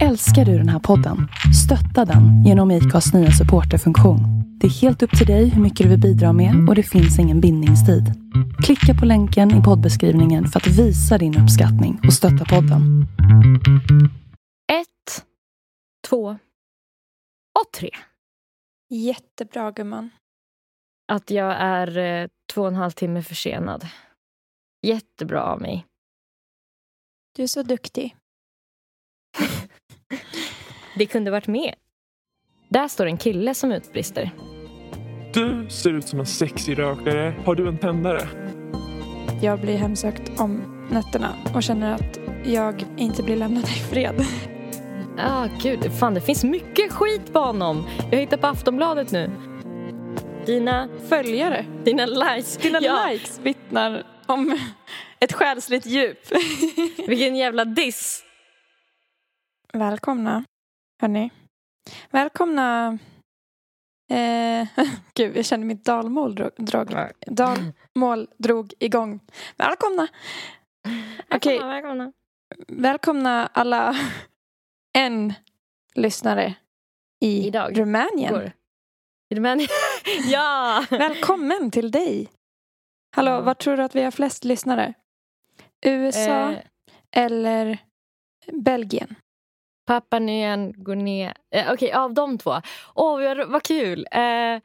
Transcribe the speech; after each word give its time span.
Älskar 0.00 0.44
du 0.44 0.58
den 0.58 0.68
här 0.68 0.78
podden? 0.78 1.28
Stötta 1.64 2.04
den 2.04 2.44
genom 2.44 2.70
IKAs 2.70 3.14
nya 3.14 3.30
supporterfunktion. 3.30 4.20
Det 4.60 4.66
är 4.66 4.70
helt 4.70 5.02
upp 5.02 5.18
till 5.18 5.26
dig 5.26 5.48
hur 5.48 5.62
mycket 5.62 5.84
du 5.84 5.90
vill 5.90 6.00
bidra 6.00 6.32
med 6.32 6.68
och 6.68 6.74
det 6.74 6.82
finns 6.82 7.18
ingen 7.18 7.40
bindningstid. 7.40 8.04
Klicka 8.64 9.00
på 9.00 9.06
länken 9.06 9.50
i 9.60 9.62
poddbeskrivningen 9.62 10.46
för 10.46 10.60
att 10.60 10.66
visa 10.66 11.18
din 11.18 11.38
uppskattning 11.42 12.00
och 12.06 12.12
stötta 12.12 12.44
podden. 12.44 13.06
Ett, 14.72 15.24
två 16.08 16.28
och 17.60 17.72
tre. 17.74 17.90
Jättebra 18.90 19.70
gumman. 19.70 20.10
Att 21.12 21.30
jag 21.30 21.56
är 21.58 21.98
eh, 21.98 22.28
två 22.54 22.62
och 22.62 22.68
en 22.68 22.74
halv 22.74 22.90
timme 22.90 23.22
försenad. 23.22 23.86
Jättebra 24.82 25.42
av 25.42 25.60
mig. 25.60 25.86
Du 27.36 27.42
är 27.42 27.46
så 27.46 27.62
duktig. 27.62 28.16
Det 30.96 31.06
kunde 31.06 31.30
varit 31.30 31.46
med. 31.46 31.74
Där 32.68 32.88
står 32.88 33.06
en 33.06 33.16
kille 33.16 33.54
som 33.54 33.72
utbrister. 33.72 34.30
Du 35.34 35.66
ser 35.70 35.90
ut 35.92 36.08
som 36.08 36.20
en 36.20 36.26
sexig 36.26 36.78
rökare. 36.78 37.34
Har 37.44 37.54
du 37.54 37.68
en 37.68 37.78
tändare? 37.78 38.28
Jag 39.42 39.60
blir 39.60 39.76
hemsökt 39.76 40.40
om 40.40 40.62
nätterna 40.90 41.34
och 41.54 41.62
känner 41.62 41.94
att 41.94 42.18
jag 42.44 42.84
inte 42.96 43.22
blir 43.22 43.36
lämnad 43.36 43.64
i 43.64 43.66
fred. 43.90 44.24
Ah, 45.18 45.48
gud, 45.62 45.92
fan 45.98 46.14
det 46.14 46.20
finns 46.20 46.44
mycket 46.44 46.92
skit 46.92 47.32
på 47.32 47.38
honom. 47.38 47.88
Jag 48.10 48.18
hittar 48.18 48.36
på 48.36 48.46
Aftonbladet 48.46 49.10
nu. 49.12 49.30
Dina, 50.46 50.88
Följare, 51.08 51.66
dina 51.84 52.06
likes. 52.06 52.56
dina 52.56 52.78
ja, 52.82 53.06
likes 53.10 53.40
vittnar 53.42 54.02
om 54.26 54.58
ett 55.20 55.32
själsligt 55.32 55.86
djup. 55.86 56.18
Vilken 57.08 57.36
jävla 57.36 57.64
diss. 57.64 58.22
Välkomna, 59.72 60.44
hörni. 61.00 61.30
Välkomna... 62.10 62.98
Eh, 64.10 64.68
gud, 65.14 65.36
jag 65.36 65.44
känner 65.44 65.64
mitt 65.64 65.84
dalmål 65.84 66.34
drog, 66.34 66.50
drog, 66.56 66.88
dalmål 67.26 68.28
drog 68.38 68.72
igång. 68.78 69.20
Välkomna! 69.56 70.08
Okej, 71.30 71.58
Välkomna, 71.58 71.72
välkomna. 71.72 72.12
välkomna 72.68 73.46
alla 73.46 73.96
en 74.98 75.34
lyssnare 75.94 76.54
i 77.20 77.46
Idag. 77.46 77.78
Rumänien. 77.78 78.34
Går. 78.34 78.52
Du 79.30 79.40
med? 79.40 79.60
ja! 80.26 80.84
Välkommen 80.90 81.70
till 81.70 81.90
dig. 81.90 82.28
Hallå, 83.16 83.30
Ja. 83.30 83.40
vad 83.40 83.58
tror 83.58 83.76
du 83.76 83.82
att 83.82 83.94
vi 83.96 84.02
har 84.02 84.10
flest 84.10 84.44
lyssnare? 84.44 84.94
USA 85.86 86.50
Eh, 86.52 86.58
eller 87.16 87.78
Belgien? 88.52 89.14
Pappa 89.86 90.18
Nyan 90.18 90.72
går 90.76 90.94
ner. 90.96 91.34
Eh, 91.54 91.72
Okej, 91.72 91.92
av 91.92 92.14
de 92.14 92.38
två. 92.38 92.60
Åh, 92.94 93.20
vad, 93.22 93.48
vad 93.50 93.62
kul. 93.62 94.06
Eh, 94.10 94.60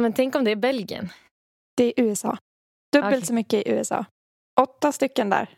men 0.00 0.12
tänk 0.14 0.34
om 0.34 0.44
det 0.44 0.50
är 0.50 0.56
Belgien. 0.56 1.08
Det 1.76 1.84
är 1.84 2.04
USA. 2.04 2.38
Dubbelt 2.92 3.14
Okej. 3.14 3.26
så 3.26 3.34
mycket 3.34 3.66
i 3.66 3.70
USA. 3.70 4.04
Åtta 4.60 4.92
stycken 4.92 5.30
där. 5.30 5.48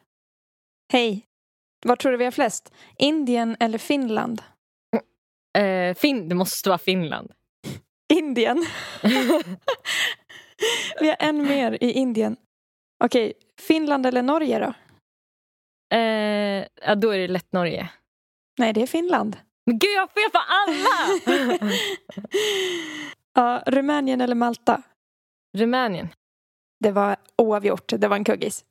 Hej. 0.93 1.27
Vad 1.87 1.99
tror 1.99 2.13
du 2.13 2.19
vi 2.19 2.25
har 2.25 2.31
flest? 2.31 2.73
Indien 2.99 3.57
eller 3.61 3.79
Finland? 3.79 4.43
Eh, 5.59 5.95
fin 5.95 6.29
det 6.29 6.35
måste 6.35 6.69
vara 6.69 6.79
Finland. 6.79 7.33
Indien. 8.13 8.67
vi 11.01 11.09
har 11.09 11.17
en 11.19 11.43
mer 11.43 11.79
i 11.81 11.93
Indien. 11.93 12.37
Okej, 13.05 13.33
Finland 13.61 14.07
eller 14.07 14.23
Norge 14.23 14.59
då? 14.59 14.75
Eh, 15.97 16.67
ja, 16.83 16.95
då 16.95 17.11
är 17.11 17.19
det 17.19 17.29
lätt 17.29 17.53
Norge. 17.53 17.91
Nej, 18.61 18.73
det 18.73 18.83
är 18.83 18.87
Finland. 18.87 19.37
Men 19.67 19.79
gud, 19.79 19.91
jag 19.95 20.01
har 20.01 20.09
fel 20.09 20.31
på 20.33 20.39
alla! 21.59 21.71
Ja, 23.35 23.63
Rumänien 23.67 24.21
eller 24.21 24.35
Malta? 24.35 24.83
Rumänien. 25.57 26.09
Det 26.81 26.91
var 26.93 27.17
oavgjort. 27.39 27.93
Det 27.99 28.09
var 28.09 28.17
en 28.17 28.25
kuggis. 28.25 28.65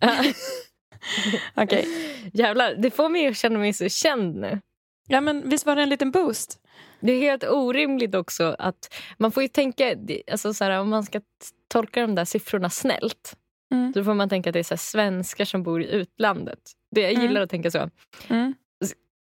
Okej. 1.54 1.86
Jävlar, 2.34 2.74
det 2.74 2.90
får 2.90 3.08
mig 3.08 3.26
att 3.28 3.36
känna 3.36 3.58
mig 3.58 3.72
så 3.72 3.88
känd 3.88 4.36
nu. 4.36 4.60
Ja, 5.08 5.20
men 5.20 5.48
visst 5.48 5.66
var 5.66 5.76
det 5.76 5.82
en 5.82 5.88
liten 5.88 6.10
boost? 6.10 6.58
Det 7.00 7.12
är 7.12 7.20
helt 7.20 7.44
orimligt 7.44 8.14
också 8.14 8.56
att 8.58 8.94
man 9.18 9.32
får 9.32 9.42
ju 9.42 9.48
tänka, 9.48 9.96
alltså 10.32 10.54
så 10.54 10.64
här, 10.64 10.80
om 10.80 10.90
man 10.90 11.02
ska 11.04 11.20
tolka 11.68 12.00
de 12.00 12.14
där 12.14 12.24
siffrorna 12.24 12.70
snällt 12.70 13.36
Mm. 13.72 13.92
då 13.92 14.04
får 14.04 14.14
man 14.14 14.28
tänka 14.28 14.50
att 14.50 14.54
det 14.54 14.58
är 14.58 14.62
så 14.64 14.76
svenskar 14.76 15.44
som 15.44 15.62
bor 15.62 15.82
i 15.82 15.86
utlandet. 15.90 16.58
Det, 16.94 17.00
jag 17.00 17.10
Mm. 17.10 17.22
gillar 17.22 17.40
att 17.40 17.50
tänka 17.50 17.70
så. 17.70 17.90
Mm. 18.28 18.54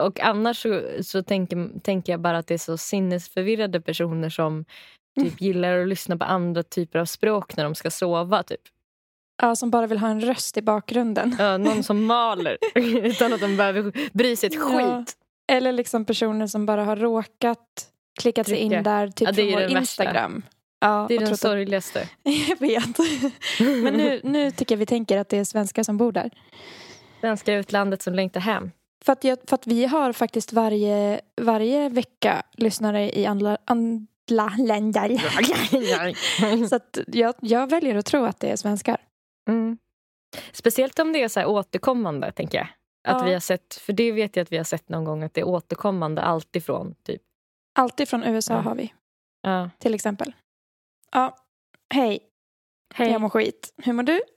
Och 0.02 0.20
annars 0.20 0.62
så, 0.62 0.82
så 1.02 1.22
tänker, 1.22 1.80
tänker 1.80 2.12
jag 2.12 2.20
bara 2.20 2.38
att 2.38 2.46
det 2.46 2.54
är 2.54 2.58
så 2.58 2.76
sinnesförvirrade 2.78 3.80
personer 3.80 4.30
som 4.30 4.64
typ 5.20 5.40
gillar 5.40 5.78
att 5.78 5.88
lyssna 5.88 6.16
på 6.16 6.24
andra 6.24 6.62
typer 6.62 6.98
av 6.98 7.04
språk 7.04 7.56
när 7.56 7.64
de 7.64 7.74
ska 7.74 7.90
sova. 7.90 8.42
Typ. 8.42 8.60
Ja, 9.42 9.56
som 9.56 9.70
bara 9.70 9.86
vill 9.86 9.98
ha 9.98 10.08
en 10.08 10.20
röst 10.20 10.56
i 10.56 10.62
bakgrunden. 10.62 11.36
Ja, 11.38 11.56
någon 11.58 11.82
som 11.82 12.04
maler 12.06 12.58
utan 13.02 13.32
att 13.32 13.40
de 13.40 13.56
behöver 13.56 13.92
bry 14.12 14.36
sig 14.36 14.46
ett 14.46 14.54
Ja. 14.54 14.60
skit. 14.60 15.16
Eller 15.52 15.72
liksom 15.72 16.04
personer 16.04 16.46
som 16.46 16.66
bara 16.66 16.84
har 16.84 16.96
råkat 16.96 17.90
klickat 18.20 18.46
sig 18.48 18.56
in 18.56 18.82
där, 18.82 19.08
typ 19.08 19.28
Ja, 19.28 19.34
från 19.34 19.46
vår 19.52 19.60
värsta. 19.60 19.78
Instagram. 19.78 20.42
Ja, 20.80 21.06
Det 21.08 21.14
är 21.14 21.18
den 21.18 21.26
trott 21.28 21.34
att- 21.34 21.40
sorgligaste. 21.40 22.08
Jag 22.22 22.60
vet. 22.60 22.98
Men 23.82 23.94
nu, 23.94 24.20
nu 24.24 24.50
tycker 24.50 24.74
jag 24.74 24.78
vi 24.78 24.86
tänker 24.86 25.18
att 25.18 25.28
det 25.28 25.38
är 25.38 25.44
svenskar 25.44 25.82
som 25.82 25.96
bor 25.96 26.12
där. 26.12 26.30
Svenskar 27.20 27.52
i 27.52 27.56
utlandet 27.56 28.02
som 28.02 28.14
längtar 28.14 28.40
hem. 28.40 28.70
För 29.04 29.12
att, 29.12 29.24
jag, 29.24 29.38
för 29.48 29.54
att 29.54 29.66
vi 29.66 29.84
har 29.86 30.12
faktiskt 30.12 30.52
varje, 30.52 31.20
varje 31.40 31.88
vecka 31.88 32.42
lyssnare 32.52 33.18
i 33.18 33.26
andra, 33.26 33.58
andra 33.64 34.48
länder. 34.58 35.18
Så 36.68 36.76
att 36.76 36.98
jag, 37.06 37.34
jag 37.40 37.70
väljer 37.70 37.94
att 37.96 38.06
tro 38.06 38.24
att 38.24 38.40
det 38.40 38.48
är 38.50 38.56
svenskar. 38.56 38.96
Mm. 39.48 39.78
Speciellt 40.52 40.98
om 40.98 41.12
det 41.12 41.22
är 41.22 41.28
så 41.28 41.40
här 41.40 41.46
återkommande, 41.46 42.32
tänker 42.32 42.58
jag. 42.58 42.66
Att 43.08 43.20
Ja. 43.20 43.24
vi 43.26 43.32
har 43.32 43.40
sett, 43.40 43.74
för 43.74 43.92
det 43.92 44.12
vet 44.12 44.36
jag 44.36 44.42
att 44.42 44.52
vi 44.52 44.56
har 44.56 44.64
sett 44.64 44.88
någon 44.88 45.04
gång, 45.04 45.22
att 45.22 45.34
det 45.34 45.40
är 45.40 45.48
återkommande 45.48 46.22
alltifrån. 46.22 46.94
Typ. 47.02 47.22
Alltid 47.78 48.08
från 48.08 48.24
USA 48.24 48.54
Ja. 48.54 48.60
har 48.60 48.74
vi, 48.74 48.92
Ja. 49.42 49.70
till 49.78 49.94
exempel. 49.94 50.32
Ja, 51.12 51.36
hej. 51.94 52.20
Hej. 52.94 53.10
Jag 53.12 53.20
mår 53.20 53.28
skit. 53.28 53.74
Hur 53.76 53.92
mår 53.92 54.02
du? 54.02 54.20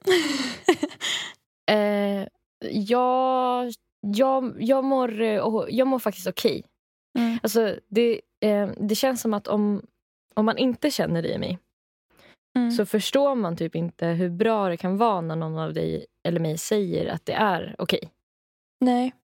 Eh, 1.70 2.26
jag, 2.70 3.72
jag, 4.00 4.54
jag, 4.62 4.84
mår, 4.84 5.20
eh, 5.20 5.40
jag 5.68 5.86
mår 5.86 5.98
faktiskt 5.98 6.26
okej. 6.26 6.64
Mm. 7.18 7.38
Alltså, 7.42 7.76
det, 7.88 8.20
eh, 8.44 8.68
det 8.80 8.94
känns 8.94 9.20
som 9.20 9.34
att 9.34 9.48
om, 9.48 9.82
om 10.34 10.44
man 10.44 10.58
inte 10.58 10.90
känner 10.90 11.26
i 11.26 11.38
mig 11.38 11.58
Mm. 12.58 12.70
så 12.70 12.86
förstår 12.86 13.34
man 13.34 13.56
typ 13.56 13.74
inte 13.74 14.06
hur 14.06 14.30
bra 14.30 14.68
det 14.68 14.76
kan 14.76 14.96
vara 14.96 15.20
när 15.20 15.36
någon 15.36 15.58
av 15.58 15.72
dig 15.74 16.06
eller 16.28 16.40
mig 16.40 16.58
säger 16.58 17.12
att 17.12 17.26
det 17.26 17.32
är 17.32 17.74
okej. 17.78 18.10
Nej. 18.80 19.14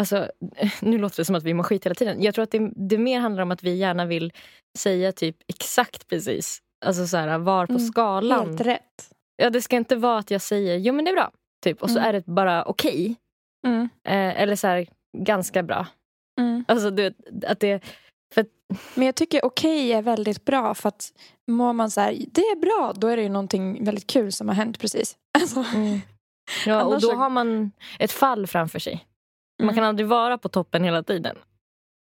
Alltså, 0.00 0.30
nu 0.82 0.98
låter 0.98 1.16
det 1.16 1.24
som 1.24 1.34
att 1.34 1.42
vi 1.42 1.54
mår 1.54 1.64
skit 1.64 1.86
hela 1.86 1.94
tiden. 1.94 2.22
Jag 2.22 2.34
tror 2.34 2.42
att 2.42 2.50
det, 2.50 2.70
det 2.76 2.98
mer 2.98 3.20
handlar 3.20 3.42
om 3.42 3.50
att 3.50 3.62
vi 3.62 3.74
gärna 3.74 4.06
vill 4.06 4.32
säga 4.78 5.12
typ 5.12 5.36
exakt 5.48 6.08
precis. 6.08 6.58
Alltså 6.86 7.06
så 7.06 7.16
här, 7.16 7.38
var 7.38 7.66
på 7.66 7.72
Mm, 7.72 7.86
skalan. 7.86 8.46
Helt 8.48 8.60
rätt. 8.60 9.10
Ja, 9.36 9.50
det 9.50 9.62
ska 9.62 9.76
inte 9.76 9.96
vara 9.96 10.18
att 10.18 10.30
jag 10.30 10.40
säger 10.42 10.76
jo 10.76 10.94
men 10.94 11.04
det 11.04 11.10
är 11.10 11.14
bra. 11.14 11.30
Typ, 11.64 11.82
och 11.82 11.90
så 11.90 11.98
Mm. 11.98 12.08
är 12.08 12.12
det 12.12 12.26
bara 12.26 12.64
okej. 12.64 13.16
Mm. 13.66 13.82
Eh, 14.04 14.42
eller 14.42 14.56
så 14.56 14.66
här, 14.66 14.86
ganska 15.18 15.62
bra. 15.62 15.86
Mm. 16.40 16.64
Alltså 16.68 16.90
du 16.90 17.14
att 17.46 17.60
det... 17.60 17.82
Men 18.94 19.06
jag 19.06 19.14
tycker 19.14 19.44
okej 19.44 19.92
är 19.92 20.02
väldigt 20.02 20.44
bra 20.44 20.74
för 20.74 20.88
att 20.88 21.12
mår 21.50 21.72
man 21.72 21.90
så 21.90 22.00
här, 22.00 22.16
det 22.32 22.40
är 22.40 22.60
bra, 22.60 22.92
då 22.96 23.06
är 23.08 23.16
det 23.16 23.22
ju 23.22 23.28
någonting 23.28 23.84
väldigt 23.84 24.06
kul 24.06 24.32
som 24.32 24.48
har 24.48 24.54
hänt 24.54 24.78
precis. 24.78 25.16
Alltså, 25.38 25.64
Ja, 26.66 26.82
och 26.84 26.92
då 26.94 27.00
så- 27.00 27.14
har 27.14 27.30
man 27.30 27.72
ett 27.98 28.12
fall 28.12 28.46
framför 28.46 28.78
sig. 28.78 29.06
Man 29.58 29.64
Mm. 29.68 29.74
kan 29.74 29.84
aldrig 29.84 30.06
vara 30.08 30.38
på 30.38 30.48
toppen 30.48 30.84
hela 30.84 31.02
tiden. 31.02 31.36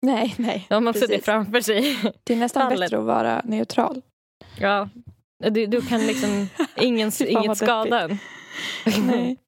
nej, 0.02 0.36
nej. 0.38 0.66
Då 0.70 0.76
har 0.76 0.82
man 0.82 0.94
Precis. 0.94 1.10
suttit 1.10 1.26
framför 1.26 1.62
sig. 1.62 1.98
Det 2.24 2.34
är 2.34 2.38
nästan 2.38 2.62
fallet. 2.64 2.80
bättre 2.80 2.98
att 2.98 3.04
vara 3.06 3.42
neutral. 3.44 4.02
Ja. 4.60 4.90
Du, 5.50 5.66
du 5.66 5.82
kan 5.82 6.08
liksom 6.08 6.48
ingen, 6.82 7.12
inget 7.28 7.58
skada 7.58 8.02
en. 8.02 8.18
Nej. 9.08 9.38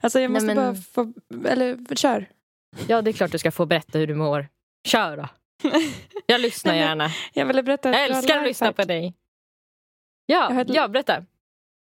Alltså 0.00 0.20
jag 0.20 0.30
Nej, 0.30 0.34
måste 0.42 0.46
men- 0.46 0.56
bara 0.56 0.74
få, 0.74 1.12
eller 1.48 1.94
kör. 1.96 2.28
Ja, 2.88 3.02
det 3.02 3.10
är 3.10 3.12
klart 3.12 3.32
du 3.32 3.38
ska 3.38 3.50
få 3.50 3.66
berätta 3.66 3.98
hur 3.98 4.06
du 4.06 4.14
mår. 4.14 4.48
Kör 4.88 5.16
då. 5.16 5.28
Jag 6.26 6.40
lyssnar 6.40 6.72
Nej, 6.72 6.80
gärna. 6.80 7.08
Jag 7.32 7.46
ville 7.46 7.62
berätta 7.62 7.90
Jag 7.92 8.04
älskar 8.04 8.38
att 8.38 8.46
lyssna 8.48 8.72
på 8.72 8.82
dig. 8.82 9.14
Jag 10.26 10.52
Ja, 10.52 10.60
ett- 10.60 10.74
ja 10.74 10.88
berätta. 10.88 11.16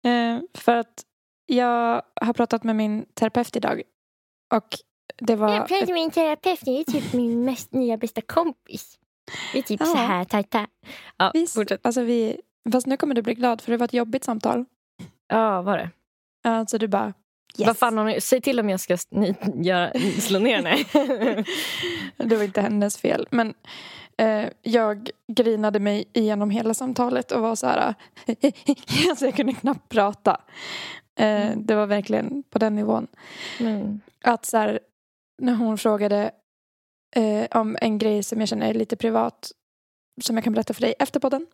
Eh, 0.05 0.39
för 0.55 0.77
att 0.77 1.05
jag 1.47 2.03
har 2.21 2.33
pratat 2.33 2.65
med 2.65 2.77
min 2.77 3.05
terapeut 3.15 3.57
idag. 3.57 3.83
Och 4.55 4.69
det 5.19 5.37
var... 5.37 5.55
Jag 5.55 5.69
pratar 5.69 5.87
med 5.87 5.95
min 5.95 6.11
terapeut, 6.11 6.61
det 6.65 6.81
är 6.81 6.85
typ 6.85 7.13
min 7.13 7.45
mest 7.45 7.73
nya 7.73 7.97
bästa 7.97 8.21
kompis. 8.21 8.99
Vi 9.53 9.59
är 9.59 9.63
typ 9.63 9.81
Ja. 9.81 9.87
så 9.87 9.97
här 9.97 10.25
tajta. 10.25 10.67
Ja, 11.17 11.31
vi, 11.35 11.47
fortsätt. 11.47 11.87
alltså 11.87 12.03
vi, 12.03 12.41
fast 12.73 12.87
nu 12.87 12.97
kommer 12.97 13.15
du 13.15 13.23
bli 13.23 13.35
glad 13.35 13.61
för 13.61 13.73
det 13.73 13.77
var 13.79 13.85
ett 13.85 13.93
jobbigt 13.93 14.25
samtal. 14.25 14.65
Ja, 15.29 15.63
var 15.63 15.79
det? 15.79 15.91
Alltså 16.45 16.79
du 16.79 16.89
bara, 16.89 17.15
Yes. 17.59 17.67
Vad 17.67 17.79
fan 17.79 17.99
har 17.99 18.05
ni, 18.05 18.21
säg 18.21 18.41
till 18.41 18.61
om 18.61 18.71
jag 18.71 18.81
ska 18.81 18.97
ni, 19.11 19.35
göra, 19.55 19.93
slå 20.21 20.39
ner 20.39 20.57
henne. 20.57 21.45
Det 22.17 22.37
var 22.37 22.45
inte 22.45 22.61
hennes 22.61 22.99
fel. 22.99 23.29
Men 23.31 23.55
eh, 24.17 24.45
jag 24.63 25.11
grinade 25.33 25.81
mig 25.81 26.05
igenom 26.13 26.51
hela 26.51 26.75
samtalet 26.75 27.33
och 27.33 27.43
var 27.43 27.55
så 27.55 27.67
här... 27.67 27.95
alltså 29.11 29.25
jag 29.25 29.35
kunde 29.35 29.53
knappt 29.53 29.89
prata. 29.89 30.41
Eh, 31.19 31.51
det 31.57 31.75
var 31.75 31.87
verkligen 31.87 32.43
på 32.51 32.59
den 32.59 32.77
nivån. 32.77 33.07
Mm. 33.61 34.01
Att 34.25 34.47
så 34.47 34.57
här, 34.57 34.81
när 35.39 35.55
hon 35.55 35.79
frågade 35.79 36.31
eh, 37.17 37.59
om 37.61 37.77
en 37.81 37.99
grej 37.99 38.23
som 38.23 38.41
jag 38.41 38.49
känner 38.49 38.71
är 38.71 38.75
lite 38.75 38.97
privat 38.97 39.53
som 40.23 40.37
jag 40.37 40.45
kan 40.45 40.53
berätta 40.53 40.75
för 40.75 40.81
dig 40.81 40.95
efter 40.99 41.21
podden. 41.21 41.47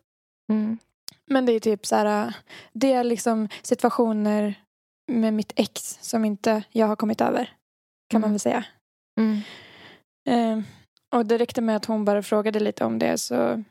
Mm. 0.49 0.77
Men 1.25 1.45
det 1.45 1.51
är 1.51 1.59
typ 1.59 1.85
så 1.85 1.95
här, 1.95 2.33
det 2.73 2.93
är 2.93 3.03
liksom 3.03 3.49
situationer 3.61 4.55
med 5.07 5.33
mitt 5.33 5.53
ex 5.55 5.97
som 6.01 6.25
inte 6.25 6.63
jag 6.71 6.87
har 6.87 6.95
kommit 6.95 7.21
över. 7.21 7.53
Kan 8.09 8.21
man 8.21 8.27
Mm. 8.27 8.33
väl 8.33 8.39
säga. 8.39 8.65
Mm. 9.19 9.41
Eh, 10.29 10.65
och 11.15 11.25
det 11.25 11.37
räckte 11.37 11.61
med 11.61 11.75
att 11.75 11.85
hon 11.85 12.05
bara 12.05 12.23
frågade 12.23 12.59
lite 12.59 12.85
om 12.85 12.99
det 12.99 13.17
så 13.17 13.63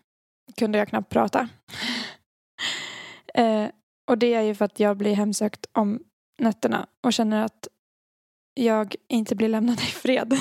kunde 0.56 0.78
jag 0.78 0.88
knappt 0.88 1.08
prata. 1.12 1.48
eh, 3.34 3.68
och 4.10 4.18
det 4.18 4.34
är 4.34 4.42
ju 4.42 4.54
för 4.54 4.64
att 4.64 4.80
jag 4.80 4.96
blir 4.96 5.14
hemsökt 5.14 5.66
om 5.72 6.00
nätterna 6.38 6.86
och 7.06 7.12
känner 7.12 7.44
att 7.44 7.68
jag 8.54 8.94
inte 9.08 9.34
blir 9.34 9.48
lämnad 9.48 9.78
i 9.80 9.82
fred. 9.82 10.34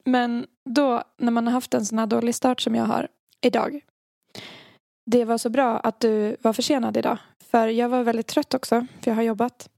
Men 0.04 0.48
då, 0.70 1.04
när 1.18 1.32
man 1.32 1.48
har 1.48 1.54
haft 1.54 1.74
en 1.74 1.86
sån 1.86 2.00
här 2.00 2.08
dålig 2.08 2.36
start 2.36 2.62
som 2.62 2.76
jag 2.76 2.86
har 2.86 3.08
idag. 3.42 3.80
Det 5.06 5.26
var 5.26 5.38
så 5.38 5.50
bra 5.50 5.80
att 5.80 6.00
du 6.00 6.38
var 6.42 6.54
försenad 6.54 6.98
idag. 6.98 7.18
För 7.40 7.68
jag 7.68 7.90
var 7.90 8.04
väldigt 8.04 8.28
trött 8.28 8.54
också, 8.54 8.88
för 9.02 9.12
jag 9.12 9.16
har 9.16 9.24
jobbat. 9.24 9.70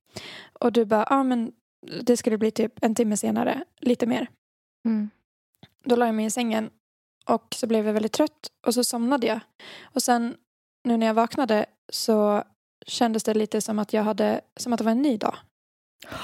Och 0.54 0.72
du 0.72 0.86
bara, 0.86 1.08
ja 1.10 1.16
ah, 1.16 1.24
men 1.24 1.52
det 2.02 2.18
skulle 2.18 2.38
bli 2.38 2.52
typ 2.52 2.74
en 2.82 2.96
timme 2.96 3.18
senare, 3.18 3.64
lite 3.80 4.06
mer. 4.06 4.28
Mm. 4.86 5.10
Då 5.84 5.96
la 5.96 6.06
jag 6.06 6.16
mig 6.16 6.26
i 6.26 6.32
sängen 6.32 6.70
och 7.26 7.56
så 7.56 7.68
blev 7.68 7.86
jag 7.86 7.94
väldigt 7.94 8.12
trött 8.12 8.52
och 8.68 8.74
så 8.74 8.84
somnade 8.84 9.28
jag. 9.28 9.40
Och 9.82 10.04
sen 10.04 10.38
nu 10.84 10.98
när 10.98 11.08
jag 11.08 11.14
vaknade 11.14 11.66
så 11.90 12.44
kändes 12.86 13.24
det 13.24 13.34
lite 13.34 13.62
som 13.62 13.80
att 13.80 13.94
jag 13.94 14.04
hade, 14.04 14.42
som 14.56 14.74
att 14.74 14.78
det 14.78 14.84
var 14.84 14.92
en 14.92 15.02
ny 15.02 15.18
dag. 15.18 15.36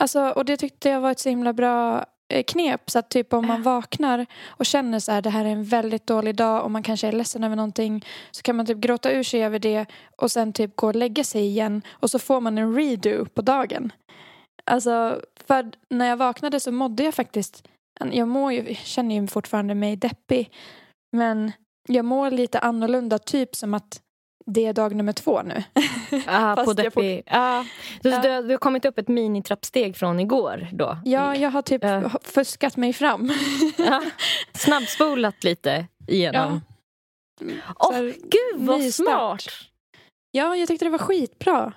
Alltså, 0.00 0.30
och 0.30 0.44
det 0.44 0.56
tyckte 0.56 0.88
jag 0.88 1.00
var 1.00 1.10
ett 1.10 1.18
så 1.18 1.28
himla 1.28 1.52
bra 1.52 2.06
knep. 2.46 2.90
Så 2.90 2.98
att 2.98 3.08
typ 3.08 3.32
om 3.32 3.46
man 3.46 3.62
vaknar 3.62 4.26
och 4.46 4.66
känner 4.66 4.98
så 4.98 5.12
här, 5.12 5.22
det 5.22 5.30
här 5.30 5.44
är 5.44 5.48
en 5.48 5.64
väldigt 5.64 6.06
dålig 6.06 6.34
dag 6.34 6.64
och 6.64 6.70
man 6.70 6.82
kanske 6.82 7.08
är 7.08 7.12
ledsen 7.12 7.44
över 7.44 7.56
någonting 7.56 8.04
så 8.30 8.42
kan 8.42 8.56
man 8.56 8.66
typ 8.66 8.78
gråta 8.78 9.12
ur 9.12 9.22
sig 9.22 9.44
över 9.44 9.58
det 9.58 9.86
och 10.16 10.30
sen 10.30 10.52
typ 10.52 10.76
gå 10.76 10.86
och 10.86 10.96
lägga 10.96 11.24
sig 11.24 11.42
igen 11.46 11.82
och 11.90 12.10
så 12.10 12.18
får 12.18 12.40
man 12.40 12.58
en 12.58 12.74
redo 12.74 13.24
på 13.24 13.42
dagen. 13.42 13.92
Alltså, 14.64 15.20
för 15.46 15.70
när 15.88 16.06
jag 16.06 16.16
vaknade 16.16 16.60
så 16.60 16.72
mådde 16.72 17.02
jag 17.02 17.14
faktiskt, 17.14 17.68
jag 18.12 18.28
mår 18.28 18.52
ju, 18.52 18.74
känner 18.74 19.14
ju 19.14 19.26
fortfarande 19.26 19.74
mig 19.74 19.96
deppig 19.96 20.50
men 21.16 21.52
jag 21.88 22.04
mår 22.04 22.30
lite 22.30 22.58
annorlunda, 22.58 23.18
typ 23.18 23.56
som 23.56 23.74
att 23.74 24.00
det 24.52 24.66
är 24.66 24.72
dag 24.72 24.94
nummer 24.94 25.12
två 25.12 25.42
nu. 25.42 25.62
Ah, 26.26 26.56
på 26.56 26.64
får- 26.64 26.74
deppig. 26.74 27.22
Ah. 27.26 27.64
Så 28.02 28.08
Ja. 28.08 28.18
du, 28.22 28.42
du 28.46 28.50
har 28.50 28.58
kommit 28.58 28.84
upp 28.84 28.98
ett 28.98 29.08
minitrappsteg 29.08 29.96
från 29.96 30.20
igår 30.20 30.68
då? 30.72 30.98
Ja, 31.04 31.36
jag 31.36 31.50
har 31.50 31.62
typ 31.62 31.84
Ja. 31.84 32.10
fuskat 32.24 32.76
mig 32.76 32.92
fram. 32.92 33.32
Ja. 33.76 34.02
Snabbspolat 34.52 35.44
lite 35.44 35.86
igenom. 36.06 36.60
Åh, 37.78 37.92
här, 37.92 38.02
gud 38.04 38.66
vad 38.66 38.78
ny 38.80 38.92
smart! 38.92 39.42
Ja, 40.30 40.56
jag 40.56 40.68
tyckte 40.68 40.84
det 40.84 40.90
var 40.90 40.98
skitbra. 40.98 41.72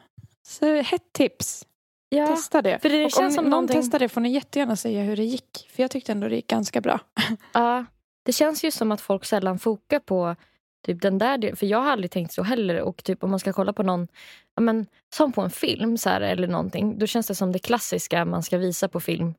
Så 0.47 0.81
hett 0.81 1.13
tips. 1.13 1.65
Ja, 2.09 2.27
Testa 2.27 2.61
det. 2.61 2.79
för 2.81 2.89
det 2.89 3.05
Och 3.05 3.11
känns 3.11 3.19
om 3.19 3.31
som 3.31 3.43
någon 3.43 3.51
någonting- 3.51 3.81
testar 3.81 3.99
det 3.99 4.09
får 4.09 4.21
ni 4.21 4.29
jättegärna 4.31 4.75
säga 4.75 5.01
hur 5.03 5.15
det 5.15 5.23
gick. 5.23 5.69
För 5.75 5.83
jag 5.83 5.91
tyckte 5.91 6.11
ändå 6.11 6.27
det 6.27 6.35
gick 6.35 6.47
ganska 6.47 6.81
bra. 6.81 6.99
ja. 7.53 7.85
det 8.25 8.31
känns 8.33 8.63
ju 8.63 8.71
som 8.71 8.91
att 8.91 9.01
folk 9.01 9.25
sällan 9.25 9.59
fokar 9.59 9.99
på 9.99 10.35
typ 10.83 11.01
den 11.01 11.17
där. 11.17 11.55
För 11.55 11.65
jag 11.65 11.77
har 11.79 11.91
aldrig 11.91 12.11
tänkt 12.11 12.33
så 12.33 12.43
heller. 12.43 12.81
Och 12.81 13.03
typ 13.03 13.23
om 13.23 13.29
man 13.29 13.39
ska 13.39 13.53
kolla 13.53 13.73
på 13.73 13.83
någon, 13.83 14.07
ja, 14.55 14.61
men, 14.61 14.85
som 15.15 15.31
på 15.31 15.41
en 15.41 15.49
film 15.49 15.97
så 15.97 16.09
här, 16.09 16.21
eller 16.21 16.47
någonting. 16.47 16.99
Då 16.99 17.07
känns 17.07 17.27
det 17.27 17.35
som 17.35 17.51
det 17.51 17.59
klassiska 17.59 18.25
man 18.25 18.43
ska 18.43 18.57
visa 18.57 18.87
på 18.87 18.99
film. 18.99 19.33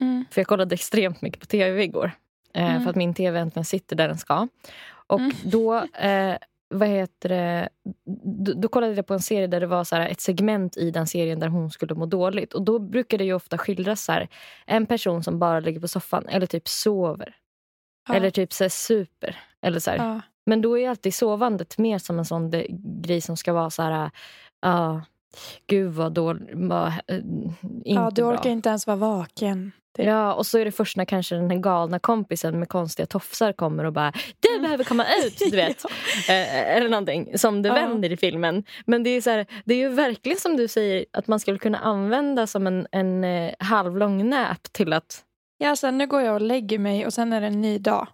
Mm. 0.00 0.24
För 0.30 0.40
jag 0.40 0.48
kollade 0.48 0.74
extremt 0.74 1.22
mycket 1.22 1.40
på 1.40 1.46
tv 1.46 1.82
igår. 1.84 2.10
Eh, 2.54 2.70
Mm. 2.70 2.82
För 2.82 2.90
att 2.90 2.96
min 2.96 3.14
tv 3.14 3.38
äntligen 3.40 3.64
sitter 3.64 3.96
där 3.96 4.08
den 4.08 4.18
ska. 4.18 4.48
Och 5.06 5.20
Mm. 5.20 5.32
då, 5.44 5.76
eh, 5.84 6.36
vad 6.74 6.88
heter 6.88 7.28
det, 7.28 7.68
då, 8.44 8.52
då 8.52 8.68
kollade 8.68 8.94
jag 8.94 9.06
på 9.06 9.14
en 9.14 9.20
serie 9.22 9.46
där 9.46 9.60
det 9.60 9.66
var 9.66 9.84
så 9.84 9.96
här, 9.96 10.08
ett 10.08 10.20
segment 10.20 10.76
i 10.76 10.90
den 10.90 11.06
serien 11.06 11.38
där 11.40 11.48
hon 11.48 11.70
skulle 11.70 11.94
må 11.94 12.06
dåligt. 12.06 12.52
Och 12.54 12.62
då 12.62 12.78
brukar 12.78 13.18
det 13.18 13.24
ju 13.24 13.34
ofta 13.34 13.58
skildras 13.58 14.04
så 14.04 14.12
här, 14.12 14.28
en 14.66 14.86
person 14.86 15.22
som 15.22 15.38
bara 15.38 15.60
ligger 15.60 15.80
på 15.80 15.88
soffan 15.88 16.28
eller 16.28 16.46
typ 16.46 16.68
sover. 16.68 17.34
Ja. 18.08 18.14
Eller 18.14 18.30
typ 18.30 18.52
så 18.52 18.64
här, 18.64 18.68
super. 18.68 19.36
Eller 19.62 19.78
så 19.80 19.90
här. 19.90 19.96
Ja. 19.98 20.20
Men 20.46 20.62
då 20.62 20.78
är 20.78 20.88
alltid 20.90 21.14
sovandet 21.14 21.78
mer 21.78 21.98
som 21.98 22.18
en 22.18 22.24
sån 22.24 22.50
grej 23.02 23.20
som 23.20 23.36
ska 23.36 23.52
vara 23.52 23.70
så 23.70 23.82
här... 23.82 24.10
Ja, 24.62 25.02
gud 25.66 25.92
vad 25.92 26.12
dåligt. 26.12 26.50
Vad, 26.54 26.86
eh, 26.88 27.18
ja, 27.84 28.10
du 28.12 28.22
bra. 28.22 28.32
orkar 28.32 28.50
inte 28.50 28.68
ens 28.68 28.86
vara 28.86 28.96
vaken. 28.96 29.72
Det- 29.96 30.02
Ja, 30.02 30.34
och 30.34 30.46
så 30.46 30.58
är 30.58 30.64
det 30.64 30.72
först 30.72 30.96
när 30.96 31.04
kanske 31.04 31.34
den 31.34 31.50
här 31.50 31.58
galna 31.58 31.98
kompisen 31.98 32.58
med 32.58 32.68
konstiga 32.68 33.06
tofsar 33.06 33.52
kommer 33.52 33.84
och 33.84 33.92
bara 33.92 34.12
Du 34.40 34.60
behöver 34.60 34.84
komma 34.84 35.04
ut! 35.26 35.38
Du 35.38 35.56
vet. 35.56 35.84
eh, 36.28 36.76
eller 36.76 36.88
någonting 36.88 37.38
som 37.38 37.62
det 37.62 37.68
Ja. 37.68 37.74
vänder 37.74 38.12
i 38.12 38.16
filmen. 38.16 38.64
Men 38.86 39.02
det 39.02 39.10
är, 39.10 39.20
så 39.20 39.30
här, 39.30 39.46
det 39.64 39.74
är 39.74 39.78
ju 39.78 39.88
verkligen 39.88 40.38
som 40.38 40.56
du 40.56 40.68
säger 40.68 41.04
att 41.12 41.26
man 41.26 41.40
skulle 41.40 41.58
kunna 41.58 41.78
använda 41.78 42.46
som 42.46 42.66
en, 42.66 42.86
en 42.92 43.24
eh, 43.24 43.52
halvlång 43.58 44.28
nap 44.30 44.62
till 44.72 44.92
att 44.92 45.24
Ja, 45.58 45.76
sen 45.76 45.98
nu 45.98 46.06
går 46.06 46.20
jag 46.22 46.34
och 46.34 46.40
lägger 46.40 46.78
mig 46.78 47.06
och 47.06 47.12
sen 47.12 47.32
är 47.32 47.40
det 47.40 47.46
en 47.46 47.60
ny 47.60 47.78
dag. 47.78 48.06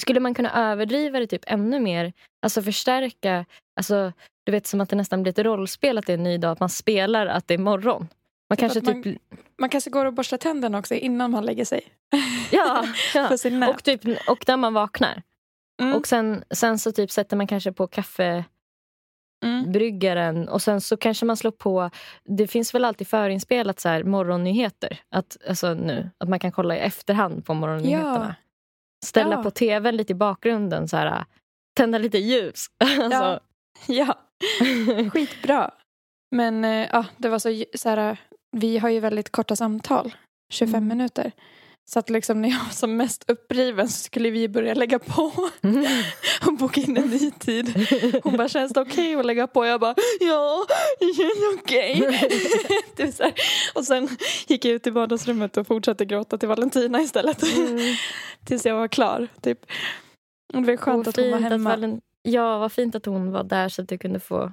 Skulle 0.00 0.20
man 0.20 0.34
kunna 0.34 0.70
överdriva 0.70 1.18
det 1.20 1.26
typ 1.26 1.44
ännu 1.46 1.80
mer? 1.80 2.12
Alltså 2.42 2.62
förstärka, 2.62 3.44
alltså, 3.76 4.12
du 4.44 4.52
vet 4.52 4.66
som 4.66 4.80
att 4.80 4.88
det 4.88 4.96
nästan 4.96 5.22
blir 5.22 5.30
ett 5.30 5.38
rollspel 5.46 5.98
att 5.98 6.06
det 6.06 6.12
är 6.12 6.18
en 6.18 6.22
ny 6.22 6.38
dag, 6.38 6.50
att 6.52 6.60
man 6.60 6.68
spelar 6.68 7.26
att 7.26 7.48
det 7.48 7.54
är 7.54 7.58
morgon. 7.58 8.08
Man 8.50 8.56
Typ 8.56 8.60
kanske 8.60 8.80
man- 8.92 9.02
typ... 9.02 9.18
Man 9.58 9.68
kanske 9.68 9.90
går 9.90 10.06
och 10.06 10.12
borstar 10.14 10.36
tänderna 10.36 10.78
också 10.78 10.94
innan 10.94 11.30
man 11.30 11.44
lägger 11.46 11.64
sig. 11.64 11.80
Ja, 12.52 12.84
ja. 13.14 13.28
Och, 13.70 13.84
typ, 13.84 14.00
och 14.28 14.44
när 14.48 14.56
man 14.56 14.74
vaknar. 14.74 15.22
Mm. 15.82 15.94
Och 15.94 16.06
sen, 16.06 16.44
sen 16.50 16.78
så 16.78 16.92
typ 16.92 17.10
sätter 17.10 17.36
man 17.36 17.46
kanske 17.46 17.72
på 17.72 17.86
kaffebryggaren 17.86 20.36
Mm. 20.36 20.48
och 20.48 20.62
sen 20.62 20.80
så 20.80 20.96
kanske 20.96 21.26
man 21.26 21.36
slår 21.36 21.50
på... 21.50 21.90
Det 22.24 22.46
finns 22.46 22.74
väl 22.74 22.84
alltid 22.84 23.08
förinspelat 23.08 23.80
så 23.80 23.88
här 23.88 24.04
morgonnyheter. 24.04 25.00
Att, 25.10 25.36
alltså 25.48 25.74
nu, 25.74 26.10
att 26.18 26.28
man 26.28 26.38
kan 26.38 26.52
kolla 26.52 26.76
i 26.76 26.78
efterhand 26.78 27.44
på 27.44 27.54
morgonnyheterna. 27.54 28.34
Ställa 29.06 29.34
Ja. 29.36 29.42
på 29.42 29.50
tvn 29.50 29.96
lite 29.96 30.12
i 30.12 30.14
bakgrunden. 30.16 30.88
Så 30.88 30.96
här, 30.96 31.24
tända 31.76 31.98
lite 31.98 32.18
ljus. 32.18 32.66
alltså, 33.00 33.40
Ja, 33.86 34.18
skitbra. 35.12 35.70
Men 36.36 36.64
eh, 36.64 36.88
ja, 36.92 37.06
det 37.16 37.28
var 37.28 37.38
så, 37.38 37.64
så 37.74 37.88
här, 37.88 38.16
vi 38.56 38.78
har 38.78 38.88
ju 38.88 39.00
väldigt 39.00 39.30
korta 39.32 39.56
samtal, 39.56 40.14
25 40.52 40.74
Mm. 40.74 40.88
minuter. 40.88 41.32
Så 41.92 41.98
att 41.98 42.10
liksom 42.10 42.42
när 42.42 42.48
jag 42.48 42.58
var 42.58 42.70
som 42.72 42.96
mest 42.96 43.30
uppriven 43.30 43.88
så 43.88 44.02
skulle 44.04 44.30
vi 44.30 44.48
börja 44.48 44.74
lägga 44.74 44.98
på 44.98 45.32
och 46.46 46.52
boka 46.58 46.80
in 46.80 46.96
en 46.96 47.08
ny 47.10 47.30
tid. 47.30 47.88
Hon 48.24 48.36
bara, 48.36 48.48
känns 48.48 48.72
det 48.72 48.80
okej 48.80 49.14
att 49.16 49.26
lägga 49.26 49.46
på? 49.46 49.66
Jag 49.66 49.80
bara, 49.80 49.94
ja, 50.20 50.66
det 51.00 51.14
känns 51.14 51.60
okej. 51.62 52.20
Typ 52.96 53.14
så 53.14 53.22
här. 53.22 53.32
och 53.74 53.84
sen 53.84 54.08
gick 54.48 54.64
jag 54.64 54.72
ut 54.74 54.86
i 54.86 54.90
vardagsrummet 54.90 55.56
och 55.56 55.66
fortsatte 55.66 56.04
gråta 56.04 56.38
till 56.38 56.48
Valentina 56.48 57.00
istället. 57.00 57.42
Mm. 57.56 57.78
Tills 58.44 58.66
jag 58.66 58.74
var 58.74 58.88
klar. 58.88 59.28
Typ. 59.40 59.58
Och 60.54 60.62
det 60.62 60.66
var 60.66 60.76
skönt 60.76 61.06
att 61.08 61.16
hon 61.16 61.30
var 61.30 61.38
hemma. 61.38 61.70
Valen- 61.70 62.00
Ja, 62.22 62.58
vad 62.58 62.72
fint 62.72 62.94
att 62.94 63.06
hon 63.06 63.32
var 63.32 63.44
där 63.44 63.68
så 63.68 63.82
att 63.82 63.88
du 63.88 63.98
kunde 63.98 64.20
få 64.20 64.52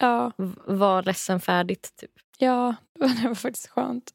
Ja, 0.00 0.32
vara 0.66 1.00
ledsen 1.00 1.40
färdigt. 1.40 1.92
Typ. 2.00 2.10
ja, 2.38 2.74
det 3.22 3.28
var 3.28 3.34
faktiskt 3.34 3.66
skönt. 3.68 4.12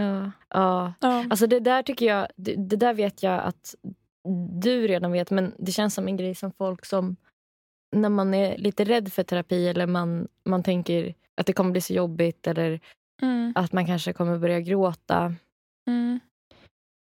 Ja. 0.00 0.30
Ja. 0.48 0.94
Ja. 1.00 1.24
Alltså 1.30 1.46
det 1.46 1.60
där 1.60 1.82
tycker 1.82 2.06
jag, 2.06 2.26
det, 2.36 2.54
det 2.54 2.76
där 2.76 2.94
vet 2.94 3.22
jag 3.22 3.42
att 3.44 3.74
du 4.60 4.86
redan 4.86 5.12
vet 5.12 5.30
men 5.30 5.54
det 5.58 5.72
känns 5.72 5.94
som 5.94 6.08
en 6.08 6.16
grej 6.16 6.34
som 6.34 6.52
folk 6.52 6.84
som 6.86 7.16
när 7.96 8.08
man 8.08 8.34
är 8.34 8.58
lite 8.58 8.84
rädd 8.84 9.12
för 9.12 9.22
terapi 9.22 9.68
eller 9.68 9.86
man, 9.86 10.28
man 10.44 10.62
tänker 10.62 11.14
att 11.36 11.46
det 11.46 11.52
kommer 11.52 11.70
bli 11.70 11.80
så 11.80 11.92
jobbigt 11.92 12.46
eller 12.46 12.80
Mm, 13.22 13.52
att 13.56 13.72
man 13.72 13.86
kanske 13.86 14.12
kommer 14.12 14.38
börja 14.38 14.60
gråta. 14.60 15.34
mm. 15.88 16.20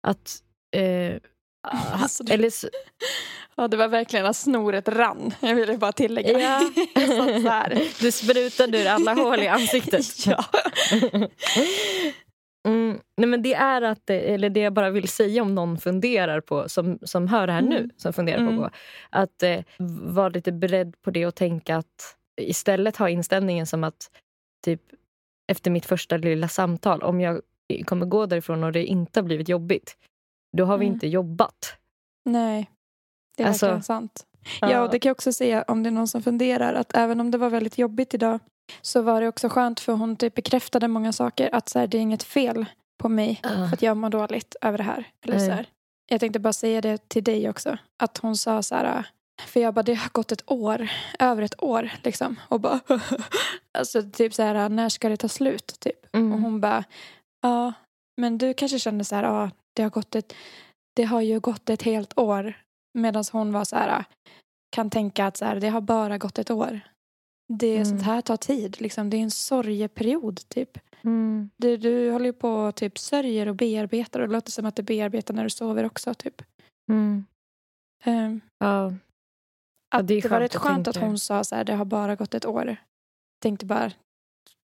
Att, 0.08 0.44
eh, 0.76 1.16
Alltså, 1.94 2.24
det- 2.24 2.34
eller 2.34 2.50
så, 2.50 2.68
Ja, 3.56 3.68
det 3.68 3.78
var 3.78 3.88
verkligen 3.88 4.26
att 4.26 4.36
snoret 4.36 4.88
rann. 4.88 5.34
Jag 5.40 5.56
ville 5.56 5.78
bara 5.78 5.92
tillägga. 5.92 6.40
Ja. 6.40 6.72
Så 7.42 7.50
här. 7.50 7.82
du 8.00 8.12
sprutade 8.12 8.82
ur 8.82 8.88
alla 8.88 9.14
hål 9.14 9.40
i 9.40 9.48
ansiktet. 9.48 10.26
Ja. 10.28 10.46
Nej 13.22 13.30
men 13.30 13.42
det 13.42 13.54
är 13.54 13.82
att, 13.82 14.10
eller 14.10 14.50
det 14.50 14.60
jag 14.60 14.74
bara 14.74 14.90
vill 14.90 15.08
säga 15.08 15.42
om 15.42 15.56
någon 15.56 15.78
funderar 15.78 16.42
på, 16.42 16.70
som, 16.70 17.00
som 17.02 17.28
hör 17.28 17.48
det 17.48 17.54
här 17.54 17.62
nu, 17.62 17.78
Mm. 17.78 17.90
som 17.98 18.14
funderar 18.14 18.40
Mm. 18.42 18.58
på, 18.58 18.70
att 19.10 19.44
eh, 19.44 19.60
vara 20.02 20.30
lite 20.30 20.52
beredd 20.52 21.02
på 21.02 21.12
det 21.12 21.26
och 21.26 21.36
tänka 21.36 21.78
att 21.78 22.16
istället 22.42 22.98
ha 22.98 23.10
inställningen 23.10 23.66
som 23.68 23.84
att 23.84 24.12
typ 24.66 24.82
efter 25.52 25.72
mitt 25.72 25.86
första 25.86 26.18
lilla 26.18 26.48
samtal, 26.48 27.02
om 27.02 27.22
jag 27.22 27.42
kommer 27.86 28.06
gå 28.06 28.26
därifrån 28.26 28.64
och 28.64 28.72
det 28.72 28.86
inte 28.86 29.20
har 29.20 29.24
blivit 29.26 29.50
jobbigt, 29.50 29.98
då 30.58 30.66
har 30.66 30.78
vi 30.78 30.86
Mm. 30.86 30.94
inte 30.94 31.08
jobbat. 31.08 31.76
Nej, 32.26 32.70
det 33.38 33.44
är 33.44 33.48
Alltså, 33.48 33.66
verkligen 33.66 33.84
sant. 33.84 34.26
Ja, 34.62 34.82
och 34.82 34.92
det 34.92 35.00
kan 35.00 35.10
jag 35.10 35.16
också 35.16 35.34
säga 35.34 35.64
om 35.68 35.84
det 35.84 35.90
är 35.90 35.92
någon 35.92 36.08
som 36.08 36.24
funderar 36.24 36.74
att 36.74 36.96
även 36.96 37.20
om 37.20 37.32
det 37.32 37.38
var 37.38 37.50
väldigt 37.50 37.78
jobbigt 37.78 38.14
idag 38.14 38.40
så 38.82 39.02
var 39.02 39.22
det 39.22 39.28
också 39.28 39.50
skönt 39.50 39.80
för 39.80 39.94
hon 39.94 40.16
typ 40.16 40.34
bekräftade 40.36 40.88
många 40.88 41.14
saker 41.14 41.50
att 41.56 41.70
så 41.70 41.80
här, 41.80 41.88
det 41.88 41.98
är 41.98 42.02
inget 42.02 42.24
fel 42.24 42.66
på 43.02 43.10
mig 43.10 43.40
Ja. 43.44 43.50
för 43.50 43.74
att 43.74 43.82
jag 43.82 43.98
mår 43.98 44.10
dåligt 44.10 44.56
över 44.62 44.78
det 44.78 44.84
här. 44.84 45.04
Eller 45.26 45.38
Nej. 45.38 45.48
så 45.48 45.52
här. 45.52 45.66
Jag 46.10 46.20
tänkte 46.20 46.40
bara 46.40 46.54
säga 46.54 46.82
det 46.82 47.10
till 47.10 47.24
dig 47.24 47.50
också. 47.50 47.78
Att 48.04 48.18
hon 48.18 48.38
sa 48.38 48.64
så 48.64 48.76
här, 48.76 49.06
för 49.48 49.60
jag 49.60 49.74
bara 49.74 49.84
det 49.84 49.94
har 49.94 50.10
gått 50.10 50.32
ett 50.32 50.52
år, 50.52 50.90
över 51.20 51.42
ett 51.42 51.64
år 51.64 51.92
liksom. 52.04 52.40
Och 52.50 52.60
bara, 52.62 52.80
alltså 53.78 54.04
typ 54.12 54.34
så 54.34 54.44
här, 54.44 54.70
när 54.70 54.90
ska 54.90 55.10
det 55.10 55.18
ta 55.18 55.28
slut? 55.28 55.76
Typ. 55.80 56.16
Mm. 56.16 56.34
Och 56.34 56.40
hon 56.40 56.62
bara, 56.62 56.84
ja, 57.42 57.74
men 58.22 58.38
du 58.38 58.54
kanske 58.54 58.80
känner 58.80 59.04
så 59.04 59.16
här, 59.16 59.24
ja, 59.24 59.50
det 59.74 59.84
har 59.84 59.90
gått 59.90 60.16
ett, 60.16 60.34
det 60.96 61.04
har 61.04 61.22
ju 61.22 61.40
gått 61.40 61.70
ett 61.70 61.82
helt 61.82 62.18
år. 62.18 62.54
Medan 62.94 63.24
hon 63.32 63.54
var 63.54 63.66
så 63.66 63.76
här, 63.76 64.04
kan 64.72 64.90
tänka 64.90 65.26
att 65.26 65.38
så 65.38 65.46
här, 65.46 65.56
det 65.56 65.70
har 65.70 65.82
bara 65.82 66.18
gått 66.18 66.40
ett 66.40 66.52
år. 66.52 66.80
Det 67.54 67.76
Mm. 67.76 67.86
sånt 67.86 68.02
här 68.02 68.22
tar 68.22 68.38
tid, 68.38 68.82
liksom. 68.82 69.10
det 69.10 69.18
är 69.18 69.22
en 69.22 69.32
sorgeperiod 69.32 70.40
typ. 70.50 70.78
Mm. 71.04 71.50
Du, 71.58 71.78
du 71.78 72.12
håller 72.12 72.26
ju 72.26 72.34
på 72.34 72.50
och 72.50 72.76
typ 72.76 72.98
sörjer 72.98 73.48
och 73.48 73.56
bearbetar 73.56 74.20
och 74.20 74.28
det 74.28 74.34
låter 74.34 74.52
som 74.52 74.66
att 74.66 74.76
du 74.76 74.84
bearbetar 74.84 75.34
när 75.34 75.44
du 75.44 75.50
sover 75.50 75.86
också. 75.86 76.14
Typ. 76.14 76.42
Mm. 76.92 77.26
Ehm, 78.04 78.42
Ja. 78.60 78.94
Att 79.96 80.08
det 80.08 80.22
det, 80.22 80.30
var 80.30 80.40
rätt 80.40 80.56
att 80.56 80.62
skönt 80.62 80.88
att 80.88 80.96
hon 80.98 81.20
sa 81.20 81.44
så 81.44 81.56
här, 81.56 81.64
det 81.64 81.74
har 81.74 81.86
bara 81.86 82.16
gått 82.16 82.34
ett 82.34 82.46
år. 82.46 82.76
Tänkte 83.42 83.66
bara 83.66 83.92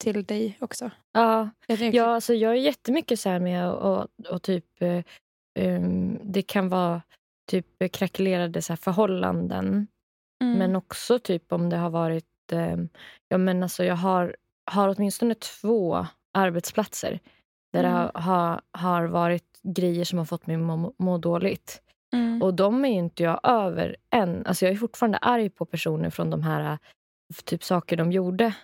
till 0.03 0.25
dig 0.25 0.57
också. 0.61 0.91
Ja. 1.13 1.51
Ja, 1.67 2.05
alltså 2.05 2.35
jag 2.35 2.53
är 2.53 2.57
jättemycket 2.57 3.21
så 3.21 3.29
här 3.29 3.41
med 3.41 3.71
och, 3.73 4.09
och, 4.31 4.43
typ 4.43 4.83
eh, 4.83 5.03
ehm, 5.59 6.19
det 6.23 6.43
kan 6.43 6.69
vara 6.69 7.03
typ 7.51 7.67
krackelerade 7.93 8.63
så 8.63 8.73
här 8.73 8.77
förhållanden. 8.77 9.87
Mm. 10.45 10.59
Men 10.59 10.77
också 10.77 11.19
typ 11.19 11.53
om 11.53 11.71
det 11.71 11.77
har 11.77 11.91
varit, 11.91 12.25
eh, 12.25 12.34
ja 13.29 13.39
men 13.39 13.63
alltså 13.63 13.85
jag 13.85 13.97
har, 13.97 14.37
har 14.71 14.95
åtminstone 14.97 15.35
två 15.35 16.07
arbetsplatser 16.35 17.21
där 17.73 17.83
det 17.83 17.89
Mm. 17.89 18.11
har, 18.15 18.21
har, 18.21 18.61
har 18.73 19.05
varit 19.05 19.61
grejer 19.63 20.05
som 20.05 20.19
har 20.19 20.25
fått 20.27 20.47
mig 20.47 20.57
att 20.57 20.63
må, 20.63 20.95
må 20.99 21.19
dåligt. 21.19 21.83
Mm. 22.15 22.43
Och 22.43 22.55
de 22.55 22.85
är 22.85 22.89
ju 22.89 22.95
inte 22.95 23.23
jag 23.23 23.41
över 23.43 23.97
än. 24.11 24.47
Alltså 24.47 24.65
jag 24.65 24.73
är 24.73 24.79
fortfarande 24.79 25.19
arg 25.19 25.51
på 25.51 25.65
personer 25.67 26.11
från 26.11 26.31
de 26.31 26.43
här 26.43 26.79
typ 27.45 27.65
saker 27.65 27.97
de 27.97 28.13
gjorde. 28.13 28.55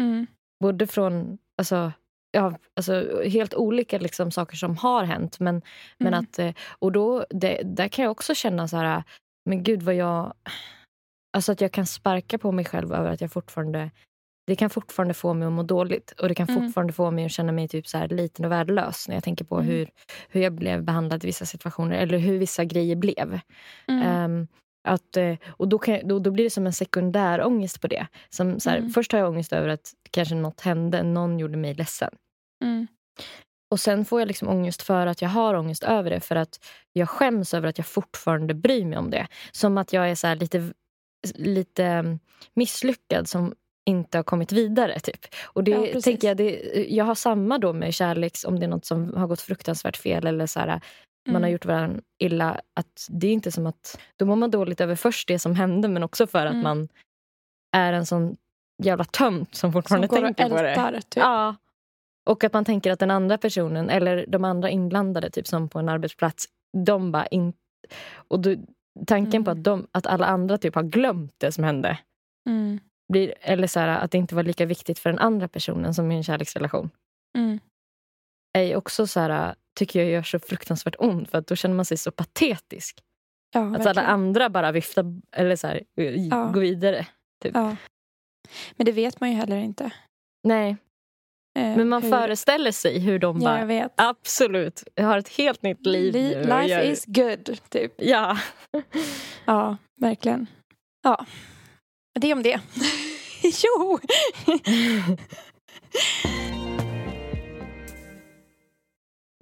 Mm. 0.00 0.26
Både 0.60 0.86
från, 0.86 1.38
alltså, 1.58 1.92
ja, 2.30 2.54
alltså 2.76 3.22
helt 3.24 3.54
olika 3.54 3.98
liksom, 3.98 4.30
saker 4.30 4.56
som 4.56 4.76
har 4.76 5.04
hänt. 5.04 5.40
Men, 5.40 5.62
men 5.98 6.14
Mm. 6.14 6.20
att, 6.24 6.38
eh, 6.38 6.52
och 6.78 6.92
då, 6.92 7.26
det, 7.30 7.60
där 7.64 7.88
kan 7.88 8.02
jag 8.02 8.12
också 8.12 8.34
känna 8.34 8.68
så 8.68 8.76
här, 8.76 9.02
men 9.44 9.62
gud 9.62 9.82
vad 9.82 9.94
jag... 9.94 10.34
Alltså 11.36 11.52
att 11.52 11.60
jag 11.60 11.72
kan 11.72 11.86
sparka 11.86 12.38
på 12.38 12.52
mig 12.52 12.64
själv 12.64 12.92
över 12.94 13.10
att 13.10 13.20
jag 13.20 13.32
fortfarande... 13.32 13.90
Det 14.46 14.56
kan 14.56 14.70
fortfarande 14.70 15.14
få 15.14 15.34
mig 15.34 15.46
att 15.46 15.52
må 15.52 15.62
dåligt 15.62 16.10
och 16.20 16.28
det 16.28 16.34
kan 16.34 16.48
Mm. 16.48 16.62
fortfarande 16.62 16.92
få 16.92 17.10
mig 17.10 17.24
att 17.24 17.32
känna 17.32 17.52
mig 17.52 17.68
typ 17.68 17.86
så 17.86 17.98
här 17.98 18.08
liten 18.08 18.44
och 18.44 18.52
värdelös 18.52 19.08
när 19.08 19.14
jag 19.16 19.24
tänker 19.24 19.44
på 19.44 19.54
Mm. 19.54 19.66
hur, 19.66 19.88
hur 20.28 20.40
jag 20.40 20.52
blev 20.52 20.82
behandlad 20.82 21.24
i 21.24 21.26
vissa 21.26 21.46
situationer 21.46 21.96
eller 21.96 22.18
hur 22.18 22.38
vissa 22.38 22.64
grejer 22.64 22.96
blev. 22.96 23.40
Ehm, 23.88 24.46
att, 24.88 25.16
eh, 25.16 25.34
och 25.48 25.68
då, 25.68 25.78
kan, 25.78 26.08
då, 26.08 26.18
då 26.18 26.30
blir 26.30 26.44
det 26.44 26.50
som 26.50 26.66
en 26.66 26.72
sekundär 26.72 27.46
ångest 27.46 27.80
på 27.80 27.86
det. 27.86 28.06
Som, 28.30 28.60
så 28.60 28.70
här, 28.70 28.78
Mm. 28.78 28.90
Först 28.90 29.12
har 29.12 29.18
jag 29.18 29.28
ångest 29.30 29.52
över 29.52 29.68
att 29.68 29.92
kanske 30.10 30.34
något 30.34 30.60
hände, 30.60 31.02
någon 31.02 31.38
gjorde 31.38 31.56
mig 31.56 31.74
ledsen. 31.74 32.10
Mm. 32.64 32.86
Och 33.70 33.80
sen 33.80 34.04
får 34.04 34.20
jag 34.20 34.26
liksom 34.28 34.48
ångest 34.48 34.82
för 34.82 35.06
att 35.06 35.22
jag 35.22 35.28
har 35.28 35.54
ångest 35.54 35.82
över 35.84 36.10
det. 36.10 36.20
För 36.20 36.36
att 36.36 36.60
jag 36.92 37.08
skäms 37.08 37.54
över 37.54 37.68
att 37.68 37.78
jag 37.78 37.86
fortfarande 37.86 38.54
bryr 38.54 38.84
mig 38.84 38.98
om 38.98 39.10
det. 39.10 39.26
Som 39.52 39.78
att 39.78 39.92
jag 39.92 40.10
är 40.10 40.14
så 40.14 40.26
här 40.26 40.36
lite, 40.36 40.72
lite 41.34 42.18
misslyckad 42.54 43.28
som 43.28 43.54
inte 43.86 44.18
har 44.18 44.22
kommit 44.22 44.52
vidare. 44.52 45.00
Typ. 45.00 45.20
Och 45.44 45.64
det 45.64 45.70
Ja, 45.70 46.00
tänker 46.00 46.28
jag, 46.28 46.36
det, 46.36 46.60
jag 46.88 47.04
har 47.04 47.14
samma 47.14 47.58
då 47.58 47.72
med 47.72 47.94
kärleks, 47.94 48.44
om 48.44 48.60
det 48.60 48.66
är 48.66 48.70
något 48.70 48.84
som 48.84 49.14
har 49.16 49.26
gått 49.26 49.40
fruktansvärt 49.40 49.96
fel 49.96 50.26
eller 50.26 50.46
så 50.46 50.60
här, 50.60 50.66
man 51.26 51.34
har 51.34 51.40
Mm. 51.40 51.50
gjort 51.52 51.64
varandra 51.64 52.00
illa. 52.18 52.60
Att 52.74 53.06
det 53.10 53.26
är 53.26 53.32
inte 53.32 53.52
som 53.52 53.66
att, 53.66 53.98
då 54.16 54.26
mår 54.26 54.36
man 54.36 54.50
dåligt 54.50 54.80
över 54.80 54.94
först 54.96 55.28
det 55.28 55.38
som 55.38 55.54
hände 55.54 55.88
men 55.88 56.02
också 56.02 56.26
för 56.26 56.46
att 56.46 56.52
Mm. 56.52 56.62
man 56.62 56.88
är 57.76 57.92
en 57.92 58.06
sån 58.06 58.36
jävla 58.82 59.04
tönt 59.04 59.54
som 59.54 59.58
Som 59.58 59.72
fortfarande 59.72 60.08
och 60.08 60.14
tänker 60.14 60.48
på 60.48 60.90
det. 60.90 61.02
Typ. 61.02 61.22
Ja. 61.22 61.56
Och 62.26 62.44
att 62.44 62.52
man 62.52 62.64
tänker 62.64 62.92
att 62.92 62.98
den 62.98 63.10
andra 63.10 63.38
personen, 63.38 63.90
eller 63.90 64.24
de 64.28 64.44
andra 64.44 64.70
inblandade, 64.70 65.30
typ 65.30 65.46
som 65.46 65.68
på 65.68 65.78
en 65.78 65.88
arbetsplats, 65.88 66.46
de 66.86 67.12
bara 67.12 67.26
inte... 67.26 67.58
Och 68.28 68.40
då, 68.40 68.56
tanken 69.06 69.44
på 69.44 69.50
Mm. 69.50 69.58
att, 69.60 69.64
de, 69.64 69.86
att 69.92 70.06
alla 70.06 70.26
andra 70.26 70.58
typ 70.58 70.74
har 70.74 70.82
glömt 70.82 71.34
det 71.38 71.52
som 71.52 71.64
hände, 71.64 71.98
Mm. 72.48 72.80
blir, 73.12 73.34
eller 73.40 73.66
så 73.66 73.80
här, 73.80 73.88
att 73.88 74.10
det 74.10 74.18
inte 74.18 74.34
var 74.34 74.42
lika 74.42 74.66
viktigt 74.66 74.98
för 74.98 75.10
den 75.10 75.18
andra 75.18 75.48
personen 75.48 75.94
som 75.94 76.12
i 76.12 76.16
en 76.16 76.22
kärleksrelation, 76.24 76.90
Mm. 77.38 77.58
är 78.58 78.76
också 78.76 79.06
så 79.06 79.20
här, 79.20 79.54
tycker 79.78 80.00
jag 80.00 80.08
gör 80.10 80.22
så 80.22 80.38
fruktansvärt 80.38 80.96
ont, 80.98 81.30
för 81.30 81.38
att 81.38 81.46
då 81.46 81.56
känner 81.56 81.74
man 81.74 81.84
sig 81.84 81.96
så 81.96 82.10
patetisk. 82.10 83.02
Ja, 83.54 83.60
Att 83.60 83.66
alla 83.74 83.84
verkligen. 83.84 84.06
andra 84.10 84.48
bara 84.50 84.72
viftar, 84.72 85.04
eller 85.32 85.56
så 85.56 85.66
här, 85.66 85.82
Ja. 85.94 86.50
går 86.54 86.60
vidare. 86.60 87.06
Ja. 87.44 87.76
Men 88.76 88.84
det 88.84 88.92
vet 88.92 89.20
man 89.20 89.30
ju 89.30 89.36
heller 89.36 89.56
inte. 89.56 89.90
Nej, 90.44 90.76
men 91.60 91.88
man 91.88 92.02
hur- 92.02 92.10
föreställer 92.10 92.72
sig 92.72 92.98
hur 92.98 93.18
de 93.18 93.40
Ja, 93.40 93.44
bara, 93.48 93.58
jag 93.58 93.66
vet. 93.66 93.92
absolut, 93.96 94.82
jag 94.94 95.04
har 95.04 95.18
ett 95.18 95.28
helt 95.28 95.62
nytt 95.62 95.86
liv 95.86 96.12
Li- 96.12 96.34
nu 96.34 96.42
Life 96.42 96.64
gör- 96.66 96.82
is 96.82 97.04
good, 97.06 97.58
typ. 97.70 97.92
Ja. 97.98 98.38
Ja, 99.44 99.76
verkligen. 100.00 100.46
Ja, 101.02 101.26
det 102.20 102.32
om 102.32 102.42
det. 102.42 102.60
jo! 103.42 103.98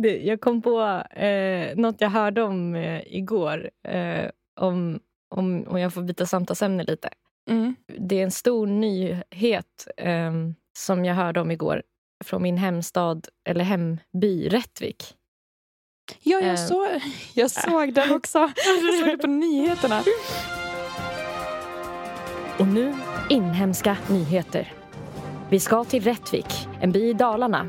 Det, 0.02 0.16
jag 0.22 0.40
kom 0.40 0.62
på 0.62 0.80
eh, 1.10 1.76
något 1.76 2.00
jag 2.00 2.10
hörde 2.10 2.42
om 2.42 2.74
eh, 2.74 3.02
igår. 3.06 3.70
Eh, 3.88 4.30
om, 4.60 5.00
om, 5.34 5.64
om 5.68 5.78
jag 5.78 5.94
får 5.94 6.02
byta 6.02 6.26
samtalsämne 6.26 6.84
lite. 6.84 7.08
Mm. 7.50 7.74
Det 7.98 8.18
är 8.18 8.22
en 8.24 8.30
stor 8.30 8.66
nyhet 8.66 9.88
eh, 9.96 10.32
som 10.78 11.04
jag 11.04 11.14
hörde 11.14 11.40
om 11.40 11.50
igår 11.50 11.82
från 12.24 12.42
min 12.42 12.56
hemstad, 12.58 13.28
eller 13.48 13.64
hemby 13.64 14.48
Rättvik. 14.48 15.14
Ja, 16.22 16.40
jag, 16.40 16.48
Eh. 16.50 16.56
så, 16.56 16.88
jag 17.34 17.50
såg 17.50 17.94
den 17.94 18.12
också. 18.12 18.38
Jag 18.38 18.94
såg 19.00 19.08
det 19.08 19.18
på 19.18 19.26
nyheterna. 19.26 20.02
Och 22.58 22.66
nu 22.66 22.94
inhemska 23.30 23.96
nyheter. 24.10 24.72
Vi 25.50 25.60
ska 25.60 25.84
till 25.84 26.02
Rättvik, 26.02 26.46
en 26.80 26.92
by 26.92 27.08
i 27.08 27.12
Dalarna. 27.12 27.66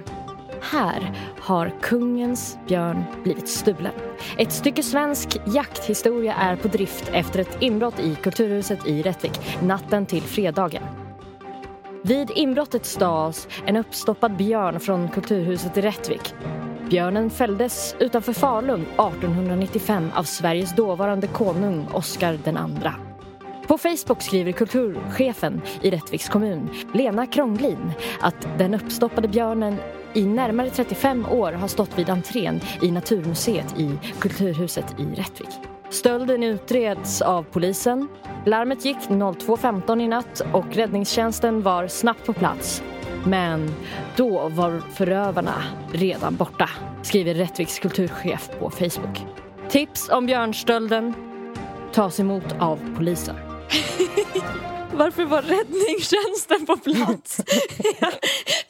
Här 0.62 1.12
har 1.40 1.74
kungens 1.82 2.58
björn 2.68 3.04
blivit 3.24 3.50
stulen. 3.50 3.94
Ett 4.38 4.52
stycke 4.52 4.84
svensk 4.84 5.38
jakthistoria 5.48 6.34
är 6.34 6.56
på 6.56 6.68
drift 6.68 7.10
efter 7.14 7.40
ett 7.40 7.58
inbrott 7.62 8.00
i 8.00 8.16
Kulturhuset 8.16 8.88
i 8.88 9.02
Rättvik 9.02 9.62
natten 9.62 10.06
till 10.06 10.22
fredagen. 10.22 10.84
Vid 12.08 12.32
inbrottet 12.36 12.86
stals 12.86 13.48
en 13.66 13.76
uppstoppad 13.76 14.38
björn 14.38 14.80
från 14.80 15.10
Kulturhuset 15.10 15.78
i 15.78 15.82
Rättvik. 15.82 16.34
Björnen 16.90 17.30
fälldes 17.30 17.96
utanför 18.00 18.34
Falun 18.34 18.82
1895 18.82 20.12
av 20.16 20.24
Sveriges 20.24 20.76
dåvarande 20.76 21.28
konung 21.28 21.88
Oscar 21.94 22.34
II. 22.34 22.92
På 23.68 23.78
Facebook 23.78 24.22
skriver 24.22 24.52
kulturchefen 24.52 25.62
i 25.82 25.90
Rättviks 25.92 26.30
kommun, 26.30 26.70
Lena 26.94 27.28
Krånglin, 27.28 27.92
att 28.22 28.48
den 28.58 28.74
uppstoppade 28.74 29.28
björnen 29.28 29.76
i 30.14 30.26
närmare 30.26 30.70
35 30.70 31.26
år 31.26 31.52
har 31.52 31.68
stått 31.68 32.00
vid 32.00 32.10
entrén 32.10 32.62
i 32.82 32.92
Naturmuseet 32.92 33.80
i 33.80 34.00
Kulturhuset 34.20 35.00
i 35.00 35.04
Rättvik. 35.04 35.75
Stölden 35.89 36.44
utreds 36.44 37.22
av 37.22 37.44
polisen. 37.44 38.08
Larmet 38.46 38.86
gick 38.86 38.98
02.15 38.98 40.01
i 40.01 40.08
natt 40.08 40.42
och 40.54 40.75
räddningstjänsten 40.75 41.62
var 41.62 41.88
snabbt 41.88 42.25
på 42.25 42.34
plats. 42.34 42.84
Men 43.25 43.72
då 44.15 44.50
var 44.50 44.82
förövarna 44.94 45.63
redan 45.92 46.36
borta, 46.36 46.70
skriver 47.04 47.34
Rättviks 47.34 47.80
kulturchef 47.80 48.50
på 48.60 48.70
Facebook. 48.70 49.25
Tips 49.70 50.10
om 50.10 50.25
björnstölden 50.25 51.13
tas 51.94 52.20
emot 52.20 52.56
av 52.60 52.96
polisen. 52.98 53.36
Varför 54.94 55.25
var 55.25 55.42
räddningstjänsten 55.42 56.65
på 56.65 56.77
plats? 56.77 57.42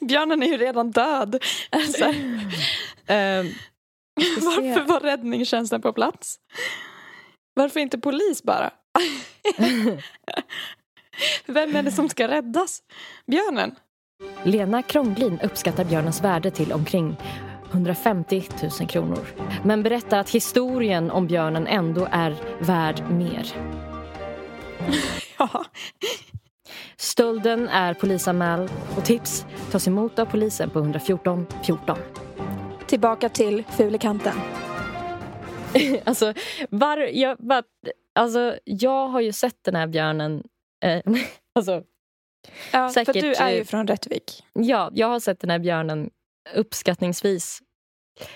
Björnen 0.00 0.42
är 0.42 0.46
ju 0.46 0.56
redan 0.56 0.90
död. 0.90 1.42
Alltså, 1.70 2.04
Ehm, 3.06 3.46
varför 4.40 4.80
var 4.80 5.00
räddningstjänsten 5.00 5.82
på 5.82 5.92
plats? 5.92 6.36
Varför 7.56 7.80
inte 7.80 7.98
polis 7.98 8.42
bara? 8.42 8.70
Vem 11.46 11.76
är 11.76 11.82
det 11.82 11.90
som 11.90 12.08
ska 12.08 12.28
räddas? 12.28 12.82
Björnen? 13.26 13.74
Lena 14.42 14.82
Krånglin 14.82 15.40
uppskattar 15.42 15.84
björnens 15.84 16.22
värde 16.22 16.50
till 16.50 16.72
omkring 16.72 17.16
150 17.70 18.42
000 18.80 18.88
kronor. 18.88 19.26
Men 19.64 19.82
berättar 19.82 20.18
att 20.18 20.30
historien 20.30 21.10
om 21.10 21.26
björnen 21.26 21.66
ändå 21.66 22.08
är 22.10 22.36
värd 22.60 23.10
mer. 23.10 23.52
Ja. 25.38 25.64
Stölden 26.96 27.68
är 27.68 27.94
polisanmäld 27.94 28.70
och 28.96 29.04
tips 29.04 29.46
tas 29.70 29.88
emot 29.88 30.18
av 30.18 30.24
polisen 30.26 30.70
på 30.70 30.78
114 30.78 31.46
14. 31.64 31.98
Tillbaka 32.86 33.28
till 33.28 33.64
Fulekanten. 33.76 34.34
Alltså, 36.04 36.34
var, 36.70 36.96
jag, 36.98 37.36
bara, 37.38 37.62
alltså, 38.14 38.58
jag 38.64 39.08
har 39.08 39.20
ju 39.20 39.32
sett 39.32 39.64
den 39.64 39.74
här 39.76 39.86
björnen... 39.86 40.42
Eh, 40.84 41.02
alltså, 41.54 41.82
Ja, 42.72 42.90
Säkert, 42.90 43.14
för 43.14 43.22
du 43.22 43.34
är 43.34 43.50
ju 43.50 43.58
eh, 43.58 43.64
från 43.64 43.86
Rättvik. 43.86 44.44
ja, 44.52 44.90
jag 44.94 45.06
har 45.06 45.20
sett 45.20 45.40
den 45.40 45.50
här 45.50 45.58
björnen 45.58 46.10
uppskattningsvis 46.54 47.62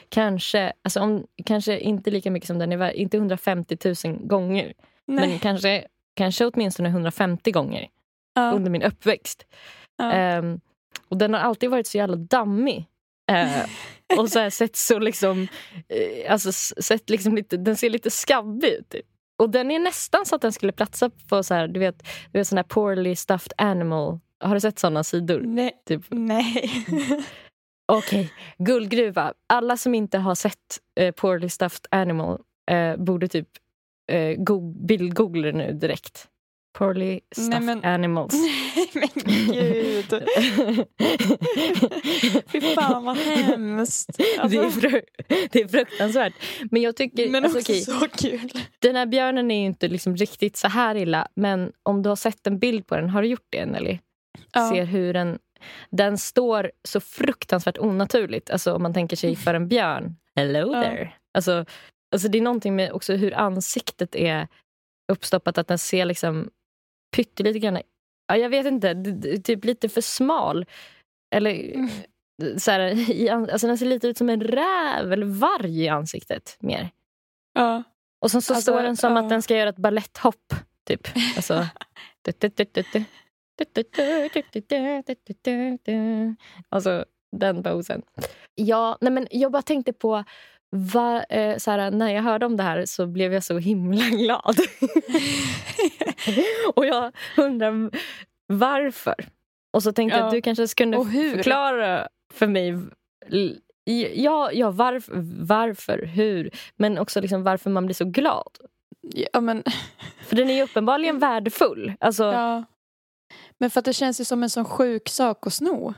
kanske, 0.08 0.72
alltså 0.82 1.00
om, 1.00 1.26
kanske 1.46 1.78
inte 1.78 2.10
lika 2.10 2.30
mycket 2.30 2.46
som 2.46 2.58
den 2.58 2.72
är 2.72 2.76
värd, 2.76 2.94
inte 2.94 3.16
150 3.16 3.76
000 4.04 4.16
gånger. 4.26 4.72
Men 5.06 5.38
kanske, 5.38 5.86
kanske 6.14 6.46
åtminstone 6.46 6.88
150 6.88 7.50
gånger 7.50 7.88
ja, 8.34 8.52
under 8.52 8.70
min 8.70 8.82
uppväxt. 8.82 9.46
ja. 9.96 10.12
Ehm, 10.12 10.60
och 11.08 11.16
den 11.16 11.34
har 11.34 11.40
alltid 11.40 11.70
varit 11.70 11.86
så 11.86 11.98
jävla 11.98 12.16
dammig. 12.16 12.86
Eh, 13.30 13.48
och 14.18 14.28
så 14.28 14.38
här 14.38 14.50
sett 14.50 14.76
så 14.76 14.98
liksom, 14.98 15.48
eh, 15.88 16.32
alltså 16.32 16.52
sett 16.82 17.10
liksom 17.10 17.34
lite, 17.36 17.56
den 17.56 17.76
ser 17.76 17.90
lite 17.90 18.10
skabbig 18.10 18.68
ut. 18.68 18.88
Typ. 18.88 19.06
Och 19.38 19.50
den 19.50 19.70
är 19.70 19.78
nästan 19.78 20.26
så 20.26 20.34
att 20.36 20.42
den 20.42 20.52
skulle 20.52 20.72
platsa 20.72 21.10
på 21.28 21.42
så 21.42 21.54
här, 21.54 21.68
du 21.68 21.80
vet, 21.80 21.98
du 22.32 22.38
vet 22.38 22.48
sån 22.48 22.58
här 22.58 22.62
poorly 22.64 23.16
stuffed 23.16 23.52
animal. 23.56 24.18
Har 24.44 24.54
du 24.54 24.60
sett 24.60 24.78
såna 24.78 25.04
sidor? 25.04 25.40
Nej. 25.40 25.72
Typ. 25.88 26.02
Nej. 26.08 26.70
Okej, 27.92 28.32
guldgruva. 28.58 29.34
Alla 29.46 29.76
som 29.76 29.94
inte 29.94 30.18
har 30.18 30.34
sett 30.34 30.78
eh, 31.00 31.10
poorly 31.14 31.48
stuffed 31.48 31.86
animal 31.90 32.38
eh, 32.70 32.96
borde 32.96 33.28
typ 33.28 33.48
eh, 34.12 34.34
go- 34.38 34.74
bildgoogla 34.86 35.50
nu 35.52 35.72
direkt. 35.72 36.28
Poorly 36.78 37.20
stuffed 37.36 37.62
men- 37.62 37.84
animals. 37.84 38.34
Men 38.94 39.08
gud. 39.46 40.22
Fy 42.46 42.60
fan 42.60 43.04
vad 43.04 43.16
hemskt. 43.16 44.10
det, 44.16 44.22
är 44.34 44.40
Alltså, 44.40 44.80
fru- 44.80 45.02
det 45.50 45.60
är 45.62 45.68
fruktansvärt. 45.68 46.32
Men 46.70 46.82
jag 46.82 46.96
tycker... 46.96 47.28
men 47.30 47.44
alltså, 47.44 47.58
också 47.58 47.72
okej, 47.72 47.82
så 47.82 48.08
kul. 48.28 48.50
Den 48.78 48.96
här 48.96 49.06
björnen 49.06 49.50
är 49.50 49.66
inte 49.66 49.88
liksom 49.88 50.16
riktigt 50.16 50.56
så 50.56 50.68
här 50.68 50.94
illa. 50.94 51.28
Men 51.34 51.72
om 51.82 52.02
du 52.02 52.08
har 52.08 52.16
sett 52.16 52.46
en 52.46 52.58
bild 52.58 52.86
på 52.86 52.96
den, 52.96 53.10
har 53.10 53.22
du 53.22 53.28
gjort 53.28 53.46
det 53.50 53.66
Nelly? 53.66 53.98
Ja. 54.52 54.70
Ser 54.70 54.84
hur 54.84 55.12
den, 55.12 55.38
den 55.90 56.18
står 56.18 56.70
så 56.88 57.00
fruktansvärt 57.00 57.78
onaturligt. 57.78 58.50
Alltså 58.50 58.72
om 58.74 58.82
man 58.82 58.94
tänker 58.94 59.16
sig 59.16 59.36
för 59.36 59.54
en 59.54 59.68
björn. 59.68 60.16
Hello 60.36 60.72
Ja. 60.74 60.82
there. 60.82 61.12
Alltså, 61.34 61.64
alltså 62.12 62.28
det 62.28 62.38
är 62.38 62.42
någonting 62.42 62.76
med 62.76 62.92
också 62.92 63.12
hur 63.14 63.34
ansiktet 63.34 64.14
är 64.16 64.48
uppstoppat. 65.12 65.58
Att 65.58 65.68
den 65.68 65.78
ser 65.78 66.04
liksom 66.04 66.50
pyttelite 67.16 67.58
grann... 67.58 67.78
Ja, 68.30 68.36
jag 68.36 68.50
vet 68.50 68.66
inte, 68.66 68.94
typ 69.44 69.64
lite 69.64 69.88
för 69.88 70.00
smal. 70.00 70.66
Eller 71.34 71.50
Mm. 72.40 72.58
så 72.58 72.70
här, 72.70 73.10
i, 73.10 73.28
alltså 73.28 73.66
den 73.66 73.78
ser 73.78 73.86
lite 73.86 74.08
ut 74.08 74.18
som 74.18 74.28
en 74.30 74.40
räv 74.40 75.12
eller 75.12 75.26
varg 75.26 75.80
i 75.82 75.88
ansiktet 75.88 76.56
mer. 76.60 76.90
Ja. 77.54 77.82
Och 78.20 78.30
sen 78.30 78.42
så 78.42 78.54
Alltså, 78.54 78.72
står 78.72 78.82
den 78.82 78.96
som 78.96 79.12
ja. 79.16 79.22
att 79.22 79.28
den 79.28 79.42
ska 79.42 79.56
göra 79.56 79.68
ett 79.68 79.76
balletthopp. 79.76 80.54
Typ. 80.86 81.08
Alltså... 81.36 81.66
Alltså 86.68 87.04
den 87.36 87.62
posen. 87.62 88.02
Ja, 88.54 88.98
nej 89.00 89.12
men 89.12 89.26
jag 89.30 89.52
bara 89.52 89.62
tänkte 89.62 89.92
på 89.92 90.24
va, 90.70 91.22
eh, 91.22 91.56
så 91.56 91.70
här, 91.70 91.90
när 91.90 92.14
jag 92.14 92.22
hörde 92.22 92.46
om 92.46 92.56
det 92.56 92.62
här 92.62 92.86
så 92.86 93.06
blev 93.06 93.32
jag 93.32 93.44
så 93.44 93.58
himla 93.58 94.04
glad. 94.10 94.56
och 96.74 96.86
jag 96.86 97.12
undrar 97.36 97.90
varför. 98.46 99.14
Och 99.72 99.82
så 99.82 99.92
tänkte 99.92 100.18
jag 100.18 100.26
att 100.26 100.32
du 100.32 100.42
kanske 100.42 100.66
hur? 101.04 101.36
förklara 101.36 102.08
för 102.32 102.46
mig 102.46 102.78
Ja, 104.14 104.52
ja 104.52 104.70
varför, 104.70 105.12
varför, 105.46 105.98
hur, 105.98 106.50
men 106.76 106.98
också 106.98 107.20
liksom 107.20 107.42
varför 107.42 107.70
man 107.70 107.86
blir 107.86 107.94
så 107.94 108.04
glad. 108.04 108.58
ja 109.02 109.40
men 109.40 109.62
För 110.26 110.36
den 110.36 110.50
är 110.50 110.54
ju 110.54 110.62
uppenbarligen 110.62 111.18
värdefull. 111.18 111.92
Alltså, 112.00 112.24
ja. 112.24 112.64
Men 113.58 113.70
för 113.70 113.78
att 113.78 113.84
det 113.84 113.92
känns 113.92 114.20
ju 114.20 114.24
som 114.24 114.42
en 114.42 114.50
sån 114.50 114.64
sjuk 114.64 115.08
sak 115.08 115.46
att 115.46 115.52
sno. 115.52 115.94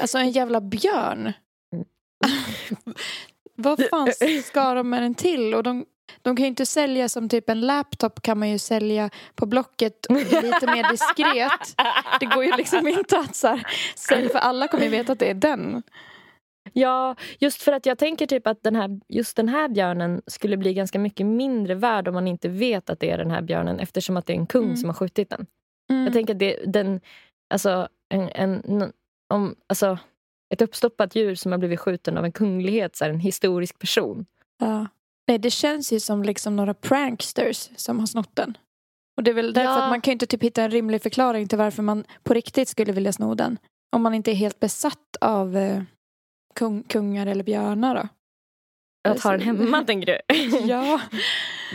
Alltså 0.00 0.18
en 0.18 0.30
jävla 0.30 0.60
björn. 0.60 1.32
Vad 3.62 3.88
fan 3.90 4.12
ska 4.44 4.74
de 4.74 4.90
med 4.90 5.02
den 5.02 5.14
till? 5.14 5.54
Och 5.54 5.62
de, 5.62 5.84
de 6.22 6.36
kan 6.36 6.44
ju 6.44 6.48
inte 6.48 6.66
sälja 6.66 7.08
som 7.08 7.28
typ 7.28 7.48
en 7.50 7.60
laptop 7.60 8.22
kan 8.22 8.38
man 8.38 8.50
ju 8.50 8.58
sälja 8.58 9.10
på 9.34 9.46
Blocket 9.46 10.06
lite 10.42 10.66
mer 10.66 10.90
diskret. 10.90 11.74
Det 12.20 12.26
går 12.26 12.44
ju 12.44 12.56
liksom 12.56 12.88
inte 12.88 13.18
att 13.18 13.36
så 13.36 13.48
här, 13.48 13.66
sälja 13.96 14.28
för 14.28 14.38
alla 14.38 14.68
kommer 14.68 14.84
ju 14.84 14.90
veta 14.90 15.12
att 15.12 15.18
det 15.18 15.30
är 15.30 15.34
den. 15.34 15.82
Ja, 16.72 17.16
just 17.38 17.62
för 17.62 17.72
att 17.72 17.86
jag 17.86 17.98
tänker 17.98 18.26
typ 18.26 18.46
att 18.46 18.62
den 18.62 18.76
här, 18.76 19.00
just 19.08 19.36
den 19.36 19.48
här 19.48 19.68
björnen 19.68 20.22
skulle 20.26 20.56
bli 20.56 20.74
ganska 20.74 20.98
mycket 20.98 21.26
mindre 21.26 21.74
värd 21.74 22.08
om 22.08 22.14
man 22.14 22.28
inte 22.28 22.48
vet 22.48 22.90
att 22.90 23.00
det 23.00 23.10
är 23.10 23.18
den 23.18 23.30
här 23.30 23.42
björnen 23.42 23.80
eftersom 23.80 24.16
att 24.16 24.26
det 24.26 24.32
är 24.32 24.36
en 24.36 24.46
kung 24.46 24.64
Mm. 24.64 24.76
som 24.76 24.88
har 24.88 24.94
skjutit 24.94 25.30
den. 25.30 25.46
Mm. 25.90 26.04
Jag 26.04 26.12
tänker 26.12 26.32
att 26.34 26.38
det, 26.38 26.56
den, 26.66 27.00
alltså, 27.54 27.88
en, 28.14 28.28
en, 28.28 28.92
om, 29.34 29.54
alltså, 29.68 29.98
ett 30.52 30.62
uppstoppat 30.62 31.14
djur 31.16 31.34
som 31.34 31.52
har 31.52 31.58
blivit 31.58 31.80
skjuten 31.80 32.18
av 32.18 32.24
en 32.24 32.32
kunglighet, 32.32 32.96
så 32.96 33.04
här, 33.04 33.10
en 33.10 33.20
historisk 33.20 33.78
person. 33.78 34.26
Ja. 34.58 34.86
Nej, 35.28 35.38
det 35.38 35.50
känns 35.50 35.92
ju 35.92 36.00
som 36.00 36.22
liksom 36.22 36.56
några 36.56 36.74
pranksters 36.74 37.70
som 37.76 37.98
har 37.98 38.06
snott 38.06 38.36
den. 38.36 38.58
Och 39.16 39.22
det 39.22 39.30
är 39.30 39.34
väl 39.34 39.52
därför 39.52 39.70
Ja. 39.70 39.82
att 39.82 39.90
man 39.90 40.00
kan 40.00 40.12
inte 40.12 40.26
typ 40.26 40.42
hitta 40.42 40.62
en 40.62 40.70
rimlig 40.70 41.02
förklaring 41.02 41.48
till 41.48 41.58
varför 41.58 41.82
man 41.82 42.04
på 42.22 42.34
riktigt 42.34 42.68
skulle 42.68 42.92
vilja 42.92 43.12
sno 43.12 43.34
den. 43.34 43.58
Om 43.96 44.02
man 44.02 44.14
inte 44.14 44.30
är 44.30 44.34
helt 44.34 44.60
besatt 44.60 45.16
av 45.20 45.56
eh, 45.56 45.82
kung, 46.54 46.82
kungar 46.82 47.26
eller 47.26 47.44
björnar 47.44 47.94
då. 47.94 48.08
Att 49.10 49.22
ha 49.22 49.30
den 49.30 49.40
hemma, 49.40 49.84
tänker 49.86 50.06
du? 50.06 50.34
Ja, 50.68 51.00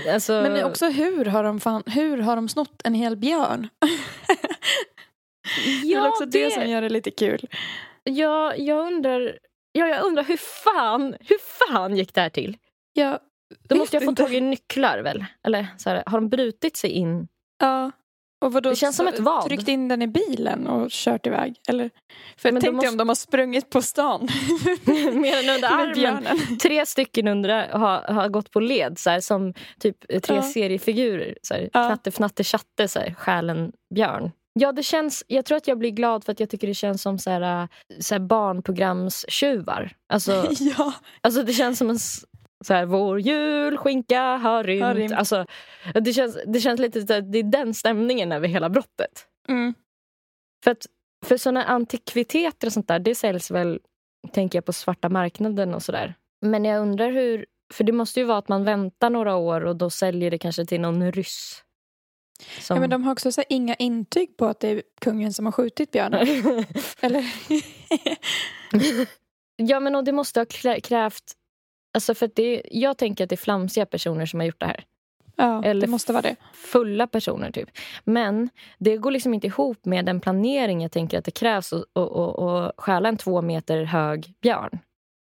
alltså, 0.10 0.34
men 0.34 0.54
det 0.54 0.66
också 0.66 0.86
hur 0.90 1.26
har 1.26 1.44
de, 1.44 1.60
fan, 1.60 1.84
hur 1.86 2.18
har 2.18 2.36
de 2.36 2.50
snott 2.50 2.82
en 2.84 2.94
hel 2.94 3.18
björn? 3.18 3.70
det 5.84 5.94
är 5.94 6.02
väl 6.02 6.10
också 6.10 6.26
det... 6.26 6.54
som 6.54 6.70
gör 6.70 6.82
det 6.82 6.90
lite 6.90 7.12
kul. 7.12 7.48
Ja, 8.08 8.56
jag 8.56 8.88
undrar, 8.88 9.40
ja, 9.72 9.88
jag 9.88 10.06
undrar 10.06 10.24
hur 10.24 10.38
fan, 10.38 11.16
hur 11.20 11.38
fan 11.68 11.96
gick 11.98 12.14
det 12.14 12.22
här 12.22 12.30
till? 12.30 12.58
Ja, 12.94 13.20
De 13.50 13.74
vet 13.76 13.78
måste 13.80 13.98
ha 13.98 14.02
fått 14.02 14.10
inte. 14.10 14.24
tag 14.24 14.34
i 14.34 14.42
nycklar 14.42 15.00
väl? 15.00 15.26
Eller 15.48 15.68
så 15.78 15.90
här, 15.90 16.04
har 16.06 16.18
de 16.22 16.30
brutit 16.30 16.78
sig 16.78 16.90
in? 16.90 17.28
Ja. 17.60 17.92
Och 18.46 18.54
vadå, 18.54 18.70
Det 18.70 18.76
känns 18.76 18.96
som 18.96 19.08
ett 19.08 19.20
vad. 19.20 19.46
Tryckt 19.46 19.68
in 19.68 19.88
den 19.88 20.02
i 20.02 20.08
bilen 20.08 20.68
och 20.68 20.88
kört 20.92 21.28
iväg? 21.28 21.56
Eller? 21.70 21.90
För 22.38 22.52
Men 22.52 22.56
jag 22.56 22.62
tänkte 22.64 22.72
måste- 22.76 22.90
om 22.90 22.98
de 22.98 23.08
har 23.08 23.16
sprungit 23.16 23.70
på 23.70 23.82
stan. 23.82 24.22
Mer 25.14 25.38
än 25.44 25.56
under 25.56 25.78
Med 25.78 25.98
armen. 26.08 26.58
Tre 26.62 26.86
stycken 26.86 27.28
under 27.28 27.68
har, 27.70 28.02
har 28.14 28.30
gått 28.30 28.52
på 28.52 28.60
led 28.60 29.00
så 29.00 29.10
här, 29.10 29.20
som 29.20 29.54
typ 29.80 29.98
tre 30.24 30.36
Ja. 30.36 30.42
seriefigurer. 30.42 31.38
Så 31.42 31.54
här, 31.54 31.62
Ja. 31.74 31.86
Knatte, 31.88 32.12
fnatte, 32.12 32.44
tjatte, 32.44 32.88
så 32.88 33.00
här, 33.00 33.14
själen 33.14 33.72
björn. 33.96 34.32
Ja, 34.60 34.72
det 34.72 34.84
känns, 34.84 35.24
jag 35.28 35.46
tror 35.46 35.58
att 35.58 35.68
jag 35.68 35.78
blir 35.78 35.92
glad 35.92 36.24
för 36.24 36.32
att 36.32 36.40
jag 36.40 36.50
tycker 36.50 36.68
det 36.68 36.74
känns 36.74 37.02
som 37.02 37.20
så 37.20 37.30
här, 37.30 37.62
äh, 37.62 37.68
så 38.00 38.14
här 38.14 38.20
barnprogramstjuvar. 38.20 39.92
Alltså, 40.14 40.32
ja. 40.60 40.94
alltså 41.22 41.44
det 41.44 41.54
känns 41.54 41.78
som 41.78 41.90
en 41.90 42.00
så 42.66 42.74
här, 42.74 42.86
vår 42.86 43.20
julskinka 43.20 44.22
har 44.22 44.64
rymt. 44.64 44.84
Har 44.84 44.96
rymt. 44.96 45.14
Alltså, 45.14 45.46
det, 45.94 46.14
känns, 46.14 46.38
det 46.46 46.60
känns 46.60 46.80
lite 46.80 47.08
så 47.08 47.14
att 47.14 47.32
det 47.32 47.40
är 47.40 47.44
den 47.44 47.74
stämningen 47.74 48.32
över 48.32 48.48
hela 48.48 48.70
brottet. 48.70 49.28
Mm. 49.50 49.74
För, 50.64 50.72
att, 50.72 50.86
för 51.26 51.38
såna 51.38 51.64
antikviteter 51.64 52.68
och 52.68 52.74
sånt 52.74 52.88
där, 52.88 53.00
det 53.00 53.16
säljs 53.16 53.52
väl, 53.52 53.80
tänker 54.32 54.58
jag, 54.58 54.66
på 54.66 54.74
svarta 54.74 55.10
marknaden 55.10 55.74
och 55.74 55.84
sådär. 55.84 56.16
Men 56.42 56.66
jag 56.66 56.82
undrar 56.82 57.12
hur, 57.12 57.46
för 57.74 57.84
det 57.84 57.92
måste 57.92 58.20
ju 58.20 58.26
vara 58.26 58.38
att 58.38 58.50
man 58.50 58.64
väntar 58.64 59.10
några 59.10 59.36
år 59.36 59.66
och 59.66 59.76
då 59.76 59.90
säljer 59.90 60.32
det 60.32 60.38
kanske 60.38 60.66
till 60.66 60.82
någon 60.82 61.12
ryss. 61.12 61.64
Som... 62.60 62.76
Ja, 62.76 62.82
men 62.82 62.90
de 62.90 63.04
har 63.04 63.12
också 63.12 63.32
så 63.32 63.44
inga 63.50 63.76
intyg 63.76 64.38
på 64.38 64.46
att 64.46 64.60
det 64.60 64.68
är 64.68 64.84
kungen 65.02 65.34
som 65.34 65.46
har 65.46 65.52
skjutit 65.52 65.92
björnen. 65.92 66.28
Eller? 67.02 67.26
ja, 69.56 69.80
men 69.80 69.96
och 69.96 70.04
det 70.04 70.12
måste 70.12 70.40
ha 70.40 70.46
krävt... 70.84 71.24
Alltså 71.94 72.16
för 72.16 72.30
det, 72.36 72.62
jag 72.72 72.98
tänker 72.98 73.24
att 73.24 73.30
det 73.30 73.36
är 73.36 73.38
flamsiga 73.38 73.86
personer 73.86 74.26
som 74.26 74.40
har 74.40 74.48
gjort 74.48 74.60
det 74.60 74.66
här. 74.66 74.84
ja, 75.36 75.64
Eller 75.64 75.82
det 75.82 75.88
måste 75.88 76.14
vara 76.14 76.22
det. 76.22 76.36
Fulla 76.54 77.08
personer, 77.08 77.52
typ. 77.52 77.70
Men 78.04 78.50
det 78.78 78.98
går 78.98 79.12
liksom 79.12 79.34
inte 79.34 79.48
ihop 79.48 79.86
med 79.86 80.06
den 80.06 80.20
planering 80.20 80.82
jag 80.82 80.92
tänker 80.92 81.18
att 81.18 81.26
det 81.26 81.32
krävs 81.32 81.74
att 81.74 82.76
stjäla 82.78 83.10
en 83.10 83.18
två 83.18 83.42
meter 83.42 83.84
hög 83.84 84.34
björn. 84.42 84.80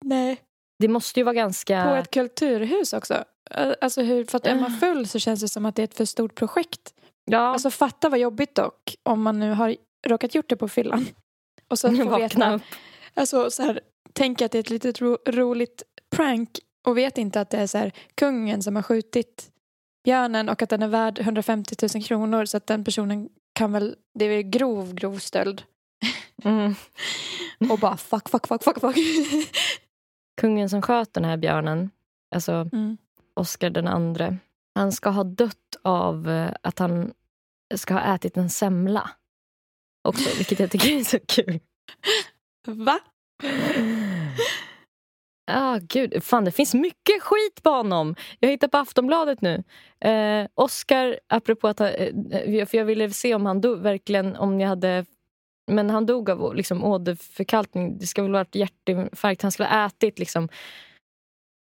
Nej. 0.05 0.37
Det 0.79 0.87
måste 0.87 1.19
ju 1.19 1.23
vara 1.23 1.33
ganska... 1.35 1.83
På 1.83 1.89
ett 1.89 2.11
kulturhus 2.11 2.93
också. 2.93 3.23
Alltså 3.81 4.01
hur, 4.01 4.25
för 4.25 4.37
att 4.37 4.47
är 4.47 4.55
man 4.55 4.71
Ja. 4.73 4.79
full 4.79 5.07
så 5.07 5.19
känns 5.19 5.41
det 5.41 5.47
som 5.49 5.65
att 5.65 5.75
det 5.75 5.81
är 5.81 5.83
ett 5.83 5.97
för 5.97 6.05
stort 6.05 6.35
projekt. 6.35 6.93
Ja, 7.25 7.39
Alltså 7.39 7.69
fatta 7.69 8.09
vad 8.09 8.19
jobbigt 8.19 8.55
dock 8.55 8.95
om 9.03 9.21
man 9.21 9.39
nu 9.39 9.51
har 9.51 9.75
råkat 10.07 10.35
gjort 10.35 10.49
det 10.49 10.55
på 10.55 10.67
fyllan. 10.67 11.05
Och 11.67 11.79
sen 11.79 11.97
får 11.97 12.03
vakna 12.05 12.17
veta, 12.25 12.53
upp. 12.53 12.61
alltså 13.13 13.51
så 13.51 13.63
här, 13.63 13.79
tänk 14.13 14.41
att 14.41 14.51
det 14.51 14.57
är 14.57 14.59
ett 14.59 14.69
litet 14.69 15.01
ro, 15.01 15.17
roligt 15.27 15.83
prank 16.15 16.49
och 16.87 16.97
vet 16.97 17.17
inte 17.17 17.41
att 17.41 17.49
det 17.49 17.57
är 17.57 17.67
så 17.67 17.77
här, 17.77 17.91
kungen 18.15 18.63
som 18.63 18.75
har 18.75 18.83
skjutit 18.83 19.51
björnen 20.03 20.49
och 20.49 20.61
att 20.61 20.69
den 20.69 20.81
är 20.83 20.87
värd 20.87 21.19
150 21.19 21.75
000 21.95 22.03
kronor 22.03 22.45
så 22.45 22.57
att 22.57 22.67
den 22.67 22.83
personen 22.83 23.29
kan 23.53 23.71
väl, 23.71 23.95
det 24.19 24.25
är 24.25 24.41
grov, 24.41 24.93
grov 24.93 25.17
stöld. 25.19 25.63
Mm. 26.43 26.75
Och 27.71 27.79
bara 27.79 27.97
fuck, 27.97 28.29
fuck, 28.29 28.47
fuck, 28.47 28.63
fuck, 28.63 28.79
fuck. 28.81 28.95
Kungen 30.41 30.69
som 30.69 30.81
sköt 30.81 31.13
den 31.13 31.25
här 31.25 31.37
björnen, 31.37 31.89
alltså 32.35 32.51
Mm. 32.73 32.97
Oscar 33.33 33.69
den 33.69 33.87
andre, 33.87 34.37
han 34.75 34.91
ska 34.91 35.09
ha 35.09 35.23
dött 35.23 35.75
av 35.83 36.29
eh, 36.29 36.51
att 36.61 36.79
han 36.79 37.13
ska 37.75 37.93
ha 37.93 38.15
ätit 38.15 38.37
en 38.37 38.49
semla. 38.49 39.09
Också, 40.07 40.37
vilket 40.37 40.59
jag 40.59 40.71
tycker 40.71 40.99
är 40.99 41.03
så 41.03 41.19
kul. 41.27 41.59
Va? 42.67 42.99
Ah, 45.51 45.79
gud. 45.81 46.23
Fan, 46.23 46.45
det 46.45 46.51
finns 46.51 46.73
mycket 46.73 47.21
skit 47.23 47.63
på 47.63 47.69
honom. 47.69 48.15
Jag 48.39 48.49
hittar 48.49 48.67
på 48.67 48.77
Aftonbladet 48.77 49.41
nu. 49.41 49.63
Eh, 50.09 50.47
Oscar, 50.55 51.19
apropå 51.27 51.67
att... 51.67 51.79
han- 51.79 51.89
Eh, 52.31 52.65
för 52.65 52.77
jag 52.77 52.85
ville 52.85 53.09
se 53.09 53.35
om 53.35 53.45
han 53.45 53.61
dog, 53.61 53.79
verkligen... 53.79 54.35
Om 54.35 54.59
jag 54.59 54.69
hade... 54.69 55.05
Men 55.67 55.89
han 55.89 56.05
dog 56.05 56.29
av 56.29 56.55
liksom, 56.55 56.83
åderförkalkning. 56.83 57.97
Det 57.97 58.07
ska 58.07 58.21
väl 58.21 58.31
ha 58.31 58.39
varit 58.39 58.55
hjärtinfarkt. 58.55 59.41
Han 59.41 59.51
skulle 59.51 59.69
ha 59.69 59.85
ätit 59.85 60.19
liksom... 60.19 60.49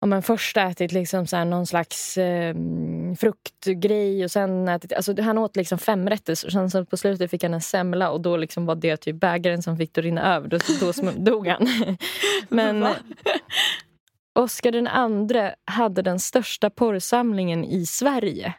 Om 0.01 0.09
man 0.09 0.23
först 0.23 0.57
ätit 0.57 0.91
liksom 0.91 1.27
så 1.27 1.35
här 1.35 1.45
någon 1.45 1.67
slags 1.67 2.17
eh, 2.17 2.55
fruktgrej 3.19 4.23
och 4.23 4.31
sen 4.31 4.67
ätit... 4.67 4.93
Alltså 4.93 5.21
han 5.21 5.37
åt 5.37 5.55
liksom 5.55 5.77
fem 5.77 6.09
rätter 6.09 6.31
och 6.31 6.51
sen 6.51 6.71
så 6.71 6.85
på 6.85 6.97
slutet 6.97 7.31
fick 7.31 7.43
han 7.43 7.53
en 7.53 7.61
semla 7.61 8.11
och 8.11 8.21
då 8.21 8.37
liksom 8.37 8.65
var 8.65 8.75
det 8.75 8.97
typ 8.97 9.15
bägaren 9.15 9.61
som 9.63 9.77
fick 9.77 9.93
det 9.93 10.01
att 10.01 10.05
rinna 10.05 10.35
över. 10.35 10.47
Då, 10.47 10.57
då 10.79 11.11
dog 11.17 11.47
han. 11.47 11.67
Men 12.49 12.81
Va? 12.81 12.95
Oscar 14.39 14.71
den 14.71 14.87
andre 14.87 15.55
hade 15.65 16.01
den 16.01 16.19
största 16.19 16.69
porrsamlingen 16.69 17.65
i 17.65 17.85
Sverige. 17.85 18.53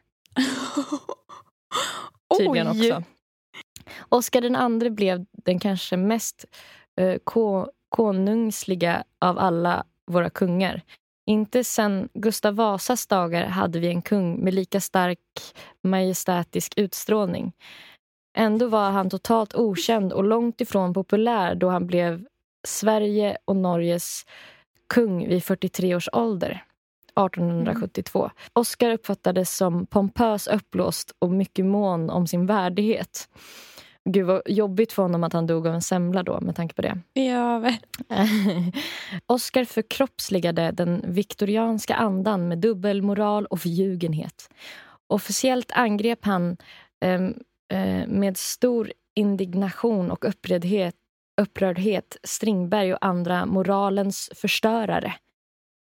Tydligen 2.38 2.68
Oj. 2.68 2.92
också. 2.92 3.17
Oscar 4.09 4.41
den 4.41 4.57
andre 4.57 4.91
blev 4.91 5.27
den 5.33 5.59
kanske 5.59 5.97
mest 5.97 6.45
eh, 7.01 7.19
ko- 7.25 7.71
konungsliga 7.89 9.05
av 9.21 9.39
alla 9.39 9.85
våra 10.07 10.31
kungar. 10.31 10.83
Inte 11.27 11.65
sen 11.65 12.09
Gustav 12.15 12.55
Vasas 12.55 13.07
dagar 13.07 13.47
hade 13.47 13.79
vi 13.79 13.89
en 13.89 14.03
kung 14.03 14.45
med 14.45 14.55
lika 14.55 14.81
stark 14.81 15.19
majestätisk 15.83 16.73
utstrålning. 16.77 17.53
Ändå 18.37 18.67
var 18.69 18.91
han 18.91 19.11
totalt 19.11 19.55
okänd 19.55 20.13
och 20.13 20.25
långt 20.25 20.61
ifrån 20.61 20.95
populär 20.95 21.55
då 21.55 21.69
han 21.69 21.87
blev 21.87 22.25
Sverige 22.67 23.39
och 23.45 23.57
Norges 23.57 24.27
kung 24.95 25.29
vid 25.29 25.45
43 25.45 25.95
års 25.95 26.09
ålder. 26.13 26.65
1872. 27.27 28.31
Oscar 28.53 28.91
uppfattades 28.91 29.57
som 29.57 29.87
pompös, 29.87 30.47
uppblåst 30.47 31.13
och 31.19 31.31
mycket 31.31 31.65
mån 31.65 32.11
om 32.11 32.27
sin 32.27 32.47
värdighet. 32.47 33.29
Gud 34.11 34.27
vad 34.27 34.42
jobbigt 34.47 34.92
för 34.92 35.03
honom 35.03 35.25
att 35.25 35.33
han 35.33 35.47
dog 35.47 35.66
av 35.66 35.75
en 35.75 35.83
semla 35.83 36.23
då 36.23 36.40
med 36.40 36.57
tanke 36.57 36.75
på 36.75 36.83
det. 36.83 36.99
Ja, 37.12 37.59
väl. 37.59 37.77
Oscar 39.27 39.64
förkroppsligade 39.64 40.71
den 40.71 41.05
viktorianska 41.07 41.94
andan 41.94 42.49
med 42.49 42.59
dubbelmoral 42.59 43.47
och 43.47 43.61
förljugenhet. 43.61 44.51
Officiellt 45.07 45.73
angrep 45.73 46.25
han 46.25 46.57
ehm, 47.01 47.35
eh, 47.73 48.07
med 48.07 48.37
stor 48.37 48.92
indignation 49.14 50.11
och 50.11 50.29
upprördhet, 50.29 50.94
upprördhet 51.40 52.16
Strindberg 52.23 52.92
och 52.92 53.05
andra 53.05 53.47
moralens 53.47 54.31
förstörare 54.35 55.14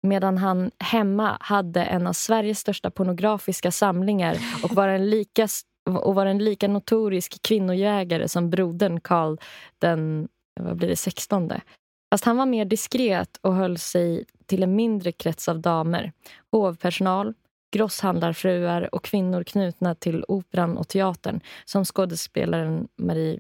medan 0.03 0.37
han 0.37 0.71
hemma 0.79 1.37
hade 1.39 1.83
en 1.83 2.07
av 2.07 2.13
Sveriges 2.13 2.59
största 2.59 2.91
pornografiska 2.91 3.71
samlingar 3.71 4.37
och 4.63 4.71
var 4.71 4.87
en 4.87 5.09
lika, 5.09 5.47
och 5.87 6.15
var 6.15 6.25
en 6.25 6.37
lika 6.37 6.67
notorisk 6.67 7.41
kvinnojägare 7.41 8.27
som 8.27 8.49
brodern 8.49 8.99
Karl 8.99 9.37
den 9.79 10.27
vad 10.59 10.77
blir 10.77 10.87
det, 10.87 10.95
16. 10.95 11.51
Fast 12.11 12.25
han 12.25 12.37
var 12.37 12.45
mer 12.45 12.65
diskret 12.65 13.37
och 13.41 13.55
höll 13.55 13.77
sig 13.77 14.25
till 14.45 14.63
en 14.63 14.75
mindre 14.75 15.11
krets 15.11 15.47
av 15.47 15.59
damer. 15.59 16.11
Hovpersonal, 16.51 17.33
grosshandlarfruar 17.71 18.95
och 18.95 19.03
kvinnor 19.03 19.43
knutna 19.43 19.95
till 19.95 20.25
operan 20.27 20.77
och 20.77 20.87
teatern 20.87 21.39
som 21.65 21.85
skådespelaren 21.85 22.87
Marie 22.95 23.39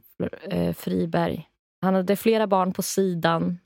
eh, 0.49 0.73
Friberg. 0.73 1.49
Han 1.81 1.93
hade 1.93 2.15
flera 2.15 2.47
barn 2.47 2.73
på 2.73 2.81
sidan 2.81 3.59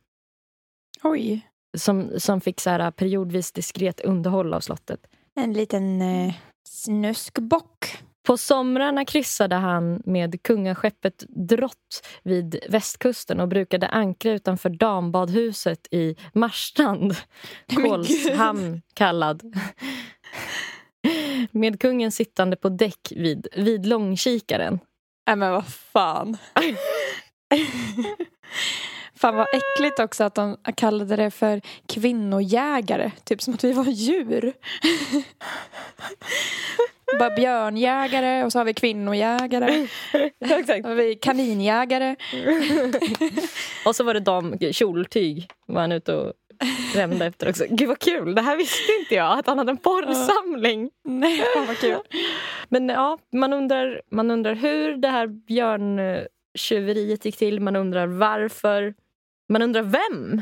Oj. 1.04 1.48
som, 1.78 2.20
som 2.20 2.42
fick 2.42 2.60
så 2.60 2.70
här 2.70 2.92
periodvis 2.92 3.52
diskret 3.52 4.02
underhåll 4.02 4.54
av 4.54 4.60
slottet. 4.60 5.08
En 5.36 5.54
liten 5.54 6.02
eh, 6.02 6.34
snuskbock. 6.70 7.98
På 8.24 8.38
somrarna 8.38 9.06
kryssade 9.06 9.56
han 9.56 10.02
med 10.06 10.44
kungaskeppet 10.44 11.24
Drott 11.30 12.08
vid 12.24 12.60
västkusten 12.70 13.40
och 13.40 13.48
brukade 13.48 13.88
ankra 13.88 14.32
utanför 14.32 14.70
dambadhuset 14.70 15.88
i 15.92 16.16
Marstrand. 16.34 17.16
Kolshamn 17.76 18.82
kallad. 18.94 19.56
Med 21.52 21.80
kungen 21.80 22.12
sittande 22.12 22.56
på 22.56 22.70
däck 22.70 23.14
vid, 23.16 23.48
vid 23.56 23.86
långkikaren. 23.86 24.80
Nej 25.28 25.36
men 25.36 25.52
vad 25.52 25.68
fan. 25.68 26.38
fan 29.16 29.36
vad 29.36 29.48
äckligt 29.54 30.00
också 30.00 30.24
att 30.24 30.36
de 30.36 30.58
kallade 30.76 31.16
det 31.16 31.32
för 31.32 31.62
kvinnojägare. 31.88 33.12
Typ 33.24 33.42
som 33.42 33.54
att 33.54 33.64
vi 33.64 33.74
var 33.74 33.86
djur. 33.86 34.54
Bara 37.20 37.36
björnjägare 37.36 38.44
och 38.44 38.52
så 38.52 38.60
har 38.60 38.66
vi 38.66 38.74
kvinnojägare. 38.74 39.88
Exakt. 40.40 40.86
Har 40.86 40.96
vi 40.96 41.16
kaninjägare. 41.16 42.16
Och 43.86 43.96
så 43.96 44.04
var 44.04 44.14
det 44.14 44.20
dam, 44.20 44.58
kjoltyg 44.72 45.52
var 45.68 45.82
han 45.82 45.92
ute 45.92 46.16
och 46.16 46.34
rände 46.96 47.26
efter 47.26 47.50
också. 47.50 47.66
Gud 47.70 47.88
vad 47.88 48.00
kul, 48.00 48.36
det 48.36 48.42
här 48.42 48.58
visste 48.58 48.92
inte 49.00 49.16
jag, 49.16 49.40
att 49.40 49.48
han 49.48 49.58
hade 49.58 49.72
en 49.72 49.78
porrsamling. 49.78 50.90
Nej, 51.04 51.44
fan 51.54 51.68
vad 51.68 51.78
kul. 51.78 52.00
Men 52.70 52.90
ja, 52.90 53.18
man 53.34 53.54
undrar, 53.54 54.02
man 54.12 54.32
undrar 54.32 54.56
hur 54.56 54.96
det 54.96 55.08
här 55.08 55.28
björntjuveriet 55.28 57.26
gick 57.26 57.38
till. 57.38 57.60
Man 57.60 57.76
undrar 57.76 58.08
varför. 58.08 58.94
Man 59.50 59.62
undrar 59.62 59.82
vem. 59.82 60.42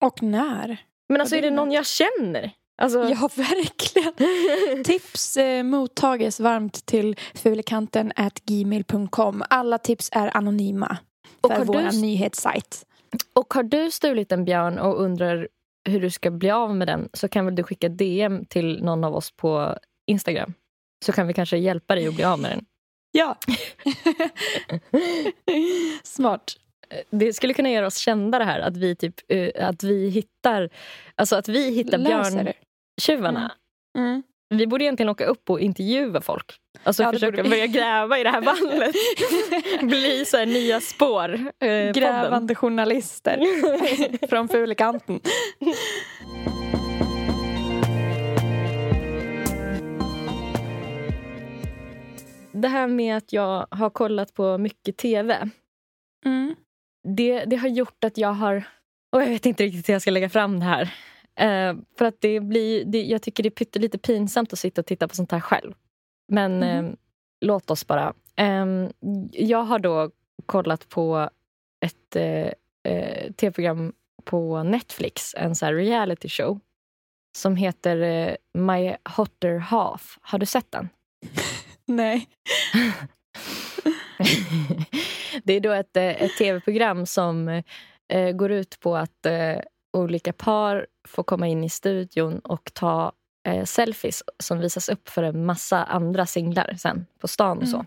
Och 0.00 0.22
när? 0.22 0.76
Men 1.08 1.20
alltså 1.20 1.36
är 1.36 1.42
det 1.42 1.50
någon 1.50 1.72
jag 1.72 1.86
känner? 1.86 2.50
Alltså, 2.80 2.98
Ja, 2.98 3.28
verkligen. 3.36 4.84
Tips 4.84 5.36
eh, 5.36 5.62
mottages 5.62 6.40
varmt 6.40 6.86
till 6.86 7.16
fulekanten 7.34 8.12
at 8.16 8.40
gmail.com. 8.44 9.42
Alla 9.50 9.78
tips 9.78 10.08
är 10.12 10.36
anonyma 10.36 10.96
Och 11.40 11.50
för 11.50 11.58
har 11.58 11.64
du- 11.64 11.72
vår 11.72 12.00
nyhetssajt. 12.00 12.86
Och 13.34 13.54
har 13.54 13.62
du 13.62 13.90
stulit 13.90 14.32
en 14.32 14.44
björn 14.44 14.78
och 14.78 15.02
undrar 15.02 15.48
hur 15.88 16.00
du 16.00 16.10
ska 16.10 16.30
bli 16.30 16.50
av 16.50 16.76
med 16.76 16.88
den 16.88 17.08
så 17.12 17.28
kan 17.28 17.44
väl 17.44 17.54
du 17.54 17.62
skicka 17.62 17.88
DM 17.88 18.44
till 18.44 18.82
någon 18.84 19.04
av 19.04 19.14
oss 19.14 19.30
på 19.30 19.76
Instagram. 20.06 20.54
Så 21.04 21.12
kan 21.12 21.26
vi 21.26 21.34
kanske 21.34 21.56
hjälpa 21.56 21.94
dig 21.94 22.08
att 22.08 22.14
bli 22.14 22.24
av 22.24 22.38
med 22.38 22.50
den. 22.50 22.64
Ja. 23.12 23.36
Smart. 26.02 26.52
Det 27.10 27.32
skulle 27.32 27.54
kunna 27.54 27.70
göra 27.70 27.86
oss 27.86 27.96
kända 27.98 28.38
det 28.38 28.44
här 28.44 28.60
att 28.60 28.76
vi, 28.76 28.96
typ, 28.96 29.14
eh, 29.28 29.68
att 29.68 29.82
vi 29.82 30.08
hittar, 30.08 30.70
alltså 31.14 31.36
att 31.36 31.48
vi 31.48 31.70
hittar 31.70 31.98
Läser 31.98 32.44
det. 32.44 32.52
Björntjuvarna. 32.96 33.52
Mm. 33.98 34.22
Vi 34.54 34.66
borde 34.66 34.84
egentligen 34.84 35.08
åka 35.10 35.24
upp 35.24 35.50
och 35.50 35.60
intervjua 35.60 36.20
folk. 36.20 36.56
Alltså 36.82 37.02
Ja, 37.02 37.12
försöka 37.12 37.42
börja 37.42 37.66
gräva 37.66 38.18
i 38.18 38.22
det 38.22 38.30
här 38.30 38.40
vallet. 38.40 38.94
Bli 39.82 40.24
så 40.24 40.44
nya 40.44 40.80
spår. 40.80 41.34
Eh, 41.34 41.48
podden. 41.58 41.92
Grävande 41.92 42.54
journalister 42.54 43.38
från 44.28 44.48
Fulekanten. 44.48 45.20
Det 52.52 52.68
här 52.68 52.86
med 52.86 53.16
att 53.16 53.32
jag 53.32 53.66
har 53.70 53.90
kollat 53.90 54.34
på 54.34 54.58
mycket 54.58 54.96
tv. 54.96 55.50
Mm. 56.24 56.54
Det, 57.08 57.44
det 57.44 57.56
har 57.56 57.68
gjort 57.68 58.04
att 58.04 58.18
jag 58.18 58.32
har... 58.32 58.64
Och 59.12 59.22
jag 59.22 59.26
vet 59.26 59.46
inte 59.46 59.64
riktigt 59.64 59.88
hur 59.88 59.94
jag 59.94 60.02
ska 60.02 60.10
lägga 60.10 60.30
fram 60.30 60.60
det 60.60 60.66
här. 60.66 60.94
Eh, 61.40 61.74
för 61.98 62.04
att 62.04 62.20
det 62.20 62.40
blir, 62.40 62.84
det, 62.84 63.02
Jag 63.02 63.22
tycker 63.22 63.42
det 63.42 63.48
är 63.48 63.50
pyttelite 63.50 63.98
pinsamt 63.98 64.52
att 64.52 64.58
sitta 64.58 64.80
och 64.80 64.86
titta 64.86 65.08
på 65.08 65.14
sånt 65.14 65.32
här 65.32 65.40
själv. 65.40 65.72
Men 66.28 66.58
Mhm. 66.58 66.86
eh, 66.86 66.92
låt 67.40 67.70
oss 67.70 67.86
bara. 67.86 68.14
Eh, 68.36 68.66
jag 69.32 69.62
har 69.62 69.78
då 69.78 70.10
kollat 70.46 70.88
på 70.88 71.30
ett 71.84 72.16
eh, 72.16 72.52
eh, 72.92 73.32
tv-program 73.32 73.92
på 74.24 74.62
Netflix. 74.62 75.34
En 75.34 75.54
så 75.54 75.66
här 75.66 75.74
reality 75.74 76.28
show. 76.28 76.60
Som 77.36 77.56
heter 77.56 78.00
eh, 78.00 78.34
My 78.54 78.94
Hotter 79.16 79.58
Half. 79.58 80.18
Har 80.22 80.38
du 80.38 80.46
sett 80.46 80.72
den? 80.72 80.88
Nej. 81.86 82.28
det 85.44 85.52
är 85.52 85.60
då 85.60 85.72
ett, 85.72 85.96
ett 85.96 86.36
tv-program 86.38 87.06
som 87.06 87.62
eh, 88.12 88.30
går 88.32 88.50
ut 88.50 88.80
på 88.80 88.96
att 88.96 89.26
eh, 89.26 89.56
olika 89.92 90.32
par 90.32 90.86
får 91.08 91.22
komma 91.22 91.48
in 91.48 91.64
i 91.64 91.68
studion 91.68 92.38
och 92.38 92.70
ta 92.74 93.12
eh, 93.46 93.64
selfies 93.64 94.22
som 94.38 94.58
visas 94.58 94.88
upp 94.88 95.08
för 95.08 95.22
en 95.22 95.46
massa 95.46 95.84
andra 95.84 96.26
singlar 96.26 96.74
sen 96.78 97.06
på 97.18 97.28
stan 97.28 97.58
och 97.58 97.68
så. 97.68 97.76
Mm. 97.76 97.86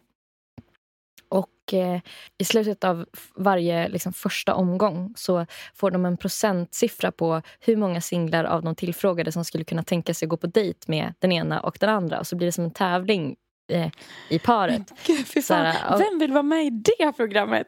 Och 1.30 1.74
eh, 1.74 2.02
i 2.38 2.46
slutet 2.46 2.84
av 2.84 3.06
varje 3.36 3.88
liksom, 3.88 4.14
första 4.14 4.54
omgång 4.54 5.14
så 5.16 5.46
får 5.74 5.92
de 5.92 6.06
en 6.06 6.18
procentsiffra 6.18 7.12
på 7.12 7.42
hur 7.60 7.78
många 7.78 8.02
singlar 8.02 8.44
av 8.44 8.64
de 8.64 8.76
tillfrågade 8.76 9.32
som 9.32 9.46
skulle 9.46 9.64
kunna 9.64 9.84
tänka 9.84 10.14
sig 10.14 10.28
gå 10.28 10.38
på 10.38 10.48
dejt 10.48 10.80
med 10.88 11.14
den 11.20 11.32
ena 11.32 11.60
och 11.60 11.78
den 11.80 11.90
andra. 11.90 12.20
Och 12.20 12.28
så 12.28 12.36
blir 12.36 12.46
det 12.46 12.52
som 12.52 12.64
en 12.64 12.72
tävling 12.72 13.36
eh, 13.72 13.92
i 14.30 14.40
paret. 14.40 14.94
Gud, 15.06 15.28
fy 15.28 15.42
Så 15.42 15.54
fan. 15.54 15.66
här, 15.66 15.78
ja. 15.90 15.98
Vem 15.98 16.20
vill 16.20 16.32
vara 16.32 16.44
med 16.44 16.66
i 16.66 16.70
det 16.70 17.14
programmet? 17.16 17.68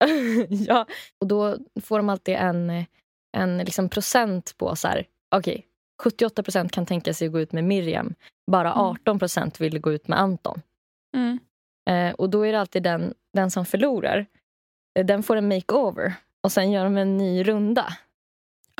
ja. 0.48 0.86
Och 1.20 1.26
då 1.26 1.56
får 1.82 1.98
de 1.98 2.08
alltid 2.08 2.34
en, 2.34 2.84
en 3.36 3.58
liksom 3.58 3.88
procent 3.88 4.54
på 4.58 4.76
så 4.76 4.88
här, 4.88 5.06
okej, 5.36 5.66
78 6.02 6.42
procent 6.42 6.72
kan 6.72 6.86
tänka 6.86 7.14
sig 7.14 7.26
att 7.26 7.32
gå 7.32 7.40
ut 7.40 7.52
med 7.52 7.64
Miriam. 7.64 8.14
Bara 8.50 8.72
Mm. 8.72 8.84
18 8.84 9.18
procent 9.18 9.60
vill 9.60 9.78
gå 9.80 9.92
ut 9.92 10.08
med 10.08 10.20
Anton. 10.20 10.60
Mm. 11.16 11.38
Eh, 11.90 12.14
och 12.14 12.30
då 12.30 12.46
är 12.46 12.52
det 12.52 12.60
alltid 12.60 12.82
den, 12.82 13.14
den 13.34 13.50
som 13.50 13.66
förlorar. 13.66 14.26
eh, 14.98 15.06
Den 15.06 15.22
får 15.22 15.36
en 15.36 15.48
makeover. 15.48 16.14
Och 16.44 16.52
sen 16.52 16.70
gör 16.72 16.84
de 16.84 16.96
en 16.96 17.16
ny 17.16 17.42
runda. 17.42 17.96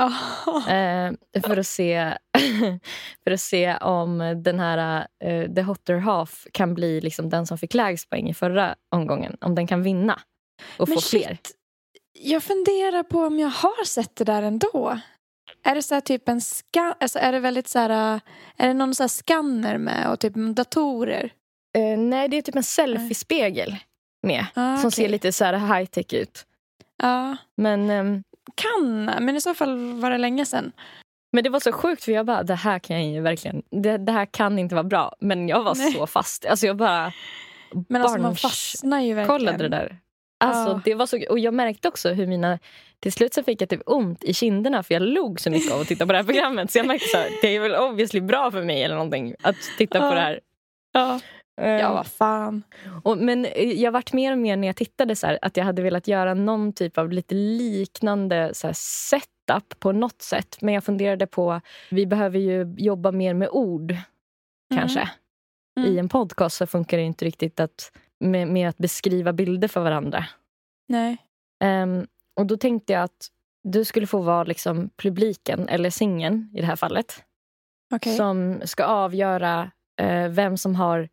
Aha. 0.01 0.71
Eh, 0.71 1.13
för, 1.43 1.57
att 1.57 1.67
se, 1.67 2.15
för 3.25 3.31
att 3.31 3.41
se 3.41 3.77
om 3.77 4.19
den 4.45 4.61
här 4.61 5.07
eh, 5.25 5.53
The 5.55 5.63
Hotter 5.63 5.97
Half 5.97 6.47
kan 6.53 6.75
bli 6.75 7.01
liksom 7.01 7.31
den 7.31 7.47
som 7.47 7.59
fick 7.59 7.75
lägst 7.75 8.11
poäng 8.11 8.29
i 8.29 8.35
förra 8.35 8.75
omgången. 8.91 9.37
Om 9.41 9.55
den 9.55 9.67
kan 9.67 9.83
vinna 9.83 10.21
och 10.79 10.89
Men 10.89 10.97
få 10.97 11.01
fler. 11.01 11.39
Jag 12.23 12.43
funderar 12.43 13.03
på 13.03 13.19
om 13.21 13.39
jag 13.39 13.49
har 13.49 13.85
sett 13.85 14.17
det 14.17 14.25
där 14.25 14.43
ändå. 14.43 14.99
Är 15.65 15.75
det 15.75 15.83
så 15.83 15.95
här 15.95 16.01
typ 16.01 16.29
en 16.29 16.41
scan, 16.41 16.95
alltså 17.01 17.19
är 17.19 17.33
det 17.33 17.41
väldigt 17.41 17.69
så 17.69 17.79
här, 17.79 18.15
äh, 18.15 18.21
är 18.57 18.67
det 18.69 18.75
någon 18.75 18.95
så 18.95 19.03
här 19.03 19.09
scanner 19.09 19.79
med 19.79 20.11
och 20.11 20.21
typ 20.21 20.35
datorer? 20.35 21.31
Eh, 21.79 21.99
nej, 21.99 22.29
det 22.29 22.37
är 22.37 22.43
typ 22.43 22.57
en 22.57 22.63
selfiespegel 22.63 23.77
med. 24.23 24.47
Ah, 24.55 24.77
Som 24.77 24.89
okej. 24.89 24.91
ser 24.91 25.09
lite 25.09 25.33
så 25.33 25.45
här 25.45 25.53
high 25.79 25.87
tech 25.91 26.13
ut. 26.13 26.47
Ja, 27.03 27.37
Men, 27.57 27.91
ehm, 27.91 28.23
kan, 28.55 29.05
men 29.05 29.37
i 29.37 29.41
så 29.41 29.55
fall 29.55 29.93
var 30.01 30.11
det 30.11 30.19
länge 30.19 30.45
sedan. 30.47 30.73
men 31.33 31.45
det 31.45 31.51
var 31.51 31.61
så 31.61 31.73
sjukt 31.73 32.05
för 32.05 32.13
jag 32.13 32.27
bara, 32.27 32.43
det 32.43 32.55
här 32.55 32.79
kan 32.79 32.97
jag 33.03 33.13
ju 33.15 33.21
verkligen, 33.21 33.63
det, 33.71 33.99
det 33.99 34.13
här 34.13 34.27
kan 34.27 34.59
inte 34.59 34.75
vara 34.75 34.85
bra. 34.85 35.17
Men 35.21 35.49
jag 35.49 35.63
var 35.63 35.75
Nej. 35.75 35.93
så 35.93 36.07
fast. 36.07 36.47
Alltså 36.47 36.67
jag 36.67 36.77
bara 36.77 37.13
Men 37.89 38.03
alltså 38.03 38.19
man 38.19 38.37
fastnar 38.37 39.01
ju 39.01 39.15
verkligen. 39.15 39.39
kollade 39.39 39.59
det 39.59 39.69
där. 39.69 39.99
Alltså, 40.45 40.73
Ja. 40.73 40.81
det 40.85 40.95
var 40.95 41.07
så, 41.07 41.21
och 41.31 41.39
jag 41.39 41.55
märkte 41.55 41.89
också 41.89 42.09
hur 42.13 42.27
mina... 42.27 42.59
Till 43.01 43.13
slut 43.13 43.35
så 43.35 43.43
fick 43.43 43.63
jag 43.63 43.69
typ 43.69 43.83
ont 43.87 44.25
i 44.25 44.35
kinderna 44.35 44.83
för 44.83 44.95
jag 44.95 45.03
log 45.03 45.41
så 45.41 45.51
mycket 45.51 45.73
av 45.73 45.81
att 45.81 45.87
titta 45.87 46.07
på 46.07 46.13
det 46.13 46.19
här 46.19 46.25
programmet. 46.25 46.71
Så 46.71 46.79
jag 46.79 46.87
märkte 46.87 47.09
så 47.09 47.17
här, 47.17 47.31
det 47.43 47.57
är 47.57 47.61
väl 47.61 47.75
obviously 47.75 48.21
bra 48.21 48.51
för 48.51 48.63
mig 48.63 48.83
eller 48.83 48.95
någonting 48.95 49.35
att 49.43 49.57
titta 49.79 49.99
på 50.01 50.07
Ja. 50.07 50.11
det 50.15 50.21
här. 50.21 50.41
Ja, 50.93 51.21
Eh, 51.61 51.71
ja 51.71 51.93
vad 51.95 52.07
fan. 52.07 52.63
och, 53.05 53.19
men 53.19 53.45
eh, 53.45 53.73
jag 53.73 53.93
vart 53.93 54.13
mer 54.13 54.33
och 54.33 54.39
mer 54.39 54.57
när 54.57 54.67
jag 54.69 54.77
tittade 54.77 55.17
så 55.17 55.27
här, 55.27 55.39
att 55.43 55.57
jag 55.57 55.65
hade 55.65 55.83
velat 55.83 56.09
göra 56.09 56.35
någon 56.35 56.73
typ 56.73 56.99
av 56.99 57.13
lite 57.13 57.35
liknande 57.35 58.51
så 58.55 58.67
här, 58.67 58.75
setup 58.77 59.81
på 59.81 59.93
något 59.93 60.23
sätt. 60.23 60.57
Men 60.61 60.75
jag 60.75 60.85
funderade 60.85 61.27
på, 61.27 61.61
vi 61.91 62.07
behöver 62.07 62.39
ju 62.39 62.75
jobba 62.79 63.11
mer 63.13 63.35
med 63.35 63.49
ord 63.53 63.97
kanske. 64.75 65.09
Mm. 65.81 65.93
I 65.95 65.99
en 65.99 66.09
podcast 66.09 66.57
så 66.57 66.67
funkar 66.67 66.97
det 66.97 67.03
inte 67.03 67.25
riktigt 67.25 67.61
att, 67.61 67.93
med, 68.21 68.49
med 68.49 68.69
att 68.69 68.79
beskriva 68.79 69.33
bilder 69.33 69.69
för 69.69 69.81
varandra. 69.81 70.25
Nej. 70.89 71.17
Ehm, 71.65 72.07
och 72.37 72.47
då 72.47 72.57
tänkte 72.57 72.93
jag 72.93 73.03
att 73.03 73.29
du 73.65 73.85
skulle 73.85 74.07
få 74.07 74.19
vara 74.19 74.45
liksom 74.45 74.91
publiken, 74.97 75.69
eller 75.69 75.91
singeln 75.91 76.51
i 76.55 76.61
det 76.61 76.67
här 76.67 76.77
fallet, 76.77 77.25
Okej. 77.95 78.17
som 78.17 78.61
ska 78.65 78.85
avgöra 78.85 79.71
eh, 80.01 80.29
vem 80.29 80.57
som 80.57 80.75
har 80.75 81.09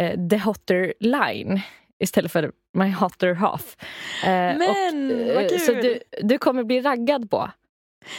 eh, 0.00 0.28
the 0.28 0.38
hotter 0.38 0.94
line 1.00 1.60
istället 1.98 2.32
för 2.32 2.52
my 2.72 2.90
hotter 2.90 3.34
half. 3.34 3.76
Eh, 4.24 4.28
Men, 4.28 5.08
vad 5.34 5.48
kul! 5.48 5.60
Så 5.60 5.72
du, 5.72 6.00
du 6.22 6.38
kommer 6.38 6.64
bli 6.64 6.80
raggad 6.80 7.30
på. 7.30 7.50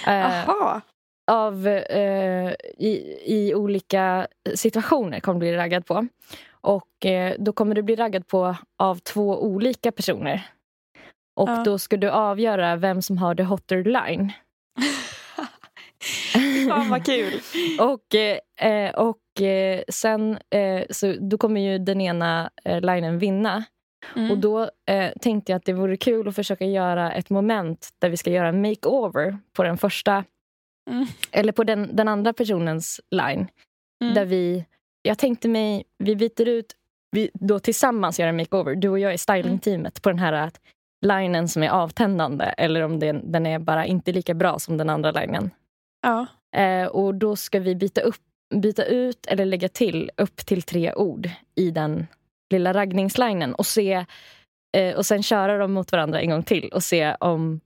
Aha. 0.08 0.82
av, 1.32 1.68
i, 1.68 3.18
I 3.26 3.56
olika 3.56 4.28
situationer 4.56 5.20
kommer 5.20 5.40
du 5.40 5.46
bli 5.46 5.56
raggad 5.56 5.86
på. 5.86 6.08
Och 6.66 7.06
eh, 7.06 7.36
då 7.40 7.54
kommer 7.54 7.76
du 7.76 7.82
bli 7.82 7.96
raggad 7.96 8.28
på 8.28 8.56
av 8.80 8.96
två 9.00 9.44
olika 9.44 9.92
personer. 9.92 10.48
Och 11.36 11.50
Ja. 11.50 11.64
då 11.66 11.80
ska 11.80 11.98
du 11.98 12.10
avgöra 12.10 12.76
vem 12.76 13.02
som 13.02 13.18
har 13.18 13.36
the 13.36 13.44
hotter 13.44 13.84
line. 13.84 14.32
Fan 16.70 16.90
vad 16.90 17.06
kul. 17.06 17.34
Och, 17.80 18.16
eh, 18.16 18.38
eh, 18.72 18.96
och 18.96 19.42
eh, 19.42 19.82
sen 19.90 20.38
eh, 20.50 20.84
så 20.90 21.14
då 21.20 21.38
kommer 21.38 21.62
ju 21.62 21.78
den 21.80 22.02
ena 22.02 22.50
eh, 22.66 22.82
linen 22.82 23.20
vinna. 23.20 23.64
Mm. 24.16 24.32
Och 24.32 24.38
då 24.38 24.70
tänkte 25.22 25.52
jag 25.52 25.58
att 25.58 25.66
det 25.66 25.74
vore 25.74 25.98
kul 25.98 26.28
att 26.28 26.36
försöka 26.36 26.66
göra 26.66 27.12
ett 27.12 27.30
moment 27.30 27.90
där 28.02 28.10
vi 28.10 28.18
ska 28.18 28.30
göra 28.32 28.48
en 28.48 28.62
makeover 28.62 29.38
på 29.54 29.64
den 29.64 29.78
första 29.78 30.24
Mm. 30.90 31.06
eller 31.32 31.52
på 31.52 31.64
den, 31.64 31.96
den 31.96 32.08
andra 32.08 32.34
personens 32.34 33.02
line. 33.12 33.48
Mm. 34.02 34.14
Där 34.14 34.26
vi, 34.26 34.66
jag 35.06 35.18
tänkte 35.18 35.48
mig, 35.48 35.84
vi 35.98 36.16
byter 36.16 36.48
ut, 36.48 36.74
vi 37.12 37.30
då 37.34 37.60
tillsammans 37.60 38.20
gör 38.20 38.28
en 38.28 38.36
makeover. 38.38 38.76
Du 38.76 38.90
och 38.90 39.00
jag 39.00 39.14
är 39.14 39.18
stylingteamet 39.18 40.02
på 40.02 40.10
den 40.10 40.20
här 40.20 40.52
linen 41.06 41.48
som 41.48 41.64
är 41.64 41.70
avtändande 41.70 42.46
eller 42.46 42.82
om 42.82 43.00
den, 43.00 43.32
den 43.32 43.46
är 43.46 43.60
bara 43.60 43.86
inte 43.86 44.12
lika 44.12 44.34
bra 44.34 44.60
som 44.60 44.78
den 44.78 44.90
andra 44.90 45.12
linen. 45.12 45.52
Ja. 46.02 46.26
Eh, 46.62 46.88
och 46.88 47.16
då 47.16 47.36
ska 47.36 47.60
vi 47.60 47.76
byta, 47.76 48.02
upp, 48.02 48.16
byta 48.56 48.86
ut 48.86 49.26
eller 49.26 49.46
lägga 49.46 49.70
till 49.70 50.12
upp 50.18 50.36
till 50.38 50.62
tre 50.62 50.94
ord 50.94 51.30
i 51.56 51.72
den 51.72 52.08
lilla 52.50 52.74
raggningslinen 52.74 53.56
och 53.56 53.66
se 53.66 54.06
eh, 54.78 54.96
och 54.96 55.06
sen 55.06 55.24
köra 55.24 55.58
dem 55.58 55.74
mot 55.74 55.92
varandra 55.92 56.22
en 56.22 56.30
gång 56.30 56.44
till 56.44 56.70
och 56.70 56.84
se 56.84 57.16
om, 57.20 57.60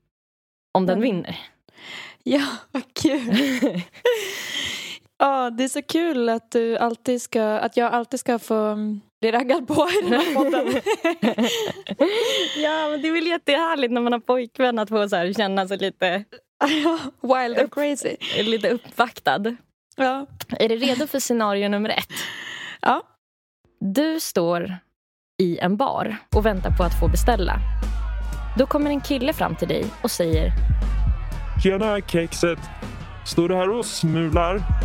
om 0.74 0.86
den 0.86 0.98
Mm. 0.98 1.02
vinner. 1.12 1.40
ja, 2.24 2.48
vad 2.72 2.84
kul. 2.94 3.32
Ja, 5.20 5.50
det 5.50 5.64
är 5.64 5.68
så 5.68 5.82
kul 5.82 6.30
att, 6.30 6.52
du 6.52 6.78
alltid 6.78 7.22
ska, 7.22 7.44
att 7.44 7.78
jag 7.78 7.94
alltid 7.94 8.20
ska 8.20 8.40
få 8.40 8.56
mm, 8.56 9.02
bli 9.22 9.32
raggad 9.32 9.68
på 9.68 9.88
i 9.90 10.10
den 10.10 10.20
här 10.20 10.36
podden. 10.36 10.68
ja, 12.58 12.90
men 12.90 13.02
det 13.02 13.08
är 13.08 13.12
väl 13.12 13.28
jättehärligt 13.28 13.94
när 13.94 14.02
man 14.02 14.14
har 14.14 14.20
pojkvän 14.20 14.80
att 14.80 14.90
få 14.90 15.10
så 15.10 15.16
här, 15.16 15.34
känna 15.34 15.68
sig 15.68 15.78
lite, 15.78 16.24
Wild 17.22 17.60
and 17.60 17.74
crazy. 17.74 18.16
lite 18.44 18.70
uppvaktad. 18.70 19.56
Ja. 19.96 20.26
Är 20.50 20.70
du 20.70 20.76
redo 20.76 21.08
för 21.08 21.20
scenario 21.20 21.70
nummer 21.70 21.90
ett? 21.90 22.14
Ja. 22.82 23.04
Du 23.80 24.20
står 24.20 24.76
i 25.42 25.60
en 25.60 25.78
bar 25.78 26.18
och 26.36 26.46
väntar 26.46 26.72
på 26.78 26.84
att 26.84 27.00
få 27.00 27.08
beställa. 27.08 27.56
Då 28.58 28.66
kommer 28.66 28.90
en 28.90 29.02
kille 29.02 29.34
fram 29.34 29.56
till 29.56 29.68
dig 29.68 29.86
och 30.04 30.12
säger 30.12 30.52
Tjena 31.64 32.02
kexet. 32.02 32.60
Står 33.26 33.50
du 33.50 33.56
här 33.56 33.70
och 33.70 33.86
smular? 33.86 34.79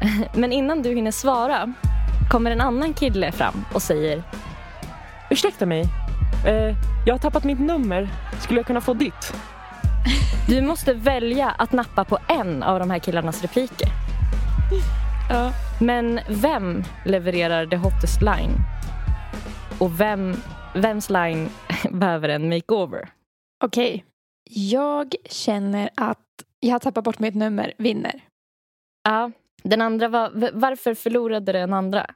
Men 0.34 0.52
innan 0.52 0.82
du 0.82 0.94
hinner 0.94 1.10
svara 1.10 1.72
kommer 2.30 2.50
en 2.50 2.60
annan 2.60 2.94
kille 2.94 3.32
fram 3.32 3.64
och 3.74 3.82
säger 3.82 4.22
Ursäkta 5.30 5.66
mig. 5.66 5.84
Eh, 6.46 6.76
jag 7.06 7.14
har 7.14 7.18
tappat 7.18 7.44
mitt 7.44 7.60
nummer. 7.60 8.08
Skulle 8.40 8.58
jag 8.58 8.66
kunna 8.66 8.80
få 8.80 8.94
ditt? 8.94 9.34
Du 10.48 10.62
måste 10.62 10.94
välja 10.94 11.50
att 11.50 11.72
nappa 11.72 12.04
på 12.04 12.18
en 12.28 12.62
av 12.62 12.78
de 12.78 12.90
här 12.90 12.98
killarnas 12.98 13.42
repliker. 13.42 13.88
Ja. 15.30 15.52
Men 15.80 16.20
vem 16.28 16.84
levererar 17.04 17.66
the 17.66 17.76
hottest 17.76 18.22
line? 18.22 18.54
Och 19.78 20.00
vem, 20.00 20.36
vems 20.74 21.10
line 21.10 21.48
behöver 21.90 22.28
en 22.28 22.48
makeover? 22.48 23.08
Okej. 23.64 24.04
Jag 24.50 25.14
känner 25.24 25.90
att 25.96 26.18
jag 26.60 26.72
har 26.72 26.78
tappat 26.78 27.04
bort 27.04 27.18
mitt 27.18 27.34
nummer, 27.34 27.72
vinner. 27.78 28.14
Ja, 29.04 29.30
den 29.62 29.80
andra 29.80 30.08
var, 30.08 30.50
varför 30.52 30.94
förlorade 30.94 31.52
den 31.52 31.72
andra? 31.72 32.06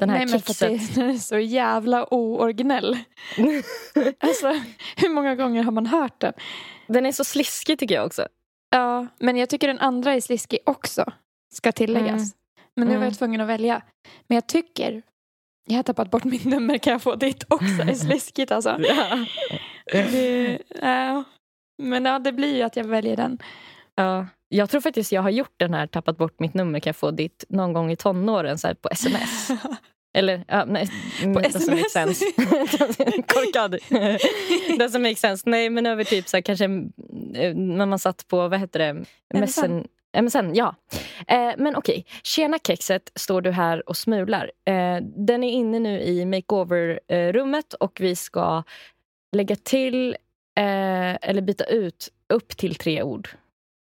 Den 0.00 0.10
här 0.10 0.16
Nej, 0.18 0.26
men 0.26 0.40
för 0.40 0.50
att 0.50 0.56
kexet. 0.56 0.96
är 0.98 1.12
så 1.18 1.38
jävla 1.38 2.14
ooriginell. 2.14 2.96
Alltså, 4.20 4.60
hur 4.96 5.08
många 5.08 5.34
gånger 5.34 5.62
har 5.62 5.72
man 5.72 5.86
hört 5.86 6.20
den? 6.20 6.32
Den 6.86 7.06
är 7.06 7.12
så 7.12 7.24
sliskig 7.24 7.78
tycker 7.78 7.94
jag 7.94 8.06
också. 8.06 8.28
Ja, 8.70 9.06
men 9.18 9.36
jag 9.36 9.48
tycker 9.48 9.68
den 9.68 9.78
andra 9.78 10.12
är 10.14 10.20
sliskig 10.20 10.58
också. 10.66 11.12
Ska 11.54 11.72
tilläggas. 11.72 12.08
Mm. 12.22 12.28
Men 12.76 12.88
nu 12.88 12.94
var 12.94 12.96
Mm. 12.96 13.08
jag 13.08 13.18
tvungen 13.18 13.40
att 13.40 13.48
välja. 13.48 13.82
Men 14.26 14.34
jag 14.34 14.46
tycker, 14.46 15.02
jag 15.68 15.76
har 15.76 15.82
tappat 15.82 16.10
bort 16.10 16.24
mitt 16.34 16.44
nummer, 16.44 16.78
kan 16.78 16.92
jag 16.92 17.02
få 17.02 17.14
ditt 17.14 17.44
också? 17.48 17.84
Det 17.84 17.90
är 17.92 17.94
sliskigt 17.94 18.52
alltså. 18.52 18.76
Ja. 18.80 19.26
Det, 19.92 20.58
ja. 20.82 21.24
Men 21.82 22.04
ja, 22.04 22.18
det 22.18 22.32
blir 22.32 22.56
ju 22.56 22.62
att 22.62 22.76
jag 22.76 22.84
väljer 22.84 23.16
den. 23.16 23.38
Ja, 23.96 24.26
jag 24.48 24.70
tror 24.70 24.80
faktiskt 24.80 25.12
jag 25.12 25.22
har 25.22 25.30
gjort 25.30 25.54
den 25.56 25.74
här 25.74 25.86
tappat 25.86 26.18
bort 26.18 26.40
mitt 26.40 26.54
nummer 26.54 26.80
kan 26.80 26.88
jag 26.90 26.96
få 26.96 27.10
ditt 27.10 27.44
någon 27.48 27.72
gång 27.72 27.90
i 27.90 27.96
tonåren 27.96 28.58
så 28.58 28.66
här, 28.66 28.74
på 28.74 28.88
sms. 28.88 29.50
Eller, 30.14 30.44
ja, 30.48 30.64
nej, 30.64 30.88
På 31.22 31.28
make 31.28 31.46
SMS. 31.48 31.92
Korkad. 33.26 33.74
doesn't 34.78 34.98
make 34.98 35.16
sense. 35.16 35.50
Nej, 35.50 35.70
men 35.70 35.86
över 35.86 36.04
typ 36.04 36.28
så 36.28 36.36
här, 36.36 36.42
kanske 36.42 36.64
eh, 37.34 37.54
när 37.54 37.86
man 37.86 37.98
satt 37.98 38.28
på, 38.28 38.48
vad 38.48 38.60
heter 38.60 38.78
det? 38.78 39.04
Messen, 39.34 39.86
MSN, 40.22 40.54
ja. 40.54 40.74
Eh, 41.28 41.52
men 41.56 41.76
okej, 41.76 42.06
tjena 42.22 42.58
kexet 42.66 43.12
står 43.14 43.40
du 43.40 43.50
här 43.50 43.88
och 43.88 43.96
smular. 43.96 44.50
Eh, 44.64 44.96
den 45.02 45.44
är 45.44 45.50
inne 45.50 45.78
nu 45.78 46.00
i 46.00 46.24
makeover-rummet 46.24 47.74
och 47.74 48.00
vi 48.00 48.16
ska 48.16 48.62
lägga 49.36 49.56
till 49.56 50.16
eh, 50.58 51.14
eller 51.14 51.40
byta 51.40 51.64
ut 51.64 52.08
upp 52.28 52.56
till 52.56 52.74
tre 52.74 53.02
ord. 53.02 53.28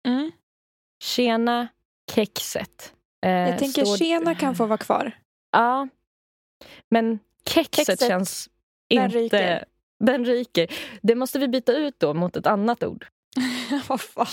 Mm. 0.06 0.32
Tjena 1.04 1.68
kexet. 2.16 2.94
Eh, 3.26 3.32
Jag 3.32 3.60
tänker 3.60 3.86
står- 3.86 3.98
tjena 3.98 4.36
kan 4.36 4.56
få 4.56 4.66
vara 4.66 4.78
kvar. 4.78 5.12
Ja. 5.52 5.88
Men 6.92 7.20
kexet, 7.50 7.86
Kexet, 7.88 8.08
känns 8.10 8.50
den 8.90 9.04
inte... 9.06 9.18
ryker. 9.18 9.66
Den 10.04 10.26
ryker. 10.26 10.68
Det 11.02 11.16
måste 11.16 11.40
vi 11.40 11.48
byta 11.48 11.74
ut 11.74 12.00
då 12.00 12.14
mot 12.14 12.36
ett 12.36 12.48
annat 12.48 12.84
ord. 12.84 13.06
Vad 13.88 14.02
fan. 14.02 14.26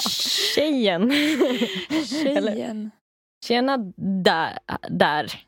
Tjejen. 0.55 1.11
Eller, 2.27 2.53
Tjejen. 2.53 2.91
tjena 3.45 3.77
där. 3.97 4.59
där. 4.91 5.45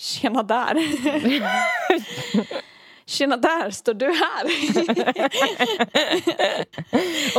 Tjena 0.00 0.42
där. 0.42 0.74
Tjena 3.06 3.36
där, 3.36 3.70
står 3.70 3.94
du 3.94 4.06
här? 4.06 4.44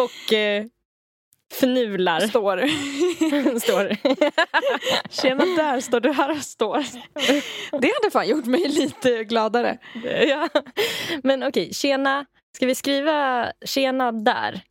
Och 0.03 0.34
eh, 0.34 0.65
fnular. 1.53 2.19
står. 2.19 2.57
står. 3.59 3.97
Tjena 5.21 5.45
där, 5.45 5.79
står 5.79 5.99
du 5.99 6.11
här 6.11 6.31
och 6.31 6.37
står. 6.37 6.77
Det 7.81 7.91
hade 8.01 8.11
fan 8.11 8.27
gjort 8.27 8.45
mig 8.45 8.67
lite 8.67 9.23
gladare. 9.23 9.77
ja. 10.27 10.49
Men 11.23 11.43
okej, 11.43 11.73
tjena. 11.73 12.25
Ska 12.55 12.65
vi 12.65 12.75
skriva 12.75 13.51
tjena 13.65 14.11
där? 14.11 14.61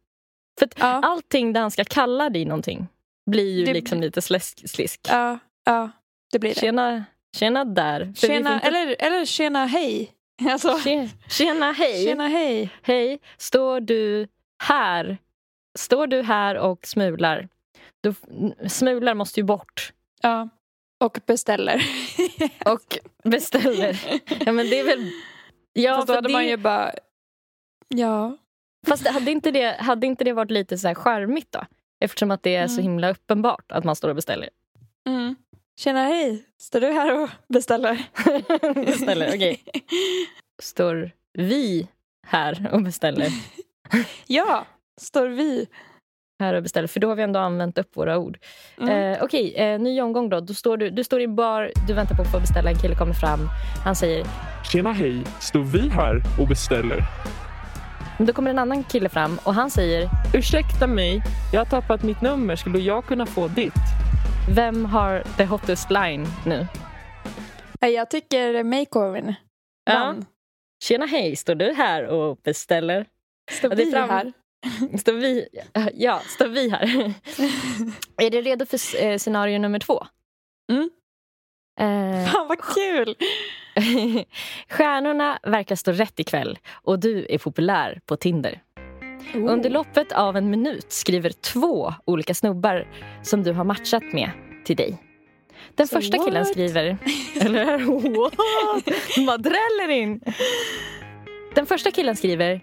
För 0.58 0.68
Ja. 0.76 0.86
allting 0.86 1.52
där 1.52 1.60
han 1.60 1.70
ska 1.70 1.84
kalla 1.84 2.30
dig 2.30 2.44
någonting 2.44 2.86
blir 3.30 3.58
ju 3.58 3.64
Det- 3.64 3.72
liksom 3.72 4.00
lite 4.00 4.22
släsk, 4.22 4.68
slisk. 4.70 5.00
Ja, 5.08 5.38
ja 5.64 5.90
det 6.32 6.38
blir 6.38 6.54
det. 6.54 6.60
Tjena, 6.60 7.04
tjena 7.36 7.64
där. 7.64 8.12
För 8.16 8.26
Tjena, 8.26 8.54
inte- 8.54 8.66
eller, 8.68 8.96
eller 8.98 9.24
tjena 9.24 9.66
hej. 9.66 10.12
Alltså, 10.50 10.68
Tje- 10.68 11.08
Tjena, 11.30 11.72
hej. 11.72 12.04
tjena 12.04 12.28
hej. 12.28 12.70
Hej, 12.82 13.20
står 13.38 13.80
du 13.80 14.26
här? 14.62 15.18
Står 15.78 16.06
du 16.06 16.22
här 16.22 16.54
och 16.58 16.86
smular? 16.86 17.48
Du, 18.00 18.14
smular 18.68 19.14
måste 19.14 19.40
ju 19.40 19.44
bort. 19.44 19.92
Ja. 20.22 20.48
Och 21.00 21.20
beställer. 21.26 21.82
Och 22.66 22.98
beställer. 23.24 24.00
Ja, 24.46 24.52
men 24.52 24.70
det 24.70 24.78
är 24.78 24.84
väl... 24.84 25.10
Ja, 25.72 25.96
Fast 25.96 26.06
då 26.08 26.14
hade 26.14 26.28
det, 26.28 26.32
man 26.32 26.46
ju 26.46 26.56
bara... 26.56 26.92
Ja. 27.88 28.36
Fast 28.86 29.08
hade 29.08 29.30
inte, 29.30 29.50
det, 29.50 29.76
hade 29.80 30.06
inte 30.06 30.24
det 30.24 30.32
varit 30.32 30.50
lite 30.50 30.78
så 30.78 30.88
här 30.88 30.94
charmigt 30.94 31.52
då? 31.52 31.64
Eftersom 32.00 32.30
att 32.30 32.42
det 32.42 32.54
är 32.56 32.66
så 32.68 32.72
Mm. 32.72 32.82
himla 32.82 33.10
uppenbart 33.10 33.72
att 33.72 33.84
man 33.84 33.96
står 33.96 34.08
och 34.08 34.14
beställer. 34.16 34.48
Mm. 35.06 35.36
Tjena 35.76 36.04
hej, 36.04 36.44
står 36.58 36.80
du 36.80 36.86
här 36.86 37.22
och 37.22 37.30
beställer? 37.48 38.04
beställer, 38.84 39.28
okej. 39.28 39.64
Står 40.62 41.10
vi 41.32 41.88
här 42.26 42.70
och 42.72 42.82
beställer? 42.82 43.28
Ja, 44.26 44.66
står 45.00 45.26
vi. 45.28 45.66
Här 46.40 46.54
och 46.54 46.62
beställer, 46.62 46.88
för 46.88 47.00
då 47.00 47.08
har 47.08 47.14
vi 47.14 47.22
ändå 47.22 47.40
använt 47.40 47.78
upp 47.78 47.96
våra 47.96 48.18
ord. 48.18 48.38
Mm. 48.80 49.12
Eh, 49.12 49.22
Okej, 49.22 49.54
eh, 49.54 49.80
ny 49.80 50.00
omgång 50.00 50.28
då. 50.28 50.40
då 50.40 50.54
står 50.54 50.76
du, 50.76 50.90
du 50.90 51.04
står 51.04 51.20
i 51.20 51.24
en 51.24 51.36
bar, 51.36 51.70
du 51.88 51.94
väntar 51.94 52.14
på 52.14 52.22
att 52.22 52.30
få 52.32 52.40
beställa. 52.40 52.70
En 52.70 52.76
kille 52.76 52.94
kommer 52.94 53.14
fram. 53.14 53.40
Han 53.84 53.96
säger... 53.96 54.26
Tjena 54.72 54.92
hej, 54.92 55.24
står 55.40 55.60
vi 55.60 55.88
här 55.88 56.20
och 56.40 56.48
beställer? 56.48 57.04
Men 58.18 58.26
då 58.26 58.32
kommer 58.32 58.50
en 58.50 58.58
annan 58.58 58.84
kille 58.84 59.08
fram 59.08 59.38
och 59.44 59.54
han 59.54 59.70
säger... 59.70 60.08
Ursäkta 60.34 60.86
mig, 60.86 61.22
jag 61.52 61.60
har 61.60 61.64
tappat 61.66 62.02
mitt 62.02 62.20
nummer. 62.20 62.56
Skulle 62.56 62.78
jag 62.78 63.04
kunna 63.04 63.26
få 63.26 63.48
ditt? 63.48 63.74
Vem 64.54 64.84
har 64.84 65.22
the 65.36 65.44
hottest 65.44 65.90
line 65.90 66.26
nu? 66.46 66.66
Nej, 67.80 67.92
Jag 67.92 68.10
tycker 68.10 68.64
makeovern 68.64 69.34
Ja. 69.84 70.14
Tjena 70.84 71.06
hej, 71.06 71.36
står 71.36 71.54
du 71.54 71.72
här 71.72 72.06
och 72.06 72.36
beställer? 72.36 73.06
Står 73.50 73.68
vi 73.68 73.94
här? 73.96 74.32
Står 74.98 75.12
vi, 75.12 75.48
ja, 75.94 76.20
står 76.26 76.48
vi 76.48 76.70
här? 76.70 77.14
är 78.16 78.30
du 78.30 78.40
redo 78.40 78.66
för 78.66 79.04
eh, 79.04 79.18
scenario 79.18 79.58
nummer 79.58 79.78
två? 79.78 80.06
Mm. 80.72 80.90
Eh, 81.80 82.30
Fan 82.32 82.48
vad 82.48 82.60
kul! 82.60 83.16
Stjärnorna 84.68 85.38
verkar 85.42 85.76
stå 85.76 85.92
rätt 85.92 86.20
ikväll 86.20 86.58
och 86.72 86.98
du 86.98 87.26
är 87.30 87.38
populär 87.38 88.00
på 88.06 88.16
Tinder. 88.16 88.62
Oh. 89.34 89.52
Under 89.52 89.70
loppet 89.70 90.12
av 90.12 90.36
en 90.36 90.50
minut 90.50 90.92
skriver 90.92 91.30
två 91.30 91.94
olika 92.04 92.34
snubbar 92.34 92.88
som 93.22 93.42
du 93.42 93.52
har 93.52 93.64
matchat 93.64 94.02
med 94.12 94.30
till 94.64 94.76
dig. 94.76 94.98
Den 95.74 95.86
So 95.86 95.96
första 95.96 96.18
killen 96.18 96.42
what? 96.42 96.48
skriver... 96.48 96.98
Eller 97.40 97.78
what? 98.16 98.34
De 99.16 99.26
bara 99.26 99.36
dräller 99.38 99.88
in. 99.88 100.20
Den 101.54 101.66
första 101.66 101.90
killen 101.90 102.16
skriver... 102.16 102.60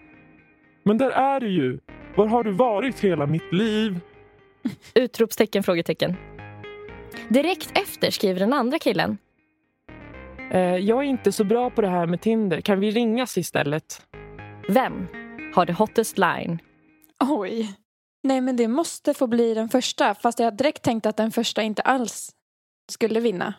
Men 0.83 0.97
där 0.97 1.09
är 1.09 1.39
du 1.39 1.49
ju. 1.49 1.79
Var 2.15 2.27
har 2.27 2.43
du 2.43 2.51
varit 2.51 2.99
hela 2.99 3.25
mitt 3.25 3.53
liv? 3.53 3.99
Utropstecken, 4.93 5.63
frågetecken. 5.63 6.15
Direkt 7.29 7.77
efter 7.77 8.11
skriver 8.11 8.39
den 8.39 8.53
andra 8.53 8.79
killen. 8.79 9.17
Eh, 10.51 10.59
jag 10.61 10.99
är 10.99 11.03
inte 11.03 11.31
så 11.31 11.43
bra 11.43 11.69
på 11.69 11.81
det 11.81 11.87
här 11.87 12.05
med 12.05 12.21
Tinder. 12.21 12.61
Kan 12.61 12.79
vi 12.79 12.91
ringas 12.91 13.37
istället? 13.37 14.05
Vem 14.69 15.07
har 15.55 15.65
the 15.65 15.73
hottest 15.73 16.17
line? 16.17 16.59
Oj. 17.19 17.75
Nej 18.23 18.41
men 18.41 18.55
det 18.55 18.67
måste 18.67 19.13
få 19.13 19.27
bli 19.27 19.53
den 19.53 19.69
första. 19.69 20.15
Fast 20.15 20.39
jag 20.39 20.57
direkt 20.57 20.83
tänkte 20.83 21.09
att 21.09 21.17
den 21.17 21.31
första 21.31 21.61
inte 21.61 21.81
alls 21.81 22.31
skulle 22.91 23.19
vinna. 23.19 23.53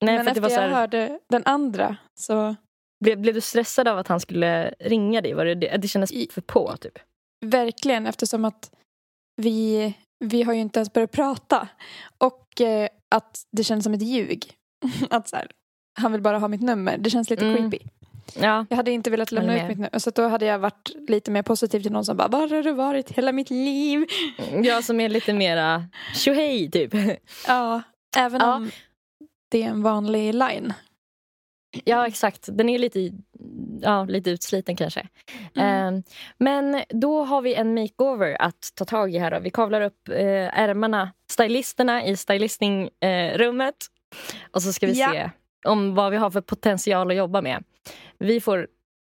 Nej, 0.00 0.16
men 0.16 0.24
för 0.24 0.30
att 0.30 0.34
det 0.34 0.38
efter 0.38 0.40
var 0.40 0.48
så 0.48 0.54
jag 0.54 0.60
här, 0.60 0.76
hörde 0.76 1.18
den 1.28 1.42
andra 1.44 1.96
så 2.14 2.56
blev, 3.00 3.20
blev 3.20 3.34
du 3.34 3.40
stressad 3.40 3.88
av 3.88 3.98
att 3.98 4.08
han 4.08 4.20
skulle 4.20 4.74
ringa 4.78 5.20
dig? 5.20 5.34
Var 5.34 5.44
det, 5.44 5.54
det, 5.54 5.88
kändes 5.88 6.10
för 6.30 6.40
på, 6.40 6.76
typ. 6.76 6.98
Verkligen 7.46 8.06
eftersom 8.06 8.44
att 8.44 8.70
vi, 9.36 9.94
vi 10.24 10.42
har 10.42 10.52
ju 10.54 10.60
inte 10.60 10.78
ens 10.78 10.92
börjat 10.92 11.12
prata. 11.12 11.68
Och 12.18 12.60
eh, 12.60 12.88
att 13.14 13.42
det 13.56 13.64
känns 13.64 13.84
som 13.84 13.94
ett 13.94 14.02
ljug. 14.02 14.52
att 15.10 15.28
så 15.28 15.36
här, 15.36 15.50
han 16.00 16.12
vill 16.12 16.20
bara 16.22 16.38
ha 16.38 16.48
mitt 16.48 16.62
nummer. 16.62 16.98
Det 16.98 17.10
känns 17.10 17.30
lite 17.30 17.46
Mm. 17.46 17.70
creepy. 17.70 17.84
Ja, 18.40 18.66
Jag 18.70 18.76
hade 18.76 18.90
inte 18.90 19.10
velat 19.10 19.32
lämna 19.32 19.56
ut 19.62 19.68
mitt 19.68 19.78
nummer. 19.78 19.98
Så 19.98 20.10
då 20.10 20.28
hade 20.28 20.46
jag 20.46 20.58
varit 20.58 20.90
lite 21.08 21.30
mer 21.30 21.42
positiv 21.42 21.80
till 21.82 21.92
någon 21.92 22.04
som 22.04 22.16
bara, 22.16 22.28
var 22.28 22.40
har 22.48 22.62
du 22.62 22.72
varit 22.72 23.10
hela 23.10 23.32
mitt 23.32 23.50
liv? 23.50 24.06
jag 24.62 24.84
som 24.84 25.00
är 25.00 25.08
lite 25.08 25.32
mera 25.32 25.84
tjohej, 26.14 26.70
typ. 26.70 26.94
Ja, 27.46 27.82
även 28.16 28.40
Ja. 28.40 28.54
om 28.54 28.70
det 29.50 29.62
är 29.62 29.68
en 29.68 29.82
vanlig 29.82 30.34
line. 30.34 30.72
Ja, 31.84 32.06
exakt. 32.06 32.48
Den 32.52 32.68
är 32.68 32.78
lite, 32.78 33.10
ja, 33.80 34.04
lite 34.04 34.30
utsliten 34.30 34.76
kanske. 34.76 35.08
Mm. 35.56 35.94
Eh, 35.94 36.02
men 36.38 36.82
då 36.88 37.24
har 37.24 37.42
vi 37.42 37.54
en 37.54 37.74
makeover 37.74 38.42
att 38.42 38.72
ta 38.74 38.84
tag 38.84 39.14
i 39.14 39.18
här. 39.18 39.30
Då. 39.30 39.38
Vi 39.40 39.50
kavlar 39.50 39.80
upp 39.80 40.08
eh, 40.08 40.58
ärmarna, 40.60 41.12
stylisterna 41.30 42.04
i 42.04 42.16
stylistingrummet. 42.16 43.74
Eh, 43.74 44.50
och 44.50 44.62
så 44.62 44.72
ska 44.72 44.86
vi 44.86 45.00
Ja. 45.00 45.12
se 45.12 45.30
om 45.66 45.94
vad 45.94 46.10
vi 46.10 46.16
har 46.16 46.30
för 46.30 46.40
potential 46.40 47.10
att 47.10 47.16
jobba 47.16 47.40
med. 47.42 47.64
Vi 48.18 48.40
får 48.40 48.68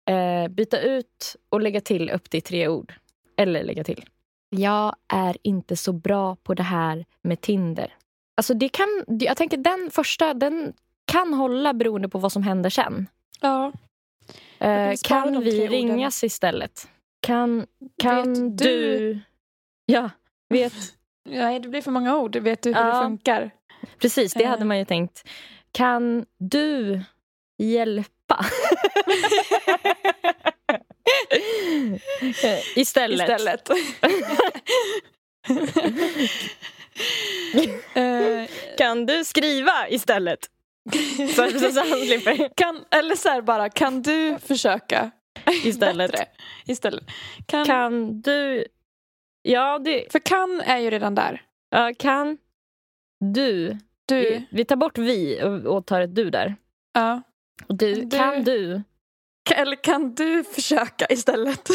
eh, 0.10 0.48
byta 0.48 0.80
ut 0.80 1.36
och 1.50 1.62
lägga 1.62 1.82
till 1.82 2.10
upp 2.10 2.30
till 2.30 2.42
tre 2.42 2.68
ord. 2.68 2.94
Eller 3.38 3.64
lägga 3.64 3.84
till. 3.84 4.06
Jag 4.50 4.96
är 5.14 5.38
inte 5.42 5.76
så 5.78 5.94
bra 5.94 6.36
på 6.36 6.54
det 6.54 6.64
här 6.64 7.06
med 7.22 7.42
Tinder. 7.42 7.94
Alltså 8.38 8.54
det 8.54 8.70
kan, 8.70 8.88
jag 9.08 9.38
tänker 9.38 9.58
den 9.58 9.90
första, 9.92 10.34
den 10.34 10.74
kan 11.16 11.34
hålla 11.34 11.74
beroende 11.74 12.10
på 12.10 12.18
vad 12.20 12.32
som 12.32 12.44
händer 12.44 12.70
sen. 12.70 13.08
Ja. 13.42 13.72
Eh, 14.60 14.94
kan 15.04 15.44
vi 15.44 15.52
tre 15.52 15.60
orden. 15.62 15.72
ringas 15.72 16.24
istället? 16.24 16.88
Kan, 17.22 17.66
kan 18.02 18.18
Vet 18.34 18.58
du... 18.58 18.98
du- 18.98 19.20
Ja, 19.86 20.10
vet. 20.50 20.74
Nej, 21.30 21.60
det 21.60 21.70
blir 21.70 21.82
för 21.82 21.92
många 21.92 22.18
ord. 22.18 22.36
Vet 22.36 22.62
du 22.62 22.74
hur 22.74 22.82
Ja. 22.82 22.86
det 22.96 23.02
funkar? 23.04 23.52
Precis, 24.00 24.34
det 24.34 24.44
Eh. 24.44 24.50
hade 24.50 24.66
man 24.66 24.78
ju 24.80 24.86
tänkt. 24.86 25.28
Kan 25.72 26.26
du 26.38 27.02
hjälpa? 27.58 28.46
Eh, 32.44 32.60
Istället. 32.76 33.30
Istället. 33.30 33.70
Eh, 37.94 38.50
Kan 38.78 39.06
du 39.06 39.26
skriva 39.26 39.88
istället? 39.90 40.40
Så, 41.36 41.60
så, 41.60 41.72
så 41.72 41.80
han 41.80 42.00
slipper. 42.00 42.50
kan, 42.56 42.86
eller 42.92 43.16
så 43.16 43.30
här 43.30 43.42
bara, 43.42 43.70
kan 43.70 44.02
du 44.02 44.38
försöka? 44.40 45.12
Istället. 45.64 46.12
Bättre. 46.12 46.26
Istället. 46.66 47.04
Kan, 47.46 47.66
Kan 47.66 48.22
du 48.22 48.66
Ja, 49.42 49.80
det, 49.80 50.12
För 50.12 50.20
kan 50.20 50.62
är 50.62 50.78
ju 50.78 50.90
redan 50.90 51.16
där. 51.16 51.42
ja, 51.70 51.94
kan 52.00 52.38
du... 53.20 53.78
Du, 54.08 54.16
Vi, 54.22 54.48
vi 54.52 54.66
tar 54.66 54.76
bort 54.76 54.98
vi 54.98 55.44
och, 55.44 55.76
och 55.78 55.86
tar 55.86 56.02
ett 56.02 56.16
du 56.16 56.30
där. 56.30 56.56
ja. 56.94 57.22
Du, 57.68 57.94
Du- 57.94 58.18
kan 58.18 58.44
du... 58.44 58.82
Eller 59.56 59.76
kan 59.84 60.16
du 60.16 60.44
försöka 60.44 61.06
istället? 61.10 61.68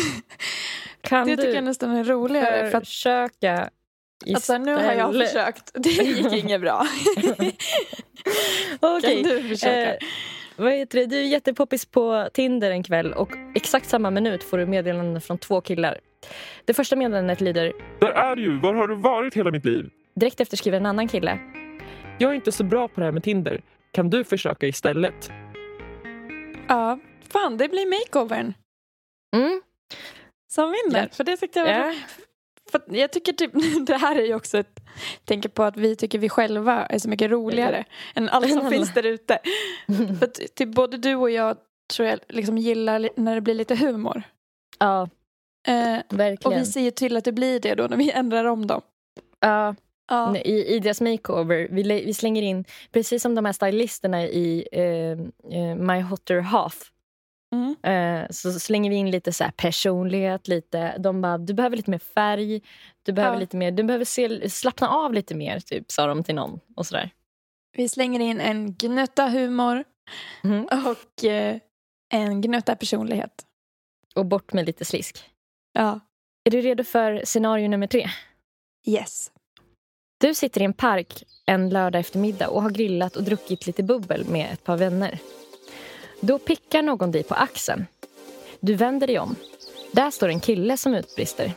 Kan 1.00 1.26
det 1.26 1.36
du 1.36 1.42
tycker 1.42 1.54
jag 1.54 1.64
nästan 1.64 1.90
är 1.96 2.04
roligare. 2.04 2.70
Försöka 2.80 3.70
alltså, 4.34 4.58
nu 4.58 4.74
har 4.74 4.92
jag 4.92 5.14
försökt. 5.14 5.70
Det 5.74 5.88
gick 5.88 6.32
inget 6.32 6.60
bra. 6.60 6.86
Okej. 8.80 9.22
Kan 9.24 9.32
du 9.32 9.48
försöka? 9.48 9.94
Eh, 9.94 9.98
vad 10.56 10.72
heter 10.72 10.98
det? 10.98 11.06
Du 11.06 11.18
är 11.18 11.22
jättepoppis 11.24 11.86
på 11.86 12.28
Tinder 12.32 12.70
en 12.70 12.82
kväll 12.82 13.12
och 13.12 13.30
exakt 13.54 13.88
samma 13.88 14.10
minut 14.10 14.44
får 14.44 14.58
du 14.58 14.66
meddelanden 14.66 15.20
från 15.20 15.38
två 15.38 15.60
killar. 15.60 15.98
Det 16.64 16.74
första 16.74 16.96
meddelandet 16.96 17.40
lyder 17.40 17.72
Där 18.00 18.08
är 18.12 18.36
du 18.36 18.42
ju. 18.42 18.58
Var 18.60 18.74
har 18.74 18.88
du 18.88 18.94
varit 18.94 19.34
hela 19.36 19.50
mitt 19.50 19.64
liv? 19.64 19.90
direkt 20.14 20.40
efter 20.40 20.56
skriver 20.56 20.76
en 20.78 20.86
annan 20.86 21.08
kille. 21.08 21.38
Jag 22.18 22.30
är 22.30 22.34
inte 22.34 22.52
så 22.52 22.64
bra 22.64 22.88
på 22.88 23.00
det 23.00 23.04
här 23.06 23.12
med 23.12 23.22
Tinder. 23.24 23.62
Kan 23.92 24.10
du 24.10 24.24
försöka 24.24 24.66
istället? 24.66 25.30
Ja, 26.68 26.98
fan 27.32 27.56
det 27.56 27.68
blir 27.68 27.86
makeovern 27.86 28.54
Mm. 29.36 29.62
som 30.52 30.70
vinner. 30.72 31.02
Ja. 31.02 31.16
För 31.16 31.24
det 31.24 31.36
tyckte 31.36 31.58
jag 31.58 31.66
var 31.66 31.72
Ja. 31.72 31.94
För 32.70 32.82
jag 32.88 33.12
tycker 33.12 33.32
typ, 33.32 33.52
det 33.86 33.96
här 33.96 34.16
är 34.16 34.24
ju 34.26 34.34
också 34.34 34.58
ett, 34.58 34.80
tänker 35.24 35.48
på 35.48 35.62
att 35.62 35.76
vi 35.76 35.96
tycker 35.96 36.18
vi 36.18 36.28
själva 36.28 36.86
är 36.86 36.98
så 36.98 37.08
mycket 37.08 37.30
roligare 37.30 37.84
än 38.14 38.28
allt 38.28 38.48
som 38.48 38.58
alla. 38.58 38.70
finns 38.70 38.94
där 38.94 39.06
ute. 39.06 39.38
För 40.18 40.26
typ 40.26 40.68
både 40.68 40.96
du 40.96 41.14
och 41.14 41.30
jag 41.30 41.56
tror 41.96 42.08
jag 42.08 42.20
liksom 42.28 42.58
gillar 42.58 43.08
när 43.16 43.34
det 43.34 43.40
blir 43.40 43.54
lite 43.54 43.76
humor. 43.76 44.22
ja, 44.78 45.08
Eh, 45.68 45.98
och 46.08 46.18
verkligen. 46.18 46.58
vi 46.60 46.66
ser 46.66 46.80
ju 46.80 46.90
till 46.90 47.16
att 47.16 47.24
det 47.24 47.32
blir 47.32 47.60
det 47.60 47.74
då 47.74 47.86
när 47.86 47.96
vi 47.96 48.10
ändrar 48.14 48.44
om 48.44 48.66
dem. 48.66 48.80
Ja, 49.40 49.74
Ja. 50.10 50.36
I, 50.36 50.74
I 50.74 50.78
deras 50.78 51.00
makeover, 51.00 51.68
vi, 51.70 51.82
vi 51.82 52.14
slänger 52.14 52.42
in, 52.42 52.64
precis 52.92 53.22
som 53.22 53.34
de 53.34 53.44
här 53.44 53.52
stylisterna 53.52 54.24
i 54.24 54.68
eh, 54.72 55.10
eh, 55.60 55.76
My 55.76 56.00
Hotter 56.00 56.40
Half, 56.40 56.90
Mm. 57.52 57.76
eh, 57.82 58.30
så 58.30 58.52
slänger 58.60 58.90
vi 58.90 58.96
in 58.96 59.10
lite 59.10 59.32
så 59.32 59.44
här 59.44 59.50
personlighet, 59.50 60.48
lite, 60.48 60.98
de 60.98 61.20
bara, 61.20 61.38
du 61.38 61.54
behöver 61.54 61.76
lite 61.76 61.90
mer 61.90 61.98
färg, 61.98 62.60
du 63.02 63.12
behöver 63.12 63.36
Ja. 63.36 63.40
lite 63.40 63.56
mer, 63.56 63.70
du 63.70 63.82
behöver 63.82 64.04
se, 64.04 64.50
slappna 64.50 64.88
av 64.88 65.14
lite 65.14 65.34
mer, 65.34 65.60
typ, 65.60 65.90
sa 65.92 66.06
de 66.06 66.24
till 66.24 66.34
någon. 66.34 66.60
Och 66.76 66.86
sådär. 66.86 67.10
Vi 67.76 67.88
slänger 67.88 68.20
in 68.20 68.40
en 68.40 68.74
gnutta 68.74 69.28
humor 69.28 69.84
Mhm. 70.42 70.68
och 70.86 71.24
eh, 71.24 71.56
en 72.12 72.40
gnutta 72.40 72.76
personlighet. 72.76 73.46
Och 74.14 74.26
bort 74.26 74.52
med 74.52 74.66
lite 74.66 74.84
slisk. 74.84 75.24
Ja. 75.72 76.00
Är 76.44 76.50
du 76.50 76.60
redo 76.60 76.84
för 76.84 77.22
scenario 77.24 77.68
nummer 77.68 77.86
tre? 77.86 78.08
Yes. 78.86 79.32
Du 80.20 80.34
sitter 80.34 80.60
i 80.60 80.64
en 80.64 80.72
park 80.72 81.24
en 81.46 81.70
lördag 81.70 82.00
eftermiddag 82.00 82.48
och 82.48 82.62
har 82.62 82.70
grillat 82.70 83.16
och 83.16 83.22
druckit 83.24 83.66
lite 83.66 83.82
bubbel 83.82 84.24
med 84.28 84.52
ett 84.52 84.64
par 84.64 84.76
vänner. 84.76 85.18
Då 86.20 86.38
pickar 86.38 86.82
någon 86.82 87.10
dig 87.10 87.22
på 87.22 87.34
axeln. 87.34 87.86
Du 88.60 88.74
vänder 88.74 89.06
dig 89.06 89.18
om. 89.18 89.36
Där 89.92 90.10
står 90.10 90.28
en 90.28 90.40
kille 90.40 90.76
som 90.76 90.94
utbrister. 90.94 91.52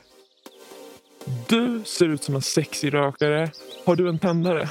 Du 1.48 1.84
ser 1.86 2.10
ut 2.10 2.24
som 2.24 2.36
en 2.36 2.42
sexig 2.42 2.94
rökare. 2.94 3.52
Har 3.86 3.96
du 3.96 4.10
en 4.10 4.20
tändare? 4.20 4.70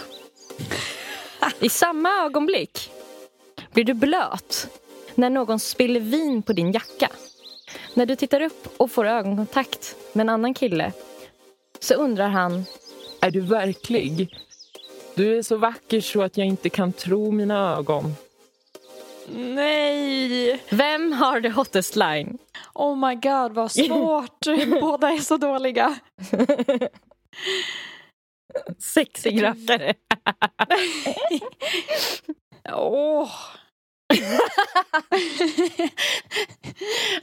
I 1.60 1.68
samma 1.68 2.24
ögonblick 2.24 2.90
blir 3.72 3.84
du 3.84 3.94
blöt 3.94 4.68
när 5.14 5.30
någon 5.30 5.60
spiller 5.60 6.00
vin 6.00 6.42
på 6.42 6.52
din 6.52 6.72
jacka. 6.72 7.10
När 7.94 8.06
du 8.06 8.16
tittar 8.16 8.40
upp 8.40 8.68
och 8.76 8.90
får 8.90 9.06
ögonkontakt 9.06 9.96
med 10.12 10.24
en 10.24 10.28
annan 10.28 10.54
kille 10.54 10.92
så 11.80 11.94
undrar 11.94 12.28
han 12.28 12.64
Är 13.20 13.30
du 13.30 13.40
verklig? 13.40 14.38
Du 15.14 15.38
är 15.38 15.42
så 15.42 15.56
vacker 15.56 16.00
så 16.00 16.22
att 16.22 16.36
jag 16.36 16.46
inte 16.46 16.68
kan 16.70 16.92
tro 16.92 17.30
mina 17.30 17.76
ögon. 17.76 18.14
Nej! 19.28 20.60
Vem 20.70 21.12
har 21.12 21.40
the 21.40 21.48
hottest 21.48 21.96
line? 21.96 22.38
Oh 22.74 23.08
my 23.08 23.14
god 23.14 23.52
vad 23.52 23.72
svårt. 23.72 24.46
Båda 24.80 25.10
är 25.10 25.18
så 25.18 25.36
dåliga. 25.36 25.94
Sexig 28.94 29.42
rackare. 29.42 29.94
Åh. 32.72 33.30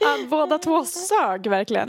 ja, 0.00 0.18
båda 0.28 0.58
två 0.58 0.84
sög 0.84 1.46
verkligen. 1.46 1.88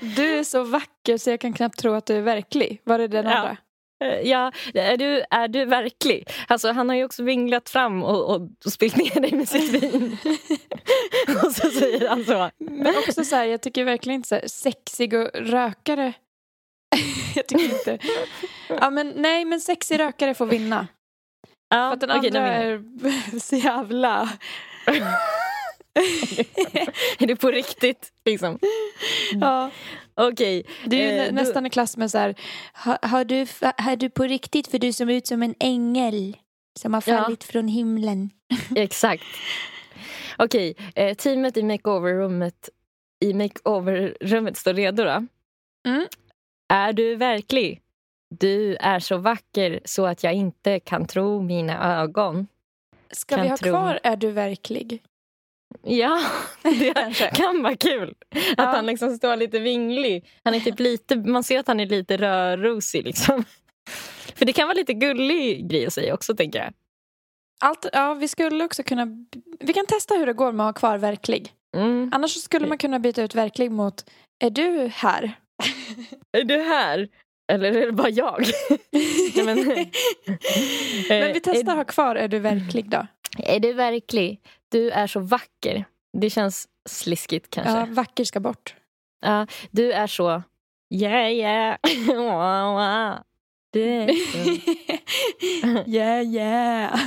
Du 0.00 0.38
är 0.38 0.44
så 0.44 0.64
vacker 0.64 1.18
så 1.18 1.30
jag 1.30 1.40
kan 1.40 1.52
knappt 1.52 1.78
tro 1.78 1.92
att 1.92 2.06
du 2.06 2.16
är 2.16 2.22
verklig. 2.22 2.80
Var 2.84 2.98
det 2.98 3.08
den 3.08 3.26
andra? 3.26 3.56
Eh, 4.02 4.20
Ja, 4.20 4.52
är 4.74 4.96
du, 4.96 5.24
är 5.30 5.48
du 5.48 5.64
verklig? 5.64 6.28
Alltså, 6.48 6.72
han 6.72 6.88
har 6.88 6.96
ju 6.96 7.04
också 7.04 7.22
vinglat 7.22 7.68
fram 7.68 8.02
och, 8.02 8.34
och, 8.34 8.48
och 8.64 8.72
spillt 8.72 8.96
ner 8.96 9.20
dig 9.20 9.32
med 9.32 9.48
sitt 9.48 9.82
vin. 9.82 10.16
och 11.44 11.52
så 11.52 11.70
säger 11.70 12.08
han 12.08 12.24
så. 12.24 12.50
Men 12.58 12.94
också 12.96 13.24
så 13.24 13.36
här, 13.36 13.44
jag 13.44 13.60
tycker 13.60 13.84
verkligen 13.84 14.14
inte 14.14 14.28
så 14.28 14.34
här, 14.34 14.46
sexig 14.48 15.14
och 15.14 15.30
rökare. 15.34 16.12
jag 17.34 17.46
tycker 17.46 17.64
inte. 17.64 17.98
Ja 18.68 18.90
men 18.90 19.12
nej 19.16 19.44
men 19.44 19.60
sexig 19.60 20.00
rökare 20.00 20.34
får 20.34 20.46
vinna. 20.46 20.86
Ja, 21.68 21.76
För 21.76 21.94
att 21.94 22.00
den 22.00 22.10
okej, 22.10 22.28
andra 22.28 22.54
är 22.54 22.82
så 23.40 23.56
jävla... 23.56 24.28
Är 27.18 27.26
det 27.26 27.36
på 27.36 27.50
riktigt? 27.50 28.12
Liksom? 28.24 28.58
ja. 29.40 29.70
Okej. 30.14 30.66
Det 30.86 30.96
är 30.96 31.12
ju 31.12 31.18
Eh, 31.18 31.22
nä- 31.24 31.26
du- 31.26 31.32
nästan 31.32 31.66
i 31.66 31.70
klass 31.70 31.96
med 31.96 32.10
så 32.10 32.18
här, 32.18 32.34
har, 32.72 32.98
har, 33.02 33.24
du, 33.24 33.46
har 33.78 33.96
du 33.96 34.10
på 34.10 34.22
riktigt 34.24 34.66
för 34.68 34.78
du 34.78 34.92
som 34.92 35.08
ut 35.10 35.26
som 35.26 35.42
en 35.42 35.54
ängel 35.60 36.36
som 36.78 36.94
har 36.94 37.02
Ja. 37.06 37.22
fallit 37.22 37.44
från 37.44 37.68
himlen. 37.68 38.30
Exakt. 38.76 39.22
Okej, 40.38 40.74
eh, 40.94 41.14
teamet 41.14 41.56
i 41.56 41.62
makeover-rummet 41.62 42.68
i 43.24 43.32
makeover-rummet 43.34 44.56
står 44.56 44.74
redo 44.74 45.04
då. 45.04 45.26
Mm. 45.88 46.06
Är 46.72 46.92
du 46.92 47.16
verklig? 47.16 47.80
Du 48.40 48.76
är 48.76 48.98
så 49.00 49.16
vacker 49.16 49.80
så 49.84 50.06
att 50.06 50.24
jag 50.24 50.34
inte 50.34 50.80
kan 50.80 51.06
tro 51.06 51.42
mina 51.42 52.00
ögon. 52.02 52.46
Ska 53.10 53.34
Kan 53.34 53.42
vi 53.42 53.48
ha 53.50 53.56
tro. 53.56 53.70
kvar 53.70 54.00
Är 54.02 54.16
du 54.16 54.30
verklig? 54.30 55.02
Ja, 55.84 56.20
det 56.62 56.94
Kanske. 56.94 57.30
kan 57.30 57.62
vara 57.62 57.76
kul. 57.76 58.14
Att 58.30 58.38
Ja. 58.56 58.64
han 58.64 58.86
liksom 58.86 59.16
står 59.16 59.36
lite 59.36 59.58
vinglig. 59.58 60.28
Han 60.44 60.54
är 60.54 60.60
typ 60.60 60.80
lite, 60.80 61.16
man 61.16 61.44
ser 61.44 61.58
att 61.58 61.66
han 61.68 61.80
är 61.80 61.86
lite 61.86 62.16
rörrosig. 62.16 63.04
Liksom. 63.04 63.44
För 64.34 64.44
det 64.44 64.52
kan 64.52 64.68
vara 64.68 64.76
lite 64.76 64.94
gullig 64.94 65.68
grej 65.70 65.86
att 65.86 65.92
säga 65.92 66.14
också, 66.14 66.34
tänker 66.36 66.58
jag. 66.58 66.72
Allt, 67.60 67.86
ja, 67.92 68.14
vi 68.14 68.28
skulle 68.28 68.64
också 68.64 68.82
kunna... 68.82 69.06
Vi 69.60 69.72
kan 69.72 69.86
testa 69.86 70.14
hur 70.14 70.26
det 70.26 70.32
går 70.32 70.52
med 70.52 70.66
att 70.68 70.74
ha 70.76 70.80
kvar 70.80 70.98
verklig. 70.98 71.52
Mm. 71.76 72.10
Annars 72.14 72.30
skulle 72.42 72.66
man 72.66 72.78
kunna 72.78 72.98
byta 72.98 73.22
ut 73.22 73.34
verklig 73.34 73.70
mot 73.70 74.04
Är 74.44 74.50
du 74.50 74.90
här? 74.94 75.32
Är 76.32 76.44
du 76.44 76.58
här? 76.62 77.08
Eller 77.52 77.72
är 77.72 77.86
det 77.86 77.92
bara 77.92 78.08
jag? 78.08 78.46
Nej, 79.34 79.44
men, 79.44 79.64
Men 79.66 81.22
Eh, 81.22 81.32
vi 81.32 81.40
testar 81.40 81.72
är, 81.72 81.76
ha 81.76 81.84
kvar 81.84 82.16
Är 82.16 82.28
du 82.28 82.38
verklig 82.38 82.90
då? 82.90 83.06
är 83.38 83.60
du 83.60 83.72
verklig? 83.72 84.40
Du 84.72 84.90
är 84.90 85.06
så 85.06 85.20
vacker. 85.20 85.84
Det 86.18 86.30
känns 86.30 86.68
sliskigt 86.88 87.50
kanske. 87.50 87.72
Ja, 87.72 87.86
vacker 87.90 88.24
ska 88.24 88.40
bort. 88.40 88.74
Ja, 89.20 89.46
du 89.70 89.92
är 89.92 90.06
så... 90.06 90.42
Yeah, 90.94 91.32
yeah. 91.32 91.76
Wow, 92.06 92.74
wow. 92.74 93.18
Du 93.72 93.82
är 93.82 94.12
så... 94.32 95.90
yeah, 95.90 96.22
yeah. 96.22 97.00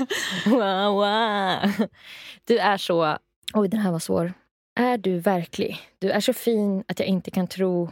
Wow, 0.46 0.94
wow. 0.96 1.88
Du 2.44 2.58
är 2.58 2.78
så... 2.78 3.18
Oj, 3.54 3.68
den 3.68 3.80
här 3.80 3.92
var 3.92 4.00
svår. 4.00 4.34
Är 4.80 4.98
du 4.98 5.20
verklig? 5.20 5.80
Du 6.00 6.12
är 6.12 6.20
så 6.20 6.34
fin 6.34 6.84
att 6.88 7.00
jag 7.00 7.08
inte 7.08 7.32
kan 7.32 7.48
tro 7.48 7.92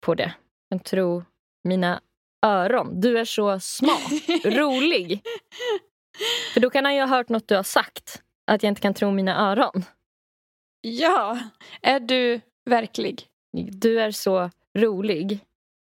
på 0.00 0.14
det. 0.14 0.34
Jag 0.68 0.78
kan 0.78 0.84
tro 0.84 1.24
mina 1.64 2.00
öron. 2.46 3.00
Du 3.00 3.18
är 3.18 3.24
så 3.24 3.60
smart, 3.60 4.10
rolig. 4.44 5.22
För 6.54 6.60
då 6.60 6.70
kan 6.70 6.84
han 6.84 6.94
ju 6.94 7.00
ha 7.00 7.08
hört 7.08 7.28
något 7.28 7.48
du 7.48 7.56
har 7.56 7.62
sagt. 7.62 8.22
Att 8.50 8.62
jag 8.62 8.70
inte 8.70 8.80
kan 8.80 8.94
tro 8.94 9.10
mina 9.10 9.50
öron. 9.50 9.84
Ja, 10.80 11.38
är 11.82 12.00
du 12.00 12.40
verklig? 12.70 13.26
Du 13.72 14.00
är 14.00 14.10
så 14.10 14.50
rolig 14.78 15.38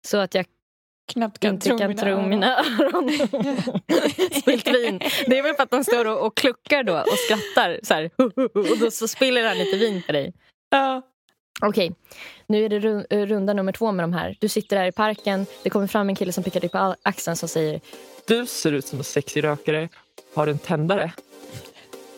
så 0.08 0.18
att 0.18 0.36
jag 0.36 0.46
Knappt 1.14 1.40
kan 1.40 1.54
inte 1.54 1.68
tro 1.68 1.78
kan 1.78 1.88
mina 1.88 2.02
tro 2.02 2.12
öron. 2.12 2.30
mina 2.30 2.58
öron. 2.58 3.10
Spilt 4.42 4.68
vin. 4.68 5.00
Det 5.28 5.38
är 5.38 5.44
väl 5.44 5.56
för 5.56 5.64
att 5.64 5.72
han 5.72 5.84
står 5.84 6.06
och, 6.08 6.26
och 6.26 6.38
kluckar 6.38 6.84
då 6.84 6.94
och 6.94 7.18
skrattar. 7.26 7.80
Så 7.84 7.94
här. 7.94 8.10
Och 8.72 8.80
då 8.80 8.92
så 8.92 9.08
spiller 9.08 9.48
han 9.48 9.58
lite 9.58 9.78
vin 9.78 10.04
på 10.06 10.12
dig. 10.12 10.34
Ja. 10.70 11.02
Okej, 11.62 11.96
nu 12.48 12.66
är 12.66 12.70
det 12.70 13.06
eh, 13.10 13.26
runda 13.26 13.54
nummer 13.54 13.72
två 13.72 13.92
med 13.92 14.04
de 14.04 14.14
här. 14.14 14.38
Du 14.40 14.50
sitter 14.50 14.76
där 14.76 14.86
i 14.86 14.92
parken. 14.92 15.46
Det 15.64 15.70
kommer 15.70 15.88
fram 15.88 16.10
en 16.10 16.16
kille 16.16 16.32
som 16.32 16.44
pickar 16.44 16.60
dig 16.60 16.70
på 16.70 16.96
axeln 17.04 17.38
som 17.38 17.50
säger 17.50 17.82
Du 18.28 18.46
ser 18.46 18.72
ut 18.72 18.88
som 18.88 18.98
en 19.00 19.04
sexig 19.04 19.44
rökare. 19.44 19.90
Har 20.36 20.48
en 20.48 20.58
tändare? 20.60 21.14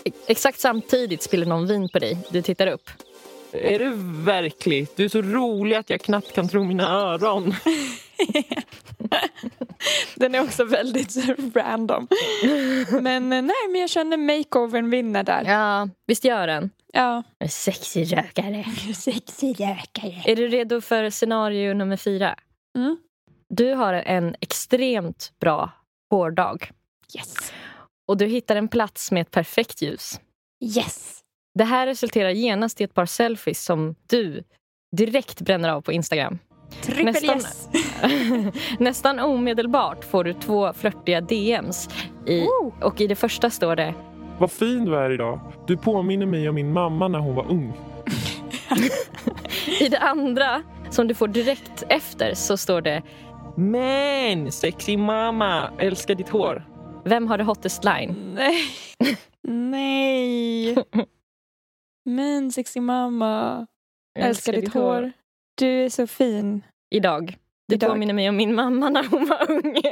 "E- 0.07 0.11
exakt 0.27 0.59
samtidigt 0.59 1.23
spiller 1.23 1.45
någon 1.45 1.67
vin 1.67 1.89
på 1.89 1.99
dig. 1.99 2.17
Du 2.31 2.41
tittar 2.41 2.67
upp. 2.67 2.89
Är 3.51 3.79
det 3.79 3.91
verkligt? 4.25 4.97
Du 4.97 5.05
är 5.05 5.09
så 5.09 5.21
rolig 5.21 5.75
att 5.75 5.89
jag 5.89 6.01
knappt 6.01 6.33
kan 6.33 6.49
tro 6.49 6.63
mina 6.63 6.89
öron. 6.91 7.55
Den 10.15 10.35
är 10.35 10.43
också 10.43 10.63
väldigt 10.65 11.15
random. 11.55 12.07
Men 13.01 13.33
eh, 13.33 13.41
nej, 13.41 13.55
men 13.71 13.81
jag 13.81 13.89
känner 13.89 14.17
makeovern 14.17 14.89
vinner 14.89 15.23
där. 15.23 15.43
Ja, 15.45 15.89
visst 16.07 16.23
gör 16.25 16.47
den? 16.47 16.69
Ja. 16.93 17.23
En 17.39 17.49
sexig 17.49 18.17
rökare. 18.17 18.65
Sexig 18.95 19.59
rökare. 19.61 20.21
Är 20.25 20.35
du 20.35 20.47
redo 20.47 20.81
för 20.81 21.09
scenario 21.09 21.73
nummer 21.73 21.97
fyra? 21.97 22.35
Mm. 22.77 22.97
Du 23.49 23.73
har 23.73 23.93
en 23.93 24.35
extremt 24.41 25.31
bra 25.39 25.71
hårdag 26.09 26.71
Yes. 27.17 27.51
Och 28.07 28.17
du 28.17 28.25
hittar 28.25 28.55
en 28.55 28.67
plats 28.67 29.11
med 29.11 29.21
ett 29.21 29.31
perfekt 29.31 29.81
ljus. 29.81 30.19
Yes. 30.75 31.19
Det 31.55 31.63
här 31.63 31.87
resulterar 31.87 32.29
genast 32.29 32.81
i 32.81 32.83
ett 32.83 32.93
par 32.93 33.05
selfies 33.05 33.63
som 33.63 33.95
du 34.09 34.43
direkt 34.97 35.41
bränner 35.41 35.69
av 35.69 35.81
på 35.81 35.91
Instagram. 35.91 36.39
Trippel 36.81 37.05
Nästan- 37.05 37.35
yes. 37.37 37.69
Nästan 38.79 39.19
omedelbart 39.19 40.03
får 40.05 40.23
du 40.23 40.33
två 40.33 40.73
flörtiga 40.73 41.21
DMs 41.21 41.89
i, 42.25 42.41
Oh. 42.41 42.73
och 42.83 43.01
i 43.01 43.07
det 43.07 43.15
första 43.15 43.49
står 43.49 43.75
det 43.75 43.93
Vad 44.39 44.51
fin 44.51 44.85
du 44.85 44.95
är 44.95 45.11
idag. 45.11 45.39
Du 45.67 45.77
påminner 45.77 46.25
mig 46.25 46.49
om 46.49 46.55
min 46.55 46.73
mamma 46.73 47.07
när 47.07 47.19
hon 47.19 47.35
var 47.35 47.51
ung. 47.51 47.73
I 49.79 49.89
det 49.89 49.99
andra, 49.99 50.63
som 50.89 51.07
du 51.07 51.15
får 51.15 51.27
direkt 51.27 51.83
efter, 51.89 52.33
så 52.33 52.57
står 52.57 52.81
det 52.81 53.01
Men, 53.57 54.51
sexy 54.51 54.97
mamma, 54.97 55.69
älskar 55.79 56.15
ditt 56.15 56.29
hår. 56.29 56.65
Vem 57.07 57.27
har 57.27 57.37
det 57.37 57.43
hottest 57.43 57.83
line? 57.83 58.15
Nej. 58.35 58.63
Nej. 59.47 60.75
Men 62.05 62.51
sexig 62.51 62.81
mamma. 62.81 63.67
Älskar 64.19 64.53
ditt 64.53 64.73
hår. 64.73 65.11
Du 65.55 65.67
är 65.67 65.89
så 65.89 66.07
fin. 66.07 66.63
Idag. 66.89 67.37
Det 67.67 67.75
Idag. 67.75 67.89
påminner 67.89 68.13
mig 68.13 68.29
om 68.29 68.35
min 68.35 68.55
mamma 68.55 68.89
när 68.89 69.03
hon 69.03 69.25
var 69.27 69.51
ung. 69.51 69.75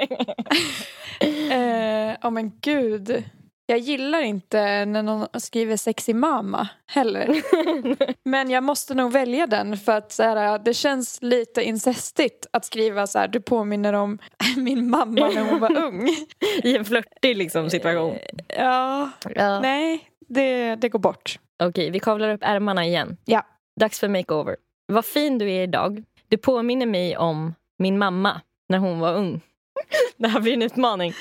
Eh, 1.51 2.15
oh 2.23 2.31
men 2.31 2.51
gud. 2.61 3.23
Jag 3.67 3.79
gillar 3.79 4.21
inte 4.21 4.85
när 4.85 5.03
någon 5.03 5.27
skriver 5.33 5.77
sexig 5.77 6.15
mamma 6.15 6.67
heller. 6.85 7.41
Men 8.29 8.49
jag 8.49 8.63
måste 8.63 8.93
nog 8.93 9.11
välja 9.11 9.47
den 9.47 9.77
för 9.77 9.91
att 9.91 10.11
så 10.11 10.23
här, 10.23 10.59
det 10.59 10.73
känns 10.73 11.21
lite 11.21 11.63
incestigt 11.63 12.47
att 12.53 12.65
skriva 12.65 13.07
så 13.07 13.19
här, 13.19 13.27
du 13.27 13.41
påminner 13.41 13.93
om 13.93 14.19
min 14.57 14.89
mamma 14.89 15.27
när 15.27 15.49
hon 15.49 15.59
var 15.59 15.77
ung. 15.77 16.09
I 16.63 16.75
en 16.77 16.85
flörtig 16.85 17.37
liksom, 17.37 17.69
situation. 17.69 18.17
Ja, 18.47 19.09
Ja. 19.35 19.59
nej, 19.59 20.09
det, 20.27 20.75
det 20.75 20.89
går 20.89 20.99
bort. 20.99 21.39
Okej, 21.63 21.89
vi 21.89 21.99
kavlar 21.99 22.29
upp 22.29 22.41
ärmarna 22.43 22.85
igen. 22.85 23.17
Ja. 23.25 23.45
Dags 23.79 23.99
för 23.99 24.07
makeover. 24.07 24.55
Vad 24.87 25.05
fin 25.05 25.37
du 25.37 25.51
är 25.51 25.63
idag. 25.63 26.03
Du 26.27 26.37
påminner 26.37 26.85
mig 26.85 27.17
om 27.17 27.53
min 27.77 27.97
mamma 27.97 28.41
när 28.69 28.77
hon 28.77 28.99
var 28.99 29.13
ung. 29.13 29.41
Det 30.17 30.27
här 30.27 30.39
blir 30.39 30.53
en 30.53 30.61
utmaning. 30.61 31.13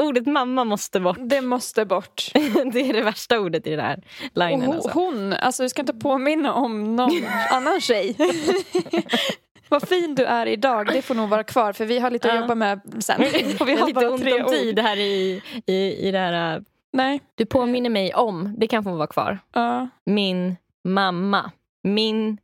Ordet 0.00 0.26
mamma 0.26 0.64
måste 0.64 1.00
bort. 1.00 1.16
Det 1.20 1.40
måste 1.40 1.84
bort. 1.84 2.30
Det 2.72 2.80
är 2.80 2.92
det 2.92 3.02
värsta 3.02 3.38
ordet 3.40 3.66
i 3.66 3.70
den 3.70 3.80
här 3.80 4.02
linen. 4.34 4.62
hon, 4.62 4.74
Alltså. 4.74 4.90
hon, 4.90 5.32
alltså 5.32 5.62
du 5.62 5.68
ska 5.68 5.82
inte 5.82 5.94
påminna 5.94 6.54
om 6.54 6.96
någon 6.96 7.10
annan 7.50 7.80
tjej. 7.80 8.16
Vad 9.68 9.88
fin 9.88 10.14
du 10.14 10.24
är 10.24 10.46
idag, 10.46 10.86
det 10.86 11.02
får 11.02 11.14
nog 11.14 11.28
vara 11.28 11.44
kvar 11.44 11.72
för 11.72 11.84
vi 11.84 11.98
har 11.98 12.10
lite 12.10 12.32
att 12.32 12.40
jobba 12.40 12.54
med 12.54 12.80
sen. 13.00 13.20
Och 13.60 13.68
vi 13.68 13.74
har 13.74 13.86
lite 13.86 14.08
ont 14.08 14.44
om 14.44 14.50
tid 14.52 14.78
här 14.78 14.96
i, 14.96 15.42
i, 15.66 16.08
i 16.08 16.10
det 16.10 16.18
här. 16.18 16.56
äh, 16.56 16.62
Nej. 16.92 17.20
Du 17.34 17.46
påminner 17.46 17.90
mig 17.90 18.14
om, 18.14 18.54
det 18.58 18.66
kan 18.66 18.84
få 18.84 18.90
vara 18.96 19.06
kvar, 19.06 19.38
Ja. 19.52 19.88
min 20.06 20.56
mamma. 20.84 21.50
Min, 21.82 22.38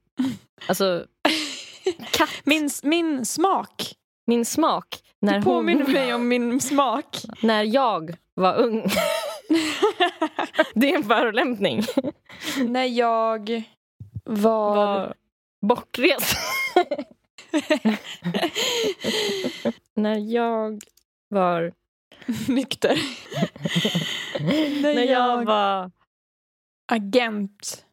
alltså, 0.68 1.04
katt. 2.10 2.30
Min, 2.44 2.70
min 2.82 3.26
smak. 3.26 3.94
Min 4.26 4.44
smak. 4.44 4.86
När, 5.24 5.38
Du 5.38 5.44
påminner 5.44 5.84
hon, 5.84 5.92
mig 5.92 6.14
om 6.14 6.28
min 6.28 6.60
smak. 6.60 7.16
när 7.42 7.62
jag 7.62 8.16
var 8.34 8.56
ung. 8.56 8.82
Det 10.74 10.90
är 10.90 10.94
en 10.96 11.04
förolämpning. 11.04 11.82
När 12.68 12.84
jag 12.84 13.62
var... 14.24 14.76
Var 14.76 15.14
bortrest. 15.60 16.36
när 19.94 20.18
jag 20.18 20.80
var... 21.28 21.72
nykter. 22.48 22.98
När, 24.40 24.94
När 24.94 25.04
jag 25.04 25.44
var... 25.44 25.90
agent. 26.92 27.84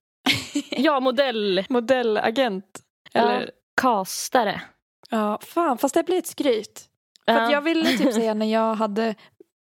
Ja, 0.70 1.00
modell. 1.00 1.66
Modellagent. 1.70 2.80
Eller, 3.14 3.52
Kastare. 3.82 4.62
ja. 5.10 5.40
fan, 5.44 5.78
fast 5.78 5.94
det 5.96 6.04
blir 6.04 6.18
ett 6.18 6.28
skryt. 6.28 6.88
För 7.26 7.38
att 7.38 7.52
jag 7.52 7.62
ville 7.62 7.98
typ 7.98 8.14
säga 8.14 8.34
när 8.34 8.46
jag 8.46 8.76
hade, 8.76 9.16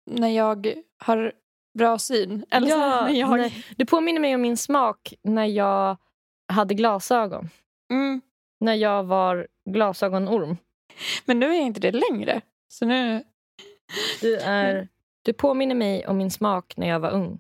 när 0.06 0.30
jag 0.30 0.74
har 0.98 1.34
bra 1.78 2.00
syn. 2.00 2.46
Eller 2.52 2.68
ja, 2.68 3.02
när 3.06 3.14
jag... 3.14 3.38
nej. 3.38 3.66
Du 3.78 3.86
påminner 3.86 4.20
mig 4.20 4.36
om 4.36 4.42
min 4.42 4.58
smak 4.58 5.14
när 5.22 5.46
jag 5.46 5.98
hade 6.48 6.74
glasögon. 6.74 7.50
Mm. 7.92 8.22
När 8.60 8.74
jag 8.74 9.04
var 9.04 9.48
glasögonorm. 9.66 10.58
Men 11.26 11.40
nu 11.40 11.50
är 11.50 11.54
jag 11.54 11.66
inte 11.66 11.80
det 11.80 11.92
längre. 11.92 12.42
Så 12.68 12.86
nu... 12.86 13.24
Du, 14.22 14.38
är, 14.38 14.88
du 15.22 15.34
påminner 15.34 15.76
mig 15.76 16.08
om 16.08 16.18
min 16.18 16.32
smak 16.32 16.74
när 16.78 16.88
jag 16.88 17.00
var 17.00 17.12
ung. 17.12 17.40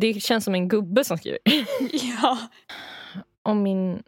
Det 0.00 0.22
känns 0.22 0.44
som 0.44 0.54
en 0.54 0.68
gubbe 0.68 1.04
som 1.04 1.18
skriver. 1.18 1.38
Ja. 2.22 2.38
Om 3.42 3.62
min... 3.62 4.02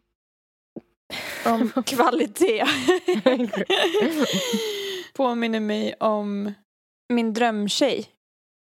Om 1.47 1.73
kvalitet. 1.87 2.65
Påminner 5.13 5.61
mig 5.61 5.95
om 6.01 6.53
min 7.09 7.33
drömtjej. 7.33 8.07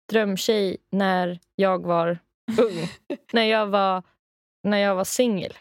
drömtjej 0.10 0.78
när 0.92 1.40
jag 1.56 1.86
var 1.86 2.20
ung. 2.60 2.90
när 3.34 3.44
jag 3.44 3.68
var, 3.68 4.04
när 4.64 4.78
jag 4.78 4.96
var 4.96 5.04
singel. 5.04 5.54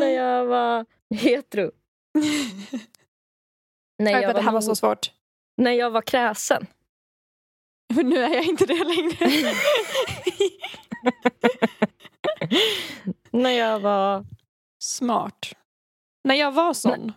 när 0.00 0.08
jag 0.08 0.46
var 0.46 0.86
hetero. 1.14 1.70
när, 3.98 4.12
Jag 4.12 4.22
jag 4.22 4.28
vet, 4.28 4.36
det 4.36 4.42
här 4.42 4.52
var 4.52 4.60
så 4.60 4.76
svårt. 4.76 5.10
när 5.56 5.72
jag 5.72 5.90
var 5.90 6.02
kräsen. 6.02 6.66
Men 7.94 8.08
nu 8.08 8.16
är 8.24 8.34
jag 8.34 8.44
inte 8.44 8.66
det 8.66 8.84
längre. 8.84 9.52
när 13.30 13.50
jag 13.50 13.80
var... 13.80 14.26
Smart. 14.78 15.52
När 16.24 16.34
jag 16.34 16.52
var 16.52 16.74
sån. 16.74 17.12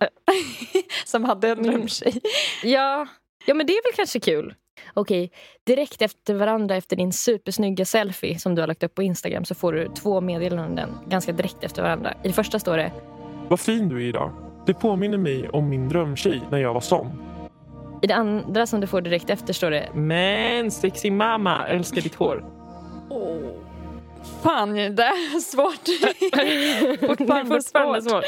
Som 1.06 1.24
hade 1.24 1.49
en 1.49 1.64
drömtjej. 1.64 2.22
Ja, 2.64 3.08
ja 3.45 3.53
men 3.53 3.68
det 3.68 3.74
är 3.74 3.84
väl 3.84 3.95
kanske 3.95 4.20
kul. 4.20 4.53
Okej, 4.93 5.32
direkt 5.66 6.01
efter 6.01 6.34
varandra 6.34 6.76
efter 6.76 6.95
din 6.95 7.14
supersnygga 7.14 7.86
selfie 7.86 8.39
som 8.39 8.56
du 8.56 8.62
har 8.62 8.68
lagt 8.68 8.84
upp 8.84 8.95
på 8.95 9.03
Instagram 9.03 9.45
så 9.45 9.56
får 9.56 9.74
du 9.74 9.88
två 9.95 10.22
meddelanden 10.22 10.89
ganska 11.08 11.32
direkt 11.32 11.64
efter 11.64 11.82
varandra. 11.82 12.14
I 12.24 12.28
det 12.28 12.34
första 12.34 12.60
står 12.60 12.78
det 12.78 12.91
Vad 13.49 13.60
fin 13.60 13.89
du 13.89 13.95
är 13.95 14.08
idag. 14.08 14.32
Du 14.66 14.74
påminner 14.74 15.18
mig 15.18 15.49
om 15.49 15.70
min 15.70 15.89
drömtjej 15.89 16.41
när 16.51 16.58
jag 16.58 16.74
var 16.74 16.82
sån. 16.82 17.08
I 18.01 18.08
det 18.08 18.16
andra 18.16 18.68
som 18.68 18.82
du 18.82 18.88
får 18.88 19.01
direkt 19.01 19.30
efter 19.30 19.53
står 19.53 19.72
det 19.72 19.89
Men, 19.93 20.72
sexy 20.72 21.12
mamma, 21.12 21.68
älskar 21.68 22.01
ditt 22.01 22.16
hår. 22.16 22.45
Oh. 23.10 23.66
Fan, 24.43 24.74
det 24.74 25.03
är 25.03 25.39
svårt. 25.39 25.88
fortfarande, 27.18 27.62
svårt. 27.62 28.03
svårt. 28.03 28.24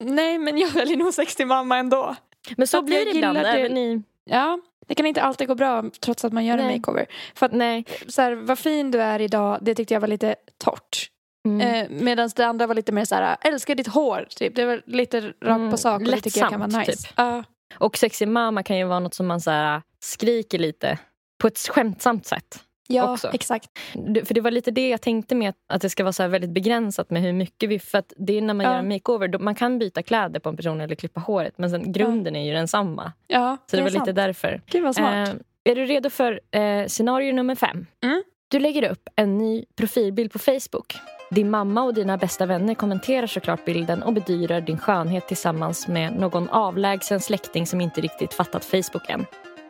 Nej, 0.00 0.38
men 0.38 0.58
jag 0.58 0.70
väljer 0.70 0.96
nog 0.96 1.14
60 1.14 1.44
mamma 1.44 1.76
ändå. 1.78 2.16
Men 2.56 2.66
så 2.66 2.78
Att 2.78 2.84
blir 2.86 3.04
det 3.04 3.10
ibland. 3.10 3.38
Även 3.38 3.76
i... 3.78 4.02
Ja, 4.24 4.60
det 4.86 4.94
kan 4.94 5.06
inte 5.06 5.22
alltid 5.22 5.48
gå 5.48 5.54
bra 5.54 5.84
trots 6.00 6.24
att 6.24 6.32
man 6.32 6.44
gör 6.44 6.58
en 6.58 6.66
Nej. 6.66 6.78
makeover. 6.78 7.06
För 7.34 7.46
att 7.46 7.52
Nej. 7.52 7.84
så 8.08 8.22
här, 8.22 8.32
vad 8.34 8.58
fin 8.58 8.90
du 8.90 9.02
är 9.02 9.20
idag, 9.20 9.58
det 9.62 9.74
tyckte 9.74 9.94
jag 9.94 10.00
var 10.00 10.08
lite 10.08 10.34
torrt. 10.58 11.06
Mm. 11.48 11.60
Eh, 11.60 11.88
Medan 11.90 12.30
det 12.36 12.46
andra 12.46 12.66
var 12.66 12.74
lite 12.74 12.92
mer 12.92 13.04
så 13.04 13.14
här, 13.14 13.36
älskar 13.40 13.74
ditt 13.74 13.86
hår. 13.88 14.26
Typ. 14.36 14.54
Det 14.56 14.64
var 14.64 14.82
lite 14.86 15.20
rakt 15.20 15.36
Mm, 15.42 15.70
på 15.70 15.76
sak 15.76 16.00
och 16.00 16.06
det 16.06 16.20
tycker 16.20 16.40
jag 16.40 16.50
kan 16.50 16.60
vara 16.60 16.66
lättsamt, 16.66 16.86
nice. 16.88 17.08
typ. 17.08 17.14
Ja, 17.16 17.44
Och 17.78 17.96
sexy 17.96 18.26
mamma 18.26 18.62
kan 18.62 18.78
ju 18.78 18.84
vara 18.84 19.00
något 19.00 19.14
som 19.14 19.26
man 19.26 19.40
så 19.40 19.50
här, 19.50 19.82
skriker 20.00 20.58
lite 20.58 20.98
på 21.40 21.46
ett 21.46 21.58
skämtsamt 21.58 22.26
sätt. 22.26 22.60
Ja 22.94 23.12
Också. 23.12 23.30
exakt. 23.32 23.70
Det- 23.94 24.24
För 24.24 24.34
det 24.34 24.40
var 24.40 24.50
lite 24.50 24.70
det 24.70 24.88
jag 24.88 25.00
tänkte 25.00 25.34
med 25.34 25.54
att, 25.68 25.80
det 25.82 25.90
ska 25.90 26.02
vara 26.04 26.12
så 26.12 26.28
väldigt 26.28 26.50
begränsat 26.50 27.10
med 27.10 27.22
hur 27.22 27.32
mycket 27.32 27.68
vi... 27.70 27.78
För 27.78 27.98
att 27.98 28.12
det 28.16 28.38
är 28.38 28.42
när 28.42 28.54
man 28.54 28.66
Ja. 28.66 28.72
gör 28.72 28.78
en 28.78 28.88
makeover, 28.88 29.28
då, 29.28 29.38
man 29.38 29.54
kan 29.54 29.78
byta 29.78 30.02
kläder 30.02 30.40
på 30.40 30.48
en 30.48 30.56
person 30.56 30.80
eller 30.80 30.94
klippa 30.94 31.20
håret 31.20 31.54
men 31.58 31.70
sen, 31.70 31.92
grunden 31.92 32.36
är 32.36 32.44
ju 32.46 32.52
densamma. 32.52 33.12
Ja, 33.26 33.56
Så 33.66 33.76
det, 33.76 33.80
är 33.80 33.82
var 33.82 33.90
lite 33.90 34.04
sant. 34.04 34.16
därför. 34.16 34.62
Gud 34.66 34.82
vad 34.82 34.94
smart. 34.94 35.28
Eh, 35.28 35.34
är 35.64 35.74
du 35.74 35.84
redo 35.86 36.10
för 36.10 36.40
eh, 36.50 36.86
scenario 36.86 37.32
nummer 37.32 37.54
fem? 37.54 37.86
Mm. 38.02 38.22
Du 38.48 38.58
lägger 38.58 38.90
upp 38.90 39.08
en 39.16 39.38
ny 39.38 39.64
profilbild 39.76 40.32
på 40.32 40.38
Facebook. 40.38 40.94
Din 41.30 41.50
mamma 41.50 41.82
och 41.82 41.94
dina 41.94 42.16
bästa 42.16 42.46
vänner 42.46 42.74
kommenterar 42.74 43.26
såklart 43.26 43.64
bilden 43.64 44.02
och 44.02 44.12
bedyrar 44.12 44.60
din 44.60 44.78
skönhet 44.78 45.28
tillsammans 45.28 45.88
med 45.88 46.12
någon 46.20 46.48
avlägsen 46.48 47.20
släkting 47.20 47.66
som 47.66 47.80
inte 47.80 48.00
riktigt 48.00 48.34
fattat 48.34 48.64
Facebook 48.64 49.08
än. 49.10 49.26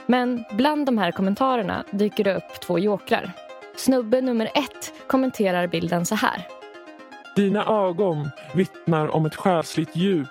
Men 0.07 0.45
bland 0.53 0.87
de 0.87 0.99
här 0.99 1.13
kommentarerna 1.13 1.85
dyker 1.91 2.25
det 2.25 2.35
upp 2.35 2.61
två 2.61 2.79
jokrar. 2.79 3.33
Snubbe 3.77 4.21
nummer 4.21 4.47
ett 4.55 4.93
kommenterar 5.07 5.67
bilden 5.67 6.07
så 6.07 6.15
här. 6.15 6.47
Dina 7.37 7.65
ögon 7.65 8.29
vittnar 8.55 9.09
om 9.17 9.27
ett 9.27 9.37
själsligt 9.37 9.97
djup 9.97 10.29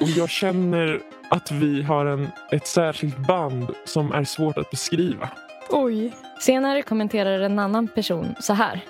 och 0.00 0.08
jag 0.08 0.30
känner 0.30 1.00
att 1.28 1.50
vi 1.50 1.82
har 1.82 2.06
en, 2.06 2.28
ett 2.50 2.66
särskilt 2.66 3.18
band 3.18 3.70
som 3.84 4.12
är 4.12 4.24
svårt 4.24 4.58
att 4.58 4.70
beskriva. 4.70 5.28
Oj. 5.70 6.12
Senare 6.40 6.82
kommenterar 6.82 7.40
en 7.40 7.58
annan 7.58 7.88
person 7.88 8.34
så 8.40 8.52
här. 8.52 8.80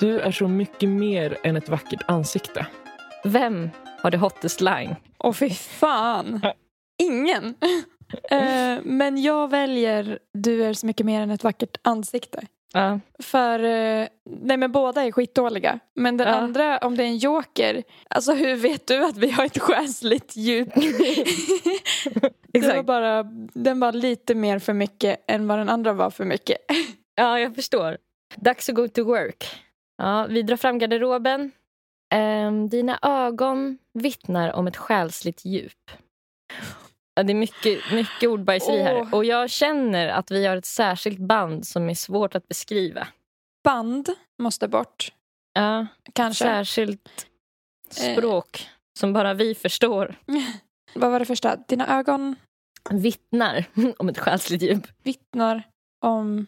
Du 0.00 0.20
är 0.20 0.30
så 0.30 0.48
mycket 0.48 0.88
mer 0.88 1.36
än 1.42 1.56
ett 1.56 1.68
vackert 1.68 2.02
ansikte. 2.06 2.66
Vem 3.24 3.70
har 4.02 4.10
det 4.10 4.18
hottest 4.18 4.60
line? 4.60 4.96
Åh 5.18 5.32
fy 5.32 5.50
fan. 5.50 6.40
Ingen. 7.02 7.54
Eh, 8.30 8.78
men 8.84 9.22
jag 9.22 9.50
väljer 9.50 10.18
du 10.32 10.64
är 10.64 10.72
så 10.72 10.86
mycket 10.86 11.06
mer 11.06 11.20
än 11.20 11.30
ett 11.30 11.44
vackert 11.44 11.76
ansikte. 11.82 12.46
Ja. 12.72 13.00
För, 13.18 13.58
eh, 13.58 14.06
nej 14.24 14.56
men 14.56 14.72
båda 14.72 15.04
är 15.04 15.12
skitdåliga. 15.12 15.78
Men 15.94 16.16
den 16.16 16.28
Ja. 16.28 16.34
andra, 16.34 16.78
om 16.78 16.96
det 16.96 17.02
är 17.02 17.06
en 17.06 17.18
joker, 17.18 17.82
alltså 18.10 18.32
hur 18.32 18.56
vet 18.56 18.86
du 18.86 19.04
att 19.04 19.16
vi 19.16 19.30
har 19.30 19.44
ett 19.44 19.58
själsligt 19.58 20.36
djup? 20.36 20.68
det 22.52 22.60
var 22.60 22.82
bara, 22.82 23.22
den 23.54 23.80
var 23.80 23.92
lite 23.92 24.34
mer 24.34 24.58
för 24.58 24.72
mycket 24.72 25.24
än 25.26 25.46
vad 25.48 25.58
den 25.58 25.68
andra 25.68 25.92
var 25.92 26.10
för 26.10 26.24
mycket. 26.24 26.58
ja, 27.14 27.40
jag 27.40 27.54
förstår. 27.54 27.98
Dags 28.36 28.68
att 28.68 28.74
go 28.74 28.88
to 28.88 29.04
work. 29.04 29.44
Ja, 29.98 30.26
vi 30.28 30.42
drar 30.42 30.56
fram 30.56 30.78
garderoben. 30.78 31.52
Ehm, 32.14 32.68
dina 32.68 32.98
ögon 33.02 33.78
vittnar 33.94 34.52
om 34.52 34.66
ett 34.66 34.76
själsligt 34.76 35.44
djup. 35.44 35.90
Ja, 37.14 37.22
det 37.22 37.32
är 37.32 37.34
mycket, 37.34 37.92
mycket 37.92 38.28
ordbajseri 38.28 38.82
här. 38.82 38.94
Åh. 39.00 39.14
Och 39.14 39.24
jag 39.24 39.50
känner 39.50 40.08
att 40.08 40.30
vi 40.30 40.46
har 40.46 40.56
ett 40.56 40.64
särskilt 40.66 41.18
band 41.18 41.66
som 41.66 41.90
är 41.90 41.94
svårt 41.94 42.34
att 42.34 42.48
beskriva. 42.48 43.08
Band 43.64 44.08
måste 44.42 44.68
bort, 44.68 45.12
Ja, 45.52 45.86
kanske. 46.12 46.44
särskilt 46.44 47.26
språk 47.90 48.68
som 48.98 49.12
bara 49.12 49.34
vi 49.34 49.54
förstår. 49.54 50.14
Vad 50.94 51.10
var 51.10 51.18
det 51.18 51.24
första? 51.24 51.56
Dina 51.56 51.98
ögon 51.98 52.36
Vittnar 52.90 53.64
om 53.98 54.08
ett 54.08 54.18
själsligt 54.18 54.62
djup. 54.62 54.86
vittnar 55.02 55.62
om... 56.04 56.46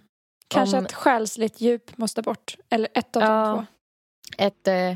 Kanske 0.48 0.78
Om- 0.78 0.84
ett 0.84 0.92
själsligt 0.92 1.60
djup 1.60 1.98
måste 1.98 2.22
bort. 2.22 2.56
Eller 2.70 2.88
ett 2.94 3.16
av 3.16 3.22
Ja. 3.22 3.46
de 3.46 3.56
två. 3.56 3.66
Ett 4.44 4.68
eh, 4.68 4.94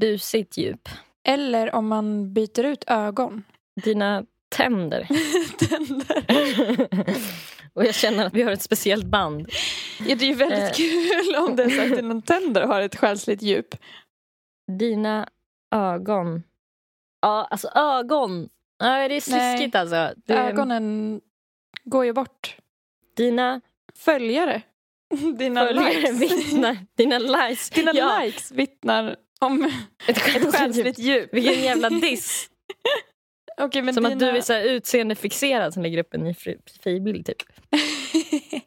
busigt 0.00 0.56
djup. 0.56 0.88
Eller 1.28 1.74
om 1.74 1.88
man 1.88 2.32
byter 2.34 2.64
ut 2.64 2.84
ögon. 2.86 3.44
Dina 3.84 4.24
tänder. 4.48 5.08
Tänder. 5.68 6.24
och 7.74 7.84
jag 7.84 7.94
känner 7.94 8.26
att 8.26 8.34
vi 8.34 8.42
har 8.42 8.52
ett 8.52 8.62
speciellt 8.62 9.04
band. 9.06 9.48
Ja, 10.06 10.14
det 10.14 10.24
är 10.24 10.28
ju 10.28 10.34
väldigt 10.34 10.58
Eh. 10.58 10.72
kul 10.72 11.34
om 11.36 11.56
det 11.56 11.62
är 11.62 11.70
så 11.70 11.82
att 11.82 11.96
dina 11.96 12.20
tänder 12.20 12.62
har 12.62 12.80
ett 12.80 12.96
själsligt 12.96 13.42
djup. 13.42 13.74
Dina 14.78 15.28
ögon. 15.74 16.42
Ja, 17.22 17.48
alltså 17.50 17.68
ögon. 17.74 18.48
Ja, 18.78 19.08
det 19.08 19.14
är 19.14 19.20
sliskigt 19.20 19.74
alltså. 19.76 20.10
Det, 20.26 20.34
Ögonen 20.34 21.20
går 21.84 22.04
ju 22.04 22.12
bort. 22.12 22.56
Dina 23.16 23.60
Följare. 23.98 24.62
Dina 25.38 25.66
följare 25.66 25.94
likes. 26.12 26.20
vittnar. 26.20 26.76
Dina 26.96 27.18
likes. 27.18 27.70
Dina 27.70 27.92
ja, 27.94 28.18
likes 28.20 28.50
vittnar 28.52 29.16
om 29.40 29.70
ett 30.08 30.18
själsligt 30.54 30.98
djup. 30.98 31.34
Vilken 31.34 31.62
jävla 31.62 31.90
diss. 31.90 32.50
Okej, 33.60 33.82
men 33.82 33.94
Som 33.94 34.04
dina... 34.04 34.14
att 34.14 34.20
du 34.20 34.28
är 34.28 34.40
så 34.40 34.58
utseendefixerad 34.58 35.74
som 35.74 35.82
lägger 35.82 35.98
upp 35.98 36.14
en 36.14 36.20
ny 36.20 36.34
fri- 36.34 36.58
fribild 36.82 37.26
typ. 37.26 37.36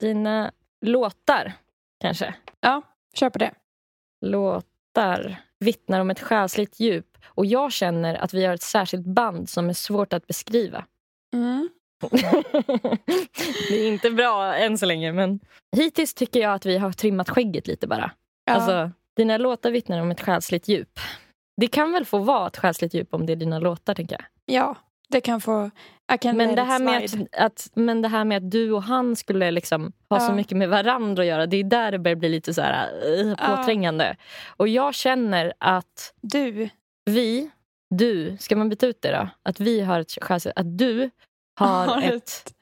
Dina 0.00 0.52
låtar 0.86 1.52
kanske. 2.00 2.34
Kör 3.14 3.30
på 3.30 3.38
det. 3.38 3.54
Låtar 4.26 5.42
vittnar 5.58 6.00
om 6.00 6.10
ett 6.10 6.20
själsligt 6.20 6.80
djup 6.80 7.18
och 7.24 7.46
jag 7.46 7.72
känner 7.72 8.14
att 8.14 8.34
vi 8.34 8.44
har 8.44 8.54
ett 8.54 8.62
särskilt 8.62 9.06
band 9.06 9.48
som 9.48 9.68
är 9.68 9.72
svårt 9.72 10.12
att 10.12 10.26
beskriva. 10.26 10.84
Mm. 11.34 11.68
det 13.68 13.74
är 13.74 13.88
inte 13.88 14.10
bra 14.10 14.54
än 14.54 14.78
så 14.78 14.86
länge 14.86 15.12
men 15.12 15.40
hittills 15.76 16.14
tycker 16.14 16.40
jag 16.40 16.54
att 16.54 16.66
vi 16.66 16.78
har 16.78 16.92
trimmat 16.92 17.30
skägget 17.30 17.66
lite 17.66 17.86
bara. 17.86 18.10
Ja. 18.44 18.52
Alltså, 18.52 18.90
dina 19.16 19.38
låtar 19.38 19.70
vittnar 19.70 20.00
om 20.00 20.10
ett 20.10 20.20
själsligt 20.20 20.68
djup. 20.68 21.00
Det 21.60 21.66
kan 21.66 21.92
väl 21.92 22.04
få 22.04 22.18
vara 22.18 22.46
ett 22.46 22.56
själsligt 22.56 22.94
djup 22.94 23.14
om 23.14 23.26
det 23.26 23.32
är 23.32 23.36
dina 23.36 23.58
låtar 23.58 23.94
tänker 23.94 24.16
jag. 24.16 24.24
ja, 24.56 24.76
det 25.08 25.20
kan 25.20 25.40
få... 25.40 25.70
Men 26.24 26.54
det, 26.54 26.62
här 26.62 26.78
med 26.78 27.04
att, 27.04 27.40
att, 27.44 27.68
men 27.74 28.02
det 28.02 28.08
här 28.08 28.24
med 28.24 28.36
att 28.36 28.50
du 28.50 28.72
och 28.72 28.82
han 28.82 29.16
skulle 29.16 29.50
liksom 29.50 29.92
ha 30.10 30.20
så 30.20 30.30
Ja. 30.32 30.34
mycket 30.34 30.56
med 30.58 30.68
varandra 30.68 31.22
att 31.22 31.26
göra, 31.28 31.46
det 31.46 31.56
är 31.56 31.64
där 31.64 31.92
det 31.92 31.98
börjar 31.98 32.16
bli 32.16 32.28
lite 32.28 32.54
så 32.54 32.62
här, 32.62 32.90
Ja. 33.38 33.56
påträngande. 33.56 34.16
Och 34.56 34.68
jag 34.68 34.94
känner 34.94 35.52
att 35.58 36.14
Du. 36.20 36.68
vi, 37.04 37.50
du, 37.90 38.36
ska 38.40 38.56
man 38.56 38.68
byta 38.68 38.86
ut 38.86 39.02
det 39.02 39.12
då? 39.12 39.28
Att 39.42 39.60
vi 39.60 39.80
har 39.80 40.00
ett 40.00 40.18
själsligt, 40.22 40.56
att 40.56 40.78
du 40.78 41.10
har 41.60 41.86
Har 41.86 42.02
ett, 42.02 42.52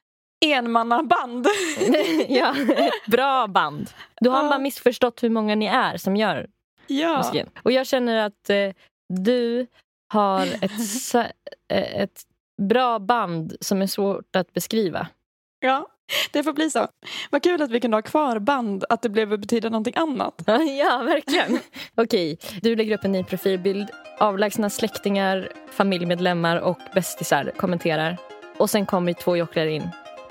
Enmannaband. 0.44 1.46
ja, 2.28 2.54
ett 2.76 3.06
bra 3.10 3.46
band. 3.46 3.90
Du 4.20 4.30
har 4.30 4.42
Ja. 4.42 4.48
bara 4.48 4.58
missförstått 4.58 5.22
hur 5.22 5.30
många 5.30 5.54
ni 5.54 5.66
är 5.66 5.96
som 5.96 6.16
gör 6.16 6.46
ja. 6.88 7.16
musiken. 7.18 7.48
Och 7.62 7.72
jag 7.72 7.86
känner 7.86 8.26
att 8.26 8.50
eh, 8.50 8.70
du 9.08 9.66
har 10.12 10.46
ett, 10.46 11.14
eh, 11.72 12.00
ett 12.00 12.22
bra 12.62 12.98
band 12.98 13.56
som 13.60 13.82
är 13.82 13.86
svårt 13.86 14.36
att 14.36 14.52
beskriva. 14.52 15.08
ja, 15.60 15.86
det 16.32 16.42
får 16.42 16.52
bli 16.52 16.70
så. 16.70 16.88
Vad 17.30 17.42
kul 17.42 17.62
att 17.62 17.70
vi 17.70 17.80
kunde 17.80 17.96
ha 17.96 18.02
kvar 18.02 18.38
band, 18.38 18.84
att 18.88 19.02
det 19.02 19.08
blev 19.08 19.38
betyda 19.40 19.68
någonting 19.68 19.94
annat. 19.96 20.42
ja, 20.78 21.02
verkligen. 21.06 21.58
Okej, 21.94 22.38
du 22.62 22.76
lägger 22.76 22.94
upp 22.98 23.04
en 23.04 23.12
ny 23.12 23.24
profilbild. 23.24 23.88
Avlägsna 24.18 24.70
släktingar, 24.70 25.48
familjemedlemmar 25.70 26.56
och 26.56 26.78
bästisar 26.94 27.52
kommenterar. 27.56 28.16
Och 28.56 28.70
sen 28.70 28.86
kommer 28.86 29.12
två 29.12 29.36
jocklar 29.36 29.66
in. 29.66 29.88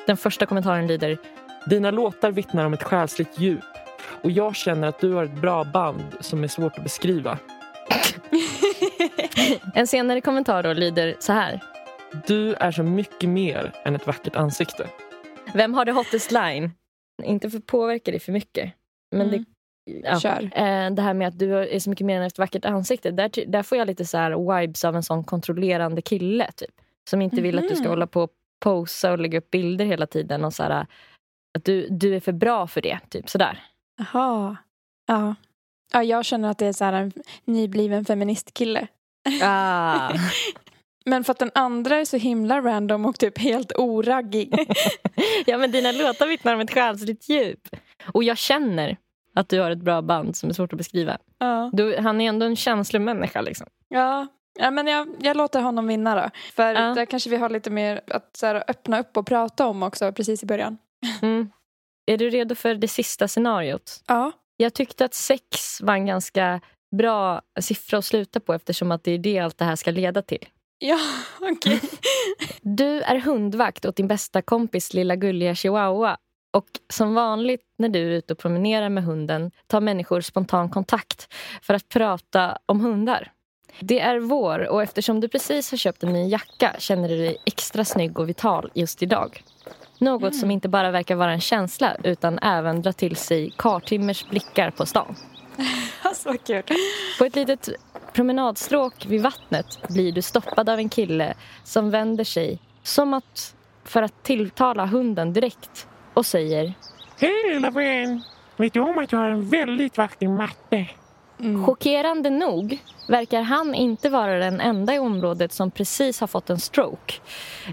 Den 0.08 0.18
första 0.18 0.45
kommentaren 0.45 0.88
lyder 0.88 1.18
Dina 1.66 1.91
låtar 1.91 2.32
vittnar 2.32 2.66
om 2.66 2.74
ett 2.74 2.84
själsligt 2.84 3.39
djup 3.39 3.76
och 4.22 4.32
jag 4.32 4.55
känner 4.55 4.88
att 4.88 4.99
du 4.99 5.14
har 5.14 5.24
ett 5.24 5.41
bra 5.41 5.64
band 5.64 6.03
som 6.20 6.43
är 6.43 6.47
svårt 6.47 6.78
att 6.78 6.84
beskriva. 6.84 7.39
En 9.76 9.88
senare 9.88 10.22
kommentar 10.22 10.64
då 10.64 10.74
lyder 10.74 11.16
så 11.20 11.34
här. 11.34 11.64
Du 12.28 12.53
är 12.53 12.72
så 12.72 12.84
mycket 12.84 13.30
mer 13.30 13.74
än 13.86 13.95
ett 13.95 14.08
vackert 14.08 14.36
ansikte. 14.36 14.88
Vem 15.53 15.74
har 15.74 15.86
det 15.86 15.91
hottest 15.91 16.32
line? 16.32 16.72
Inte 17.24 17.49
för 17.49 17.58
att 17.58 17.66
påverka 17.66 18.12
dig 18.12 18.20
för 18.20 18.32
mycket. 18.32 18.74
Men 19.16 19.28
Mm. 19.28 19.45
det, 19.86 19.91
ja. 20.03 20.20
Kör. 20.20 20.43
Eh, 20.43 20.91
det 20.91 21.01
här 21.01 21.14
med 21.14 21.28
att 21.28 21.39
du 21.39 21.58
är 21.58 21.80
så 21.80 21.89
mycket 21.89 22.05
mer 22.05 22.18
än 22.18 22.24
ett 22.28 22.38
vackert 22.39 22.66
ansikte. 22.66 23.12
Där, 23.12 23.32
där 23.47 23.64
får 23.64 23.78
jag 23.78 23.88
lite 23.88 24.05
så 24.05 24.18
här 24.18 24.60
vibes 24.62 24.86
av 24.86 24.95
en 24.95 25.03
sån 25.03 25.24
kontrollerande 25.24 26.01
kille. 26.01 26.51
Typ, 26.55 26.72
som 27.10 27.22
inte 27.22 27.41
vill 27.41 27.58
att 27.58 27.70
du 27.70 27.76
ska 27.76 27.84
Mhm. 27.84 27.89
hålla 27.89 28.08
på 28.08 28.22
och 28.24 28.32
posa 28.64 29.12
och 29.12 29.20
lägga 29.20 29.38
upp 29.38 29.51
bilder 29.51 29.86
hela 29.86 30.08
tiden. 30.08 30.45
Och 30.45 30.53
så 30.53 30.64
här, 30.64 30.86
att 31.58 31.66
du, 31.66 31.88
du 31.89 32.16
är 32.16 32.20
för 32.20 32.32
bra 32.32 32.68
för 32.68 32.82
det. 32.82 32.99
Typ 33.10 33.30
sådär. 33.30 33.60
Jaha. 33.98 34.58
Ja. 35.08 35.36
ja, 35.93 36.04
jag 36.04 36.26
känner 36.26 36.50
att 36.50 36.58
det 36.58 36.66
är 36.66 36.74
så 36.74 36.86
en 36.86 37.12
nybliven 37.45 38.06
feministkille. 38.06 38.88
Ah. 39.43 40.10
Men 41.06 41.24
för 41.24 41.32
att 41.32 41.39
den 41.39 41.52
andra 41.56 41.95
är 41.98 42.06
så 42.06 42.18
himla 42.18 42.62
random 42.62 43.06
och 43.06 43.20
typ 43.20 43.38
helt 43.38 43.72
oraggig. 43.76 44.54
ja, 45.45 45.58
men 45.58 45.72
dina 45.72 45.91
låtar 45.91 46.28
vittnar 46.28 46.54
om 46.54 46.60
ett 46.60 46.74
själsligt 46.74 47.30
djup. 47.30 47.76
Och 48.14 48.24
jag 48.24 48.38
känner 48.38 48.98
att 49.36 49.50
du 49.50 49.60
har 49.60 49.72
ett 49.72 49.78
bra 49.82 50.02
band 50.02 50.36
som 50.36 50.50
är 50.50 50.54
svårt 50.54 50.74
att 50.74 50.78
beskriva. 50.78 51.18
ja. 51.38 51.70
Du, 51.74 51.98
han 51.98 52.22
är 52.22 52.30
ändå 52.30 52.45
en 52.45 52.56
känslomänniska. 52.56 53.41
Liksom. 53.41 53.68
Ja. 53.88 54.28
ja, 54.60 54.72
men 54.72 54.88
jag, 54.88 55.08
jag 55.20 55.38
låter 55.38 55.62
honom 55.62 55.88
vinna 55.88 56.16
då. 56.16 56.30
För 56.56 56.74
Ja. 56.76 56.93
där 56.93 57.06
kanske 57.06 57.30
vi 57.30 57.38
har 57.38 57.50
lite 57.50 57.70
mer 57.70 58.02
att 58.08 58.38
så 58.38 58.45
här, 58.45 58.64
öppna 58.68 59.00
upp 59.00 59.18
och 59.18 59.26
prata 59.28 59.68
om 59.68 59.84
också 59.84 60.12
precis 60.12 60.43
i 60.43 60.45
början. 60.45 60.78
Mm. 61.22 61.50
Är 62.12 62.18
du 62.18 62.30
redo 62.30 62.55
för 62.55 62.76
det 62.76 62.88
sista 62.88 63.28
scenariot? 63.28 64.03
Ja. 64.08 64.32
Jag 64.58 64.74
tyckte 64.74 65.05
att 65.05 65.14
sex 65.14 65.82
var 65.82 65.93
en 65.93 66.05
ganska 66.05 66.62
bra 66.97 67.41
siffra 67.60 67.97
att 67.97 68.05
sluta 68.05 68.39
på 68.39 68.53
eftersom 68.53 68.91
att 68.91 69.03
det 69.03 69.12
är 69.12 69.18
det 69.18 69.39
allt 69.39 69.58
det 69.58 69.66
här 69.66 69.76
ska 69.76 69.91
leda 69.91 70.22
till. 70.22 70.45
Ja, 70.80 70.99
okej. 71.41 71.82
Du 72.62 73.01
är 73.01 73.20
hundvakt 73.20 73.86
åt 73.86 73.95
din 73.95 74.08
bästa 74.08 74.41
kompis 74.41 74.93
lilla 74.93 75.16
gulliga 75.16 75.55
chihuahua 75.55 76.18
och 76.53 76.68
som 76.93 77.14
vanligt 77.14 77.62
när 77.78 77.89
du 77.89 77.99
är 77.99 78.12
ute 78.12 78.34
och 78.34 78.39
promenerar 78.39 78.89
med 78.89 79.03
hunden 79.03 79.51
tar 79.68 79.82
människor 79.82 80.22
spontan 80.22 80.70
kontakt 80.70 81.34
för 81.62 81.74
att 81.74 81.89
prata 81.89 82.58
om 82.66 82.82
hundar. 82.82 83.32
Det 83.80 83.99
är 83.99 84.20
vår 84.20 84.60
och 84.68 84.84
eftersom 84.84 85.20
du 85.20 85.28
precis 85.28 85.72
har 85.72 85.78
köpt 85.78 86.03
en 86.03 86.14
ny 86.14 86.30
jacka 86.30 86.76
känner 86.80 87.10
du 87.10 87.18
dig 87.18 87.38
extra 87.45 87.86
snygg 87.86 88.20
och 88.20 88.30
vital 88.30 88.72
just 88.74 89.03
idag. 89.03 89.43
Något 90.00 90.36
som 90.36 90.52
inte 90.52 90.70
bara 90.70 90.91
verkar 90.91 91.16
vara 91.16 91.32
en 91.32 91.41
känsla 91.41 91.95
utan 92.04 92.39
även 92.39 92.82
drar 92.82 92.91
till 92.91 93.16
sig 93.16 93.54
kartimmers 93.58 94.30
blickar 94.30 94.72
på 94.72 94.86
stan. 94.86 95.16
Vad 96.26 96.43
kul. 96.43 96.64
På 97.20 97.26
ett 97.26 97.36
litet 97.36 97.70
promenadstråk 98.14 99.06
vid 99.06 99.22
vattnet 99.22 99.80
blir 99.89 100.12
du 100.12 100.22
stoppad 100.22 100.70
av 100.70 100.80
en 100.80 100.89
kille 100.89 101.34
som 101.64 101.89
vänder 101.89 102.24
sig 102.24 102.60
som 102.84 103.14
att 103.14 103.56
för 103.84 104.02
att 104.02 104.24
tilltala 104.24 104.86
hunden 104.86 105.34
direkt 105.34 105.88
och 106.14 106.26
säger 106.26 106.74
Hej 107.20 107.54
lilla 107.54 107.70
vän! 107.70 108.24
Vet 108.58 108.74
du 108.74 108.80
om 108.80 108.98
att 108.98 109.12
jag 109.12 109.20
har 109.20 109.30
en 109.30 109.50
väldigt 109.50 109.98
vacker 109.98 110.28
matte? 110.28 110.88
Mm. 111.40 111.66
Chockerande 111.66 112.30
nog 112.30 112.80
verkar 113.08 113.42
han 113.42 113.76
inte 113.76 114.10
vara 114.10 114.40
den 114.40 114.62
enda 114.62 114.96
i 114.96 115.00
området 115.00 115.54
som 115.54 115.72
precis 115.72 116.20
har 116.20 116.28
fått 116.28 116.50
en 116.50 116.60
stroke 116.60 117.14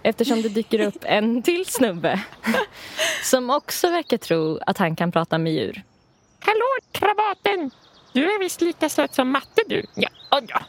eftersom 0.02 0.42
det 0.42 0.48
dyker 0.48 0.80
upp 0.80 0.98
en 1.02 1.42
till 1.42 1.66
snubbe 1.66 2.24
som 3.22 3.50
också 3.50 3.90
verkar 3.90 4.16
tro 4.16 4.58
att 4.66 4.78
han 4.78 4.96
kan 4.96 5.12
prata 5.12 5.38
med 5.38 5.52
djur. 5.52 5.82
Hallå 6.40 6.66
krabaten! 6.92 7.70
Du 8.12 8.34
är 8.34 8.38
visst 8.38 8.60
lika 8.60 8.88
söt 8.88 9.14
som 9.14 9.30
matte 9.30 9.62
du. 9.66 9.86
Ja, 9.94 10.08
ja, 10.30 10.40
ja. 10.48 10.60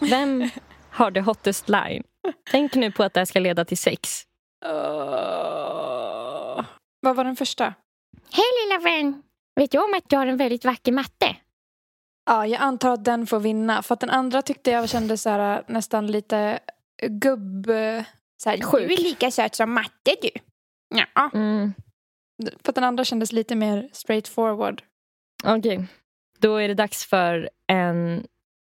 Vem 0.00 0.50
har 0.90 1.10
the 1.10 1.20
hottest 1.20 1.68
line? 1.68 2.02
Tänk 2.50 2.74
nu 2.74 2.90
på 2.90 3.02
att 3.02 3.14
det 3.14 3.20
här 3.20 3.24
ska 3.24 3.40
leda 3.40 3.64
till 3.64 3.78
sex. 3.78 4.22
Åh. 4.66 6.64
Vad 7.00 7.16
var 7.16 7.24
den 7.24 7.36
första? 7.36 7.64
Hej 8.32 8.44
lilla 8.64 8.78
vän! 8.78 9.22
Vet 9.56 9.70
du 9.70 9.78
om 9.78 9.94
att 9.96 10.12
jag 10.12 10.18
har 10.18 10.26
en 10.26 10.36
väldigt 10.36 10.64
vacker 10.64 10.92
matte? 10.92 11.36
Ja, 12.26 12.46
jag 12.46 12.60
antar 12.60 12.90
att 12.90 13.04
den 13.04 13.26
får 13.26 13.40
vinna. 13.40 13.82
För 13.82 13.94
att 13.94 14.00
den 14.00 14.10
andra 14.10 14.42
tyckte 14.42 14.70
jag 14.70 14.88
kände 14.88 15.16
så 15.16 15.30
här, 15.30 15.64
nästan 15.66 16.06
lite 16.06 16.58
gubb... 17.08 17.66
Så 18.42 18.50
här, 18.50 18.56
Du 18.56 18.62
sjuk. 18.62 18.92
är 18.92 19.02
lika 19.02 19.30
söt 19.30 19.54
som 19.54 19.72
matte 19.72 20.16
du. 20.22 20.30
Ja. 20.94 21.30
Mm. 21.34 21.72
För 22.62 22.68
att 22.68 22.74
den 22.74 22.84
andra 22.84 23.04
kändes 23.04 23.32
lite 23.32 23.54
mer 23.54 23.88
straight 23.92 24.28
forward. 24.28 24.82
Okej, 25.44 25.84
då 26.38 26.56
är 26.56 26.68
det 26.68 26.74
dags 26.74 27.04
för 27.06 27.50
en 27.66 28.26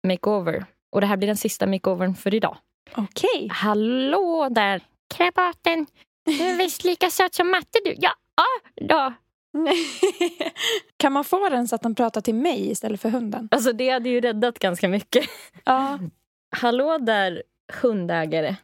makeover. 0.07 0.65
Och 0.91 1.01
det 1.01 1.07
här 1.07 1.17
blir 1.17 1.27
den 1.27 1.37
sista 1.37 1.67
makeovern 1.67 2.15
för 2.15 2.33
idag. 2.33 2.57
Okej. 2.95 3.47
Hallå 3.51 4.49
där! 4.51 4.81
Krabaten, 5.15 5.85
du 6.25 6.43
är 6.43 6.57
visst 6.57 6.83
lika 6.83 7.09
söt 7.09 7.33
som 7.33 7.51
matte 7.51 7.79
du. 7.85 7.95
Ja, 7.97 8.11
ja 8.35 8.45
då. 8.87 9.13
kan 10.97 11.11
man 11.13 11.23
få 11.23 11.49
den 11.49 11.67
så 11.67 11.75
att 11.75 11.81
den 11.81 11.95
pratar 11.95 12.21
till 12.21 12.35
mig 12.35 12.71
istället 12.71 13.01
för 13.01 13.09
hunden? 13.09 13.47
Alltså 13.51 13.73
det 13.73 13.89
hade 13.89 14.09
ju 14.09 14.21
räddat 14.21 14.59
ganska 14.59 14.87
mycket. 14.87 15.25
Ja. 15.63 15.99
Hallå 16.57 16.97
där 16.97 17.43
hundägare. 17.81 18.55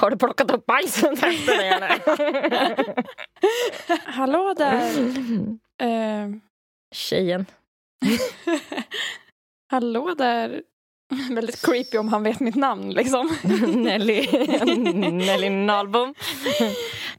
Har 0.00 0.10
du 0.10 0.16
plockat 0.16 0.50
upp 0.50 0.66
bajsen 0.66 1.12
efter 1.12 1.56
dig 1.58 1.68
eller? 1.68 2.00
Hallå 4.10 4.54
där. 4.58 4.92
Eh, 5.80 6.28
Tjejen. 6.94 7.46
hallå 9.70 10.14
där. 10.18 10.62
Väldigt 11.30 11.66
creepy 11.66 11.98
om 11.98 12.08
han 12.08 12.22
vet 12.22 12.40
mitt 12.40 12.54
namn 12.54 12.90
liksom. 12.90 13.36
Nelly, 13.74 14.26
Nelly 15.12 15.50
Nahlbom. 15.50 16.14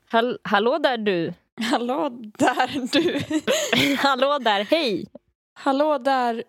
Hall, 0.10 0.39
hallå 0.43 0.78
där 0.78 0.97
du. 0.97 1.34
Hallå 1.72 2.10
där 2.38 2.88
du. 2.93 3.20
Hallå 3.97 4.39
där, 4.39 4.64
hej. 4.64 5.06
Hallå 5.54 5.97
där 5.97 6.43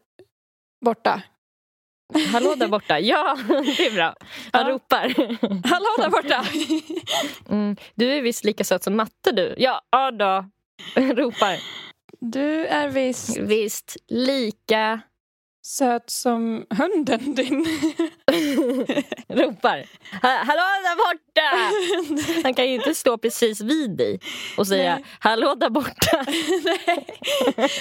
borta. 0.84 1.22
Hallå 2.32 2.54
där 2.54 2.68
borta. 2.76 3.00
Ja, 3.00 3.36
det 3.48 3.86
är 3.86 3.94
bra. 3.94 4.14
Han 4.52 4.66
Ja. 4.66 4.72
ropar. 4.72 5.14
Hallå 5.68 5.86
där 5.98 6.10
borta. 6.10 6.44
Mm, 7.48 7.76
du 7.94 8.12
är 8.12 8.22
visst 8.22 8.44
lika 8.44 8.64
söt 8.64 8.82
som 8.84 8.96
matte 8.96 9.32
du. 9.32 9.54
Ja, 9.58 9.80
ja 9.90 10.10
då. 10.10 10.44
Ropar. 11.00 11.58
Du 12.20 12.66
är 12.66 12.88
visst 12.88 13.38
Visst 13.38 13.96
lika. 14.08 15.00
Söt 15.62 16.10
som 16.10 16.66
hunden 16.70 17.34
din. 17.34 17.64
Ropar. 19.28 19.86
Ha, 20.22 20.28
hallå 20.28 20.62
där 20.82 20.96
borta! 20.96 22.42
Han 22.42 22.54
kan 22.54 22.68
ju 22.68 22.74
inte 22.74 22.94
stå 22.94 23.18
precis 23.18 23.60
vid 23.60 23.96
dig 23.96 24.20
och 24.56 24.66
säga 24.66 24.94
Nej. 24.94 25.04
hallå 25.18 25.54
där 25.54 25.70
borta. 25.70 26.26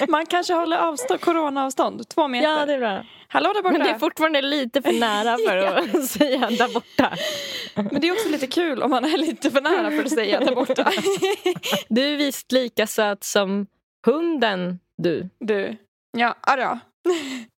Man 0.08 0.26
kanske 0.26 0.54
håller 0.54 0.76
avstånd, 0.76 1.20
coronaavstånd, 1.20 2.08
två 2.08 2.28
meter. 2.28 2.50
Ja, 2.50 2.66
det 2.66 2.74
är 2.74 2.78
bra. 2.78 3.04
Hallå 3.28 3.52
där 3.54 3.62
borta. 3.62 3.78
Men 3.78 3.86
det 3.86 3.90
är 3.90 3.98
fortfarande 3.98 4.42
lite 4.42 4.82
för 4.82 4.92
nära 4.92 5.38
för 5.48 5.56
att 5.56 6.06
säga 6.06 6.50
där 6.50 6.74
borta. 6.74 7.16
Men 7.74 8.00
det 8.00 8.08
är 8.08 8.12
också 8.12 8.28
lite 8.28 8.46
kul 8.46 8.82
om 8.82 8.90
man 8.90 9.04
är 9.04 9.18
lite 9.18 9.50
för 9.50 9.60
nära 9.60 9.90
för 9.90 10.04
att 10.04 10.10
säga 10.10 10.40
där 10.40 10.54
borta. 10.54 10.92
Du 11.88 12.12
är 12.12 12.16
visst 12.16 12.52
lika 12.52 12.86
söt 12.86 13.24
som 13.24 13.66
hunden 14.06 14.78
du. 14.98 15.28
Du. 15.40 15.76
Ja, 16.12 16.34
ja. 16.46 16.78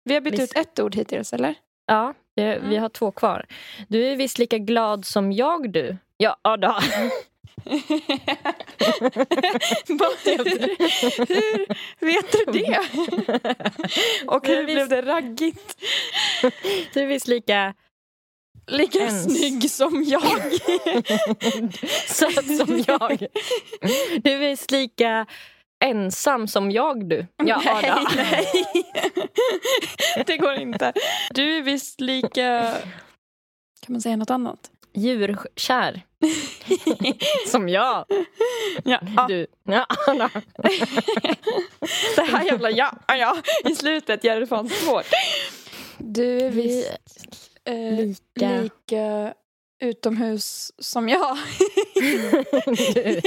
Vi 0.04 0.14
har 0.14 0.20
bytt 0.20 0.40
ut 0.40 0.56
ett 0.56 0.80
ord 0.80 0.94
hittills, 0.94 1.32
eller? 1.32 1.54
Ja, 1.86 2.14
vi, 2.34 2.58
vi 2.62 2.76
har 2.76 2.88
två 2.88 3.10
kvar. 3.10 3.46
Du 3.88 4.06
är 4.06 4.16
visst 4.16 4.38
lika 4.38 4.58
glad 4.58 5.04
som 5.04 5.32
jag 5.32 5.72
du. 5.72 5.96
Ja, 6.16 6.36
ja 6.42 6.56
då. 6.56 6.76
Hur, 7.64 7.80
hur 12.00 12.06
vet 12.06 12.32
du 12.32 12.44
det? 12.52 12.78
Och 14.26 14.46
hur 14.46 14.64
blev 14.64 14.88
det 14.88 15.02
raggigt? 15.02 15.76
Du 16.94 17.00
är 17.00 17.06
visst 17.06 17.28
lika 17.28 17.74
Lika 18.66 18.98
Ens. 18.98 19.24
snygg 19.24 19.70
som 19.70 20.04
jag. 20.06 20.22
söt 22.06 22.56
som 22.56 22.84
jag. 22.86 23.10
Du 24.22 24.30
är 24.30 24.38
visst 24.38 24.70
lika 24.70 25.26
ensam 25.84 26.48
som 26.48 26.70
jag 26.70 27.08
du. 27.08 27.26
Ja, 27.44 27.62
nej, 27.64 27.92
då. 27.96 28.08
nej. 28.16 28.46
Det 30.26 30.36
går 30.36 30.54
inte. 30.54 30.92
Du 31.30 31.58
är 31.58 31.62
visst 31.62 32.00
lika... 32.00 32.74
Kan 33.86 33.92
man 33.92 34.00
säga 34.00 34.16
något 34.16 34.30
annat? 34.30 34.70
Djurkär. 34.94 36.02
som 37.50 37.68
jag. 37.68 38.04
Ja, 38.84 39.00
ja. 39.16 39.26
Du. 39.28 39.46
Ja, 39.64 39.86
då. 40.06 40.28
Det 42.16 42.22
här 42.22 42.44
jävla 42.44 42.70
ja, 42.70 42.92
ja 43.06 43.36
i 43.64 43.74
slutet 43.74 44.24
gör 44.24 44.40
det 44.40 44.46
fan 44.46 44.68
svårt. 44.68 45.06
Du 45.98 46.40
är 46.40 46.50
visst 46.50 46.90
eh, 47.64 47.74
Lika. 47.74 48.60
lika 48.62 49.34
utomhus 49.80 50.72
som 50.78 51.08
jag. 51.08 51.38
Du. 51.94 53.20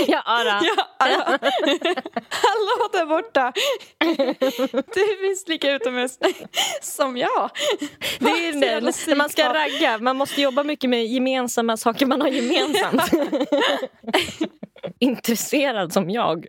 Ja, 0.06 0.22
då. 0.44 0.66
Ja, 0.66 0.86
ja. 0.98 1.38
Hallå 2.30 2.88
där 2.92 3.06
borta! 3.06 3.52
Du 4.94 5.00
är 5.00 5.28
visst 5.28 5.48
lika 5.48 5.70
utomhus 5.72 6.18
som 6.82 7.16
jag. 7.16 7.50
Det 8.18 8.30
är 8.30 8.62
jävla 8.62 8.92
när 9.06 9.16
man 9.16 9.30
ska 9.30 9.54
ragga. 9.54 9.98
Man 9.98 10.16
måste 10.16 10.42
jobba 10.42 10.62
mycket 10.62 10.90
med 10.90 11.06
gemensamma 11.06 11.76
saker 11.76 12.06
man 12.06 12.20
har 12.20 12.28
gemensamt. 12.28 13.02
Intresserad 14.98 15.92
som 15.92 16.10
jag. 16.10 16.46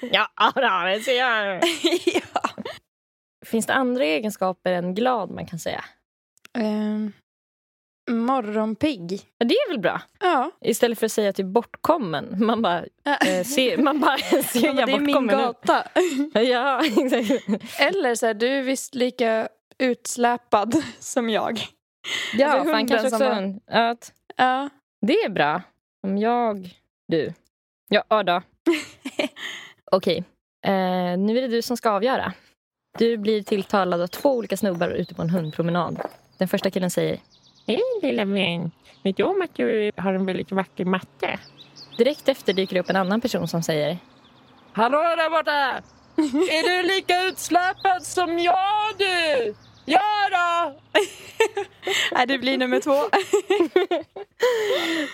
ja, 0.00 0.28
då, 0.54 0.86
det 0.86 1.00
ser 1.00 1.18
jag. 1.18 1.62
ja. 2.06 2.50
Finns 3.46 3.66
det 3.66 3.74
andra 3.74 4.04
egenskaper 4.04 4.72
än 4.72 4.94
glad 4.94 5.30
man 5.30 5.46
kan 5.46 5.58
säga? 5.58 5.84
Um, 6.58 7.12
morgonpigg. 8.08 9.20
Ja, 9.38 9.46
det 9.46 9.54
är 9.54 9.70
väl 9.70 9.78
bra? 9.80 10.00
Ja. 10.20 10.50
Istället 10.60 10.98
för 10.98 11.06
att 11.06 11.12
säga 11.12 11.32
typ 11.32 11.46
bortkommen. 11.46 12.46
Man 12.46 12.62
bara 12.62 12.78
eh, 13.26 13.44
ser, 13.44 13.78
man 13.78 14.00
bara 14.00 14.18
ser 14.42 14.66
Ja, 14.66 14.72
men 14.72 14.76
jag 14.78 14.88
det 14.88 14.92
är 14.92 15.00
min 15.00 15.06
bortkommen 15.06 15.38
gata. 15.38 15.84
Ja, 16.40 16.82
exakt. 16.84 17.80
Eller 17.80 18.14
så 18.14 18.26
här, 18.26 18.34
du 18.34 18.48
är 18.48 18.62
visst 18.62 18.94
lika 18.94 19.48
utsläpad 19.78 20.82
som 20.98 21.30
jag. 21.30 21.60
Ja, 22.34 22.46
Alltså 22.46 22.72
fan 22.72 22.88
kanske 22.88 23.08
också 23.08 23.24
en, 23.24 23.60
att 23.66 24.12
Ja. 24.36 24.68
Det 25.06 25.22
är 25.22 25.28
bra. 25.28 25.62
Om 26.02 26.18
jag, 26.18 26.70
du. 27.08 27.32
Ja, 27.88 28.04
ja 28.08 28.22
då. 28.22 28.42
Okej, 29.92 30.24
eh, 30.66 30.72
nu 31.18 31.38
är 31.38 31.42
det 31.42 31.48
du 31.48 31.62
som 31.62 31.76
ska 31.76 31.90
avgöra. 31.90 32.32
Du 32.98 33.16
blir 33.16 33.42
tilltalad 33.42 34.00
av 34.00 34.06
två 34.06 34.36
olika 34.36 34.56
snubbar 34.56 34.88
ute 34.88 35.14
på 35.14 35.22
en 35.22 35.30
hundpromenad. 35.30 36.00
Den 36.38 36.48
första 36.48 36.70
killen 36.70 36.90
säger 36.90 37.20
Hej 37.66 37.80
lilla 38.02 38.24
vän! 38.24 38.70
Vet 39.04 39.16
du 39.16 39.22
om 39.22 39.42
att 39.42 39.54
du 39.54 39.90
har 39.96 40.14
en 40.14 40.26
väldigt 40.26 40.52
vacker 40.52 40.84
matte? 40.84 41.38
Direkt 41.98 42.28
efter 42.28 42.52
dyker 42.52 42.74
det 42.74 42.80
upp 42.80 42.90
en 42.90 42.96
annan 42.96 43.20
person 43.20 43.48
som 43.48 43.62
säger 43.62 43.98
Hallå 44.72 44.98
där 44.98 45.30
borta! 45.30 45.82
Är 46.52 46.82
du 46.82 46.88
lika 46.88 47.22
utsläpad 47.22 48.02
som 48.02 48.38
jag 48.38 48.58
du? 48.98 49.54
Ja 49.84 50.00
då! 50.30 50.74
Nej, 52.12 52.26
det 52.26 52.38
blir 52.38 52.58
nummer 52.58 52.80
två. 52.80 52.92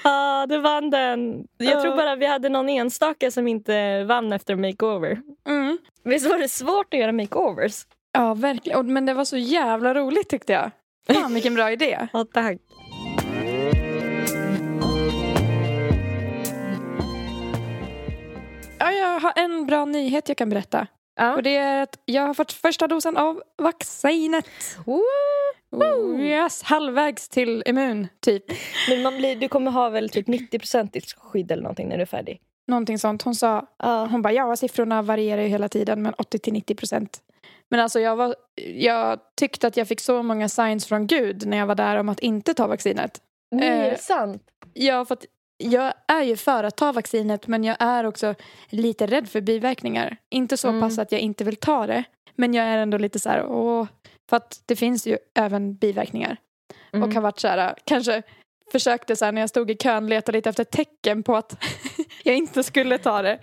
ah, 0.04 0.46
du 0.46 0.58
vann 0.58 0.90
den. 0.90 1.46
Jag 1.58 1.72
Ja. 1.72 1.82
tror 1.82 1.96
bara 1.96 2.16
vi 2.16 2.26
hade 2.26 2.48
någon 2.48 2.68
enstaka 2.68 3.30
som 3.30 3.48
inte 3.48 4.04
vann 4.04 4.32
efter 4.32 4.56
makeover. 4.56 5.18
Mm. 5.46 5.78
Visst 6.04 6.30
var 6.30 6.38
det 6.38 6.48
svårt 6.48 6.94
att 6.94 7.00
göra 7.00 7.12
makeovers? 7.12 7.86
Ja, 8.12 8.34
verkligen. 8.34 8.92
Men 8.92 9.06
det 9.06 9.14
var 9.14 9.24
så 9.24 9.36
jävla 9.36 9.94
roligt 9.94 10.28
tyckte 10.28 10.52
jag. 10.52 10.70
Fan, 11.14 11.34
vilken 11.34 11.54
bra 11.54 11.72
idé. 11.72 12.08
Ja, 12.12 12.24
tack. 12.32 12.58
Ja, 18.78 18.92
jag 18.92 19.20
har 19.20 19.32
en 19.36 19.66
bra 19.66 19.84
nyhet 19.84 20.28
jag 20.28 20.36
kan 20.36 20.48
berätta. 20.48 20.86
Ja. 21.16 21.34
Och 21.34 21.42
det 21.42 21.56
är 21.56 21.82
att 21.82 21.98
jag 22.04 22.22
har 22.26 22.34
fått 22.34 22.52
första 22.52 22.86
dosen 22.86 23.16
av 23.16 23.42
vaccinet. 23.58 24.46
Oh, 24.86 26.20
yes, 26.20 26.62
halvvägs 26.62 27.28
till 27.28 27.62
immun, 27.66 28.08
typ. 28.20 28.44
Men 28.88 29.02
man 29.02 29.16
blir, 29.16 29.36
du 29.36 29.48
kommer 29.48 29.70
ha 29.70 29.88
väl 29.88 30.08
typ 30.08 30.26
90 30.26 30.60
skydd 31.16 31.50
eller 31.50 31.62
någonting 31.62 31.88
när 31.88 31.96
du 31.96 32.02
är 32.02 32.06
färdig? 32.06 32.40
Någonting 32.68 32.98
sånt. 32.98 33.22
Hon 33.22 33.34
sa, 33.34 33.66
Ja. 33.78 34.06
hon 34.10 34.22
bara 34.22 34.32
ja 34.32 34.56
siffrorna 34.56 35.02
varierar 35.02 35.42
ju 35.42 35.48
hela 35.48 35.68
tiden 35.68 36.02
men 36.02 36.14
80 36.18 36.38
till 36.38 36.52
90 36.52 36.74
procent. 36.74 37.20
Men 37.72 37.80
alltså 37.80 38.00
jag, 38.00 38.16
var, 38.16 38.34
jag 38.76 39.18
tyckte 39.36 39.66
att 39.66 39.76
jag 39.76 39.88
fick 39.88 40.00
så 40.00 40.22
många 40.22 40.48
signs 40.48 40.86
från 40.86 41.06
Gud 41.06 41.46
när 41.46 41.56
jag 41.56 41.66
var 41.66 41.74
där 41.74 41.96
om 41.96 42.08
att 42.08 42.20
inte 42.20 42.54
ta 42.54 42.66
vaccinet. 42.66 43.20
Nej, 43.50 43.68
är 43.68 43.84
Eh, 43.84 43.90
det 43.90 43.98
sant? 43.98 44.42
Ja, 44.74 45.04
för 45.04 45.14
att 45.14 45.24
jag 45.58 45.92
är 46.08 46.22
ju 46.22 46.36
för 46.36 46.64
att 46.64 46.76
ta 46.76 46.92
vaccinet 46.92 47.46
men 47.46 47.64
jag 47.64 47.76
är 47.80 48.04
också 48.04 48.34
lite 48.68 49.06
rädd 49.06 49.28
för 49.28 49.40
biverkningar. 49.40 50.16
Inte 50.30 50.56
så 50.56 50.68
Mm. 50.68 50.80
pass 50.80 50.98
att 50.98 51.12
jag 51.12 51.20
inte 51.20 51.44
vill 51.44 51.56
ta 51.56 51.86
det. 51.86 52.04
Men 52.34 52.54
jag 52.54 52.66
är 52.66 52.78
ändå 52.78 52.98
lite 52.98 53.18
så 53.18 53.28
här, 53.28 53.46
åh. 53.46 53.86
För 54.30 54.36
att 54.36 54.62
det 54.66 54.76
finns 54.76 55.06
ju 55.06 55.18
även 55.34 55.74
biverkningar. 55.74 56.36
Mm. 56.92 57.08
Och 57.08 57.14
har 57.14 57.22
varit 57.22 57.40
så 57.40 57.48
här, 57.48 57.74
kanske 57.84 58.22
försökte 58.72 59.16
så 59.16 59.24
här 59.24 59.32
när 59.32 59.42
jag 59.42 59.50
stod 59.50 59.70
i 59.70 59.74
kön 59.76 60.06
leta 60.06 60.32
lite 60.32 60.50
efter 60.50 60.64
tecken 60.64 61.22
på 61.22 61.36
att 61.36 61.56
jag 62.24 62.36
inte 62.36 62.62
skulle 62.62 62.98
ta 62.98 63.22
det. 63.22 63.38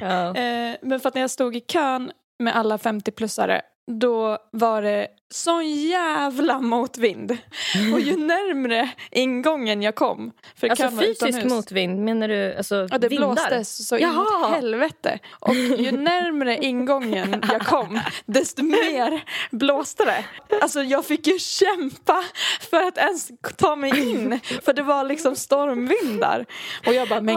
Ja. 0.00 0.36
Eh, 0.36 0.76
men 0.82 1.00
för 1.00 1.08
att 1.08 1.14
när 1.14 1.20
jag 1.20 1.30
stod 1.30 1.56
i 1.56 1.60
kön 1.60 2.12
med 2.38 2.56
alla 2.56 2.76
50-plussare 2.76 3.60
då 3.86 4.38
var 4.52 4.82
det 4.82 5.08
sån 5.30 5.70
jävla 5.70 6.60
motvind. 6.60 7.36
Och 7.94 8.00
ju 8.00 8.16
närmre 8.26 8.90
ingången 9.10 9.82
jag 9.82 9.94
kom. 9.94 10.32
För 10.56 10.68
Alltså 10.68 10.88
fysisk 10.90 11.22
utomhus. 11.26 11.52
motvind, 11.52 12.04
menar 12.04 12.28
du 12.28 12.54
alltså 12.56 12.88
Ja, 12.90 12.98
det 12.98 13.08
vindar? 13.08 13.26
blåste 13.34 13.64
så 13.64 13.98
Jaha. 13.98 14.48
in 14.48 14.54
helvete. 14.54 15.18
Och 15.40 15.54
ju 15.54 15.92
närmre 15.98 16.58
ingången 16.58 17.42
jag 17.52 17.60
kom, 17.66 18.00
desto 18.26 18.62
mer 18.62 19.24
blåste 19.50 20.04
det. 20.04 20.24
Alltså 20.60 20.82
jag 20.82 21.04
fick 21.04 21.26
ju 21.26 21.38
kämpa 21.38 22.24
för 22.70 22.82
att 22.82 22.98
ens 22.98 23.30
ta 23.56 23.76
mig 23.76 24.10
in. 24.10 24.40
För 24.64 24.72
det 24.72 24.82
var 24.82 25.04
liksom 25.04 25.36
stormvindar. 25.36 26.46
Och 26.86 26.94
jag 26.94 27.08
bara, 27.08 27.20
men 27.20 27.36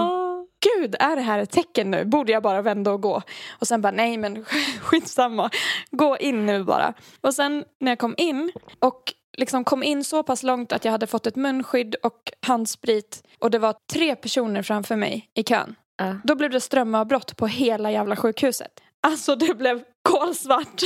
gud, 0.60 0.96
är 1.00 1.16
det 1.16 1.22
här 1.22 1.40
ett 1.40 1.52
tecken 1.52 1.92
nu? 1.92 2.06
Borde 2.06 2.32
jag 2.32 2.44
bara 2.44 2.62
vända 2.62 2.92
och 2.92 3.02
gå? 3.02 3.22
Och 3.60 3.68
sen 3.68 3.82
bara, 3.82 3.92
nej 3.92 4.18
men 4.18 4.46
skitsamma. 4.82 5.50
Gå 5.92 6.18
in 6.18 6.46
nu 6.46 6.64
bara. 6.64 6.94
Och 7.22 7.34
sen 7.34 7.66
när 7.80 7.92
jag 7.92 8.00
kom 8.00 8.16
in 8.18 8.52
och 8.80 9.14
liksom 9.38 9.64
kom 9.64 9.84
in 9.84 10.04
så 10.04 10.24
pass 10.24 10.44
långt 10.44 10.72
att 10.72 10.86
jag 10.86 10.92
hade 10.92 11.08
fått 11.08 11.28
ett 11.28 11.36
munskydd 11.36 11.96
och 12.04 12.32
handsprit 12.42 13.24
och 13.40 13.52
det 13.52 13.60
var 13.60 13.76
tre 13.94 14.16
personer 14.16 14.62
framför 14.62 14.96
mig 14.96 15.30
i 15.34 15.44
kön. 15.44 15.76
Ja. 15.98 16.16
Då 16.24 16.36
blev 16.36 16.50
det 16.52 16.62
strömavbrott 16.62 17.38
på 17.38 17.48
hela 17.48 17.92
jävla 17.92 18.16
sjukhuset. 18.16 18.72
Alltså 19.08 19.36
det 19.36 19.56
blev 19.58 19.84
kolsvart. 20.10 20.82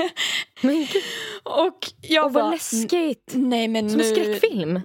Men 0.60 0.86
och 1.42 1.78
jag 2.00 2.24
och 2.26 2.32
vad 2.32 2.44
bara, 2.44 2.50
läskigt! 2.50 3.32
nej 3.34 3.68
men 3.68 3.90
Som 3.90 4.00
en 4.00 4.06
nu. 4.06 4.14
skräckfilm. 4.14 4.80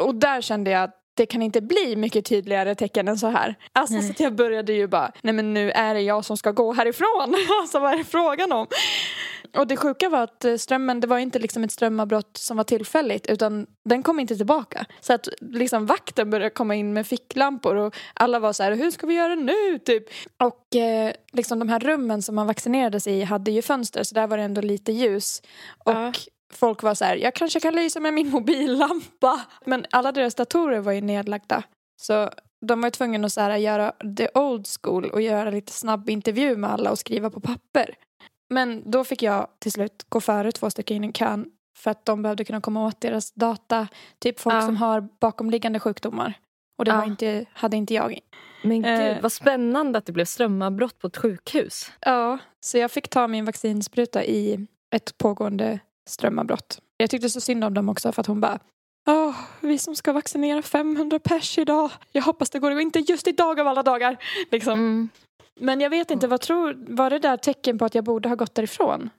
Och 0.00 0.14
där 0.14 0.40
kände 0.40 0.70
jag 0.70 0.82
att 0.82 0.96
det 1.14 1.26
kan 1.26 1.42
inte 1.42 1.60
bli 1.60 1.96
mycket 1.96 2.24
tydligare 2.24 2.74
tecken 2.74 3.08
än 3.08 3.18
så 3.18 3.26
här. 3.26 3.54
Alltså 3.72 3.94
Nej. 3.94 4.02
så 4.02 4.12
att 4.12 4.20
jag 4.20 4.34
började 4.34 4.72
ju 4.72 4.86
bara, 4.86 5.12
nej 5.22 5.34
men 5.34 5.54
nu 5.54 5.70
är 5.70 5.94
det 5.94 6.00
jag 6.00 6.24
som 6.24 6.36
ska 6.36 6.50
gå 6.50 6.72
härifrån. 6.72 7.34
Alltså 7.60 7.80
vad 7.80 7.92
är 7.92 7.96
det 7.96 8.04
frågan 8.04 8.52
om? 8.52 8.66
Och 9.56 9.66
det 9.66 9.76
sjuka 9.76 10.08
var 10.08 10.22
att 10.22 10.44
eh, 10.44 10.56
strömmen, 10.56 11.00
det 11.00 11.06
var 11.06 11.18
inte 11.18 11.38
liksom 11.38 11.64
ett 11.64 11.72
strömavbrott 11.72 12.36
som 12.36 12.56
var 12.56 12.64
tillfälligt 12.64 13.26
utan 13.26 13.66
den 13.84 14.02
kom 14.02 14.20
inte 14.20 14.36
tillbaka. 14.36 14.86
Så 15.00 15.12
att 15.12 15.28
liksom 15.40 15.86
vakten 15.86 16.30
började 16.30 16.50
komma 16.50 16.74
in 16.74 16.92
med 16.92 17.06
ficklampor 17.06 17.76
och 17.76 17.96
alla 18.14 18.38
var 18.38 18.52
så 18.52 18.62
här, 18.62 18.72
hur 18.72 18.90
ska 18.90 19.06
vi 19.06 19.14
göra 19.14 19.34
nu 19.34 19.78
typ? 19.78 20.04
Och 20.42 20.76
eh, 20.76 21.12
liksom 21.32 21.58
de 21.58 21.68
här 21.68 21.80
rummen 21.80 22.22
som 22.22 22.34
man 22.34 22.46
vaccinerades 22.46 23.06
i 23.06 23.22
hade 23.22 23.50
ju 23.50 23.62
fönster 23.62 24.02
så 24.02 24.14
där 24.14 24.26
var 24.26 24.36
det 24.36 24.42
ändå 24.42 24.60
lite 24.60 24.92
ljus. 24.92 25.42
Och 25.84 25.92
Ja. 25.92 26.12
Folk 26.52 26.82
var 26.82 26.94
så 26.94 27.04
här, 27.04 27.16
jag 27.16 27.34
kanske 27.34 27.60
kan 27.60 27.74
lysa 27.74 28.00
med 28.00 28.14
min 28.14 28.30
mobillampa. 28.30 29.40
Men 29.66 29.86
alla 29.90 30.12
deras 30.12 30.34
datorer 30.34 30.80
var 30.80 30.92
ju 30.92 31.00
nedlagda. 31.00 31.62
Så 32.02 32.30
de 32.66 32.80
var 32.80 32.86
ju 32.86 32.90
tvungna 32.90 33.26
att 33.26 33.32
så 33.32 33.40
här, 33.40 33.56
göra 33.56 33.92
the 34.16 34.28
old 34.34 34.66
school 34.80 35.04
och 35.10 35.20
göra 35.22 35.50
lite 35.50 35.72
snabb 35.72 36.10
intervju 36.10 36.56
med 36.56 36.70
alla 36.70 36.90
och 36.90 36.98
skriva 36.98 37.30
på 37.30 37.40
papper. 37.40 37.94
Men 38.50 38.90
då 38.90 39.04
fick 39.04 39.22
jag 39.22 39.46
till 39.58 39.72
slut 39.72 40.06
gå 40.08 40.20
före 40.20 40.52
två 40.52 40.70
stycken 40.70 40.96
in 40.96 41.04
i 41.04 41.12
kön 41.12 41.46
för 41.78 41.90
att 41.90 42.04
de 42.04 42.22
behövde 42.22 42.44
kunna 42.44 42.60
komma 42.60 42.86
åt 42.86 43.00
deras 43.00 43.32
data. 43.32 43.88
Typ 44.18 44.40
folk 44.40 44.54
Ja. 44.56 44.60
som 44.62 44.76
har 44.76 45.00
bakomliggande 45.20 45.80
sjukdomar. 45.80 46.34
Och 46.78 46.84
det 46.84 46.90
Ja. 46.90 47.04
inte, 47.04 47.44
hade 47.52 47.76
inte 47.76 47.94
jag. 47.94 48.18
Men 48.64 48.82
gud, 48.82 49.00
Eh. 49.00 49.20
vad 49.22 49.32
spännande 49.32 49.98
att 49.98 50.06
det 50.06 50.12
blev 50.12 50.24
strömavbrott 50.24 50.98
på 50.98 51.06
ett 51.06 51.16
sjukhus. 51.16 51.92
Ja, 52.00 52.38
så 52.60 52.78
jag 52.78 52.90
fick 52.90 53.08
ta 53.08 53.28
min 53.28 53.44
vaccinspruta 53.44 54.24
i 54.24 54.66
ett 54.94 55.18
pågående 55.18 55.78
strömavbrott. 56.10 56.78
Jag 56.96 57.10
tyckte 57.10 57.30
så 57.30 57.40
synd 57.40 57.64
om 57.64 57.74
dem 57.74 57.88
också 57.88 58.12
för 58.12 58.20
att 58.20 58.26
hon 58.26 58.40
bara 58.40 58.58
Åh, 59.08 59.34
vi 59.60 59.78
som 59.78 59.96
ska 59.96 60.12
vaccinera 60.12 60.62
500 60.62 61.18
pers 61.18 61.58
idag. 61.58 61.90
Jag 62.12 62.22
hoppas 62.22 62.50
det 62.50 62.58
går, 62.58 62.70
och 62.70 62.80
inte 62.80 62.98
just 62.98 63.26
idag 63.26 63.60
av 63.60 63.66
alla 63.66 63.82
dagar. 63.82 64.16
Liksom. 64.50 64.72
Mm. 64.72 65.08
Men 65.60 65.80
jag 65.80 65.90
vet 65.90 66.10
inte, 66.10 66.26
vad 66.26 66.40
tror, 66.40 66.76
var 66.88 67.10
det 67.10 67.18
där 67.18 67.36
tecken 67.36 67.78
på 67.78 67.84
att 67.84 67.94
jag 67.94 68.04
borde 68.04 68.28
ha 68.28 68.36
gått 68.36 68.54
därifrån? 68.54 69.10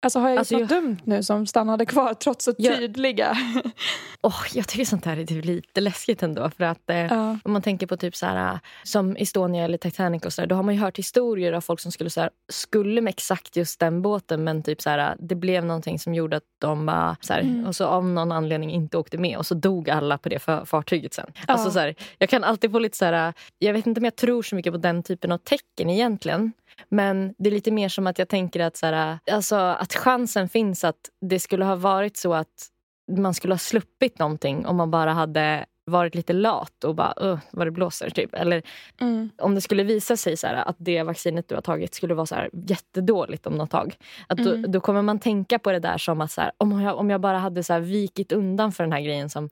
Alltså 0.00 0.18
har 0.18 0.28
jag 0.28 0.38
Alltså, 0.38 0.54
gjort 0.54 0.60
något 0.60 0.70
dumt 0.70 0.96
nu 1.04 1.22
som 1.22 1.46
stannade 1.46 1.86
kvar 1.86 2.14
trots 2.22 2.44
så 2.44 2.54
Jag- 2.58 2.76
tydliga? 2.76 3.36
Åh, 4.22 4.42
jag 4.54 4.68
tycker 4.68 4.84
sånt 4.84 5.04
här 5.04 5.16
är 5.16 5.24
typ 5.26 5.44
lite 5.44 5.80
läskigt 5.80 6.22
ändå. 6.22 6.50
För 6.50 6.64
att 6.64 6.90
eh, 6.90 6.96
ja. 6.96 7.38
Om 7.44 7.52
man 7.52 7.62
tänker 7.62 7.86
på 7.86 7.96
typ 7.96 8.16
så 8.16 8.26
här, 8.26 8.58
som 8.82 9.16
Estonia 9.16 9.64
eller 9.64 9.78
Titanic 9.78 10.24
och 10.24 10.32
så 10.32 10.40
där, 10.40 10.46
då 10.48 10.54
har 10.54 10.62
man 10.62 10.74
ju 10.74 10.80
hört 10.80 10.98
historier 10.98 11.52
av 11.52 11.60
folk 11.60 11.80
som 11.80 11.92
skulle, 11.92 12.10
så 12.10 12.20
här, 12.20 12.30
skulle 12.52 13.00
med 13.00 13.10
exakt 13.10 13.56
just 13.56 13.80
den 13.80 14.02
båten 14.02 14.44
men 14.44 14.62
typ 14.62 14.82
så 14.82 14.90
här, 14.90 15.16
det 15.20 15.34
blev 15.34 15.64
någonting 15.64 15.98
som 15.98 16.14
gjorde 16.14 16.36
att 16.36 16.42
de 16.58 16.86
bara, 16.86 17.16
så 17.20 17.32
här, 17.32 17.40
Mm. 17.40 17.66
och 17.66 17.76
så 17.76 17.86
av 17.86 18.04
någon 18.04 18.32
anledning 18.32 18.70
inte 18.72 18.98
åkte 18.98 19.18
med 19.18 19.38
och 19.38 19.46
så 19.46 19.54
dog 19.54 19.90
alla 19.90 20.18
på 20.18 20.28
det 20.28 20.38
för, 20.38 20.64
fartyget 20.64 21.14
sen. 21.14 21.30
Ja. 21.34 21.42
Alltså 21.46 21.70
så 21.70 21.92
jag 22.18 22.28
kan 22.28 22.44
alltid 22.44 22.72
få 22.72 22.78
lite 22.78 22.96
så 22.96 23.04
här, 23.04 23.32
jag 23.58 23.72
vet 23.72 23.86
inte 23.86 24.00
om 24.00 24.04
jag 24.04 24.16
tror 24.16 24.42
så 24.42 24.54
mycket 24.54 24.72
på 24.72 24.78
den 24.78 25.02
typen 25.02 25.32
av 25.32 25.38
tecken 25.38 25.90
egentligen. 25.90 26.52
Men 26.88 27.34
det 27.38 27.48
är 27.48 27.52
lite 27.52 27.70
mer 27.70 27.88
som 27.88 28.06
att 28.06 28.18
jag 28.18 28.28
tänker 28.28 28.60
att, 28.60 28.76
så 28.76 28.86
här, 28.86 29.18
alltså, 29.30 29.56
att 29.56 29.94
chansen 29.94 30.48
finns 30.48 30.84
att 30.84 31.10
det 31.20 31.38
skulle 31.40 31.64
ha 31.64 31.76
varit 31.76 32.16
så 32.16 32.34
att 32.34 32.68
man 33.10 33.34
skulle 33.34 33.54
ha 33.54 33.58
sluppit 33.58 34.18
någonting 34.18 34.66
om 34.66 34.76
man 34.76 34.90
bara 34.90 35.12
hade 35.12 35.66
varit 35.86 36.14
lite 36.14 36.32
lat 36.32 36.84
och 36.84 36.94
bara 36.94 37.14
uh, 37.22 37.38
vad 37.50 37.66
det 37.66 37.70
blåser. 37.70 38.10
Typ. 38.10 38.34
Eller 38.34 38.62
Mm. 39.00 39.30
om 39.38 39.54
det 39.54 39.60
skulle 39.60 39.82
visa 39.82 40.16
sig 40.16 40.36
så 40.36 40.46
här, 40.46 40.54
att 40.54 40.76
det 40.78 41.02
vaccinet 41.02 41.48
du 41.48 41.54
har 41.54 41.62
tagit 41.62 41.94
skulle 41.94 42.14
vara 42.14 42.26
så 42.26 42.34
här, 42.34 42.50
jättedåligt 42.52 43.46
om 43.46 43.54
något 43.54 43.70
tag. 43.70 43.96
Att 44.26 44.38
då, 44.38 44.50
Mm. 44.54 44.72
då 44.72 44.80
kommer 44.80 45.02
man 45.02 45.18
tänka 45.18 45.58
på 45.58 45.72
det 45.72 45.78
där 45.78 45.98
som 45.98 46.20
att 46.20 46.32
så 46.32 46.40
här, 46.40 46.52
om, 46.58 46.80
jag, 46.82 46.96
om 46.98 47.10
jag 47.10 47.20
bara 47.20 47.38
hade 47.38 47.62
så 47.64 47.78
vikit 47.78 48.32
undan 48.32 48.72
för 48.72 48.84
den 48.84 48.92
här 48.92 49.00
grejen 49.00 49.30
som 49.30 49.50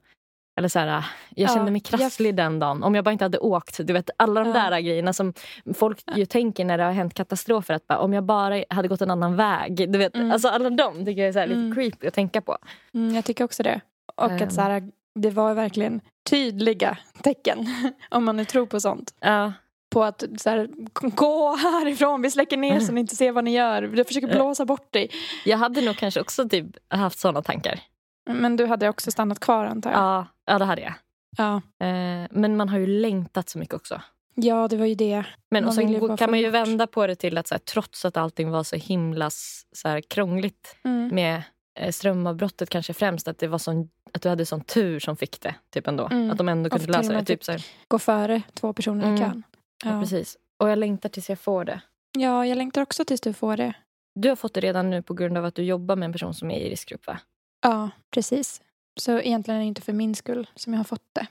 eller 0.57 0.68
så 0.68 0.78
här, 0.78 0.86
jag 0.86 1.04
Ja, 1.34 1.48
kände 1.54 1.70
mig 1.70 1.82
jag- 1.90 1.98
krasslig 2.00 2.34
den 2.34 2.59
dagen. 2.59 2.82
Om 2.82 2.94
jag 2.94 3.04
bara 3.04 3.12
inte 3.12 3.24
hade 3.24 3.38
åkt. 3.38 3.80
Du 3.86 3.92
vet, 3.92 4.11
alla 4.16 4.40
de 4.44 4.48
Ja. 4.48 4.70
där 4.70 4.80
grejerna 4.80 5.12
som 5.12 5.32
folk 5.74 5.98
ju 6.16 6.26
tänker 6.26 6.64
när 6.64 6.78
det 6.78 6.84
har 6.84 6.92
hänt 6.92 7.14
katastrofer. 7.14 7.74
Att 7.74 7.86
bara, 7.86 7.98
om 7.98 8.12
jag 8.12 8.24
bara 8.24 8.64
hade 8.70 8.88
gått 8.88 9.00
en 9.00 9.11
annan 9.11 9.36
väg. 9.36 9.92
Du 9.92 9.98
vet, 9.98 10.16
Mm. 10.16 10.30
alltså 10.30 10.48
alla 10.48 10.70
de 10.70 11.04
tycker 11.04 11.20
jag 11.20 11.28
är 11.28 11.32
så 11.32 11.38
här, 11.38 11.46
lite 11.46 11.61
Mm. 11.61 11.74
creepy 11.74 12.07
att 12.09 12.14
tänka 12.14 12.40
på. 12.40 12.59
Mm, 12.94 13.14
jag 13.14 13.24
tycker 13.24 13.44
också 13.44 13.62
det. 13.62 13.80
Och 14.16 14.30
Ehm. 14.30 14.42
att 14.42 14.52
så 14.54 14.61
här, 14.61 14.90
det 15.14 15.30
var 15.30 15.54
verkligen 15.54 16.00
tydliga 16.30 16.98
tecken, 17.22 17.59
om 18.11 18.24
man 18.24 18.36
nu 18.36 18.44
tror 18.44 18.66
på 18.66 18.80
sånt. 18.80 19.14
Ja. 19.20 19.52
på 19.90 20.04
att 20.04 20.24
så 20.38 20.50
här, 20.50 20.68
gå 21.11 21.57
härifrån, 21.57 22.22
vi 22.22 22.30
släcker 22.30 22.57
ner 22.57 22.80
så 22.80 22.92
ni 22.92 23.00
inte 23.00 23.16
ser 23.16 23.32
vad 23.32 23.44
ni 23.44 23.50
gör. 23.50 23.82
Du 23.82 24.04
försöker 24.04 24.26
blåsa 24.28 24.64
bort 24.64 24.92
dig. 24.92 25.11
Jag 25.44 25.59
hade 25.59 25.80
nog 25.80 25.96
kanske 25.96 26.20
också 26.20 26.48
typ 26.48 26.66
haft 26.88 27.18
såna 27.18 27.42
tankar. 27.42 27.80
Men 28.27 28.57
du 28.57 28.66
hade 28.66 28.89
också 28.89 29.11
stannat 29.11 29.41
kvar 29.41 29.64
antar 29.66 29.91
jag. 29.91 30.01
Ja, 30.01 30.27
ja 30.47 30.59
det 30.59 30.64
hade 30.64 30.83
jag. 30.83 30.93
Ja, 31.39 31.55
Eh, 31.87 32.27
men 32.31 32.57
man 32.57 32.68
har 32.68 32.79
ju 32.79 32.87
längtat 32.87 33.49
så 33.49 33.59
mycket 33.59 33.74
också. 33.74 34.01
ja 34.35 34.68
det 34.68 34.77
var 34.77 34.87
ju 34.87 34.95
det. 34.95 35.24
Men 35.51 35.64
Man 35.64 35.68
och 35.68 35.74
sen 35.74 36.16
kan 36.16 36.31
man 36.31 36.41
ju 36.41 36.51
vända 36.51 36.87
på 36.87 37.07
det 37.07 37.14
till 37.14 37.39
att 37.39 37.47
så 37.47 37.55
här, 37.55 37.59
trots 37.59 38.05
att 38.05 38.16
allting 38.16 38.51
var 38.51 38.62
så 38.62 38.77
himla 38.77 39.31
så 39.72 39.89
här, 39.89 40.01
krångligt 40.01 40.77
Mm. 40.85 41.09
med 41.14 41.43
eh, 41.79 41.91
strömavbrottet 41.91 42.70
kanske 42.70 42.93
främst, 42.95 43.29
att, 43.29 43.39
det 43.39 43.47
var 43.49 43.59
sån, 43.59 43.89
att 44.12 44.22
du 44.22 44.29
hade 44.29 44.47
sån 44.47 44.61
tur 44.61 45.01
som 45.01 45.16
fick 45.16 45.41
det. 45.41 45.55
Typ 45.70 45.87
ändå. 45.87 46.09
Mm. 46.11 46.31
Att 46.31 46.39
de 46.39 46.49
ändå 46.49 46.70
kunde 46.70 46.87
lösa 46.87 47.12
det. 47.12 47.24
Typ, 47.24 47.45
så 47.45 47.53
här, 47.53 47.64
Gå 47.89 47.99
före 47.99 48.43
två 48.55 48.72
personer 48.72 49.03
Mm. 49.05 49.14
i 49.14 49.18
kön. 49.18 49.43
ja. 49.85 49.91
Ja. 49.91 50.01
precis. 50.01 50.37
Och 50.59 50.68
jag 50.70 50.79
längtar 50.79 51.09
tills 51.09 51.29
jag 51.29 51.39
får 51.39 51.64
det. 51.64 51.81
ja, 52.18 52.47
jag 52.47 52.59
längtar 52.59 52.83
också 52.83 53.05
tills 53.05 53.20
du 53.20 53.33
får 53.33 53.57
det. 53.57 53.74
Du 54.14 54.29
har 54.29 54.37
fått 54.37 54.55
det 54.55 54.61
redan 54.61 54.91
nu 54.91 55.03
på 55.03 55.14
grund 55.14 55.39
av 55.39 55.45
att 55.45 55.55
du 55.55 55.62
jobbar 55.62 55.97
med 55.97 56.07
en 56.07 56.12
person 56.12 56.35
som 56.35 56.51
är 56.51 56.59
i 56.61 56.70
riskgrupp 56.70 57.07
va? 57.07 57.18
Ja, 57.67 57.91
precis. 58.11 58.62
Så 59.01 59.19
egentligen 59.21 59.57
är 59.57 59.61
det 59.61 59.67
inte 59.67 59.83
för 59.83 59.93
min 59.93 60.14
skull 60.14 60.51
som 60.55 60.73
jag 60.73 60.79
har 60.81 60.85
fått 60.85 61.09
det. 61.12 61.27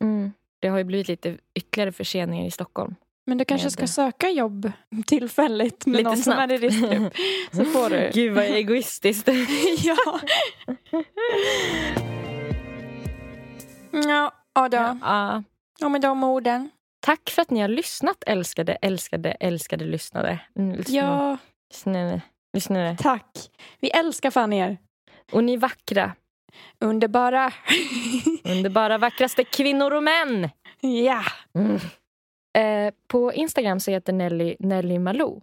Mm. 0.00 0.32
Det 0.60 0.68
har 0.68 0.78
ju 0.78 0.84
blivit 0.84 1.08
lite 1.08 1.38
ytterligare 1.54 1.92
förseningar 1.92 2.46
i 2.46 2.50
Stockholm. 2.50 2.94
Men 3.26 3.38
du 3.38 3.44
kanske 3.44 3.70
ska 3.70 3.86
söka 3.86 4.30
jobb 4.30 4.72
tillfälligt 5.06 5.86
med 5.86 5.96
Lite 5.96 6.08
någon 6.08 6.16
som 6.16 6.32
är 6.32 6.52
i 6.52 6.56
riskgrupp. 6.56 7.12
Så 7.52 7.64
får 7.64 7.90
du. 7.90 8.10
Gud 8.14 8.34
vad 8.34 8.44
egoistiskt. 8.44 9.28
ja. 9.82 10.20
Ja, 13.90 14.32
ja 14.54 14.68
då. 14.68 14.98
ja. 15.02 15.42
Och 15.84 15.90
med 15.90 16.00
de 16.00 16.24
orden. 16.24 16.70
Tack 17.00 17.30
för 17.30 17.42
att 17.42 17.50
ni 17.50 17.60
har 17.60 17.68
lyssnat 17.68 18.24
älskade, 18.26 18.72
älskade, 18.74 19.30
älskade 19.30 19.84
lyssnare. 19.84 20.40
Mm, 20.58 20.76
lyssnare, 20.76 21.06
Ja, 21.06 21.36
lyssnare, 21.70 22.20
lyssnare. 22.52 22.96
tack. 23.00 23.50
Vi 23.80 23.90
älskar 23.90 24.30
fan 24.30 24.52
er. 24.52 24.78
Och 25.32 25.44
ni 25.44 25.56
vackra, 25.56 26.12
Underbara. 26.80 27.52
underbara, 28.44 28.98
vackraste 28.98 29.44
kvinnor 29.44 29.92
och 29.92 30.02
män. 30.02 30.48
ja. 30.80 31.22
Mm. 31.54 31.78
Eh, 32.58 32.94
på 33.08 33.32
Instagram 33.32 33.80
så 33.80 33.90
heter 33.90 34.12
Nelly 34.12 34.56
Nelly 34.58 34.98
Malou. 34.98 35.40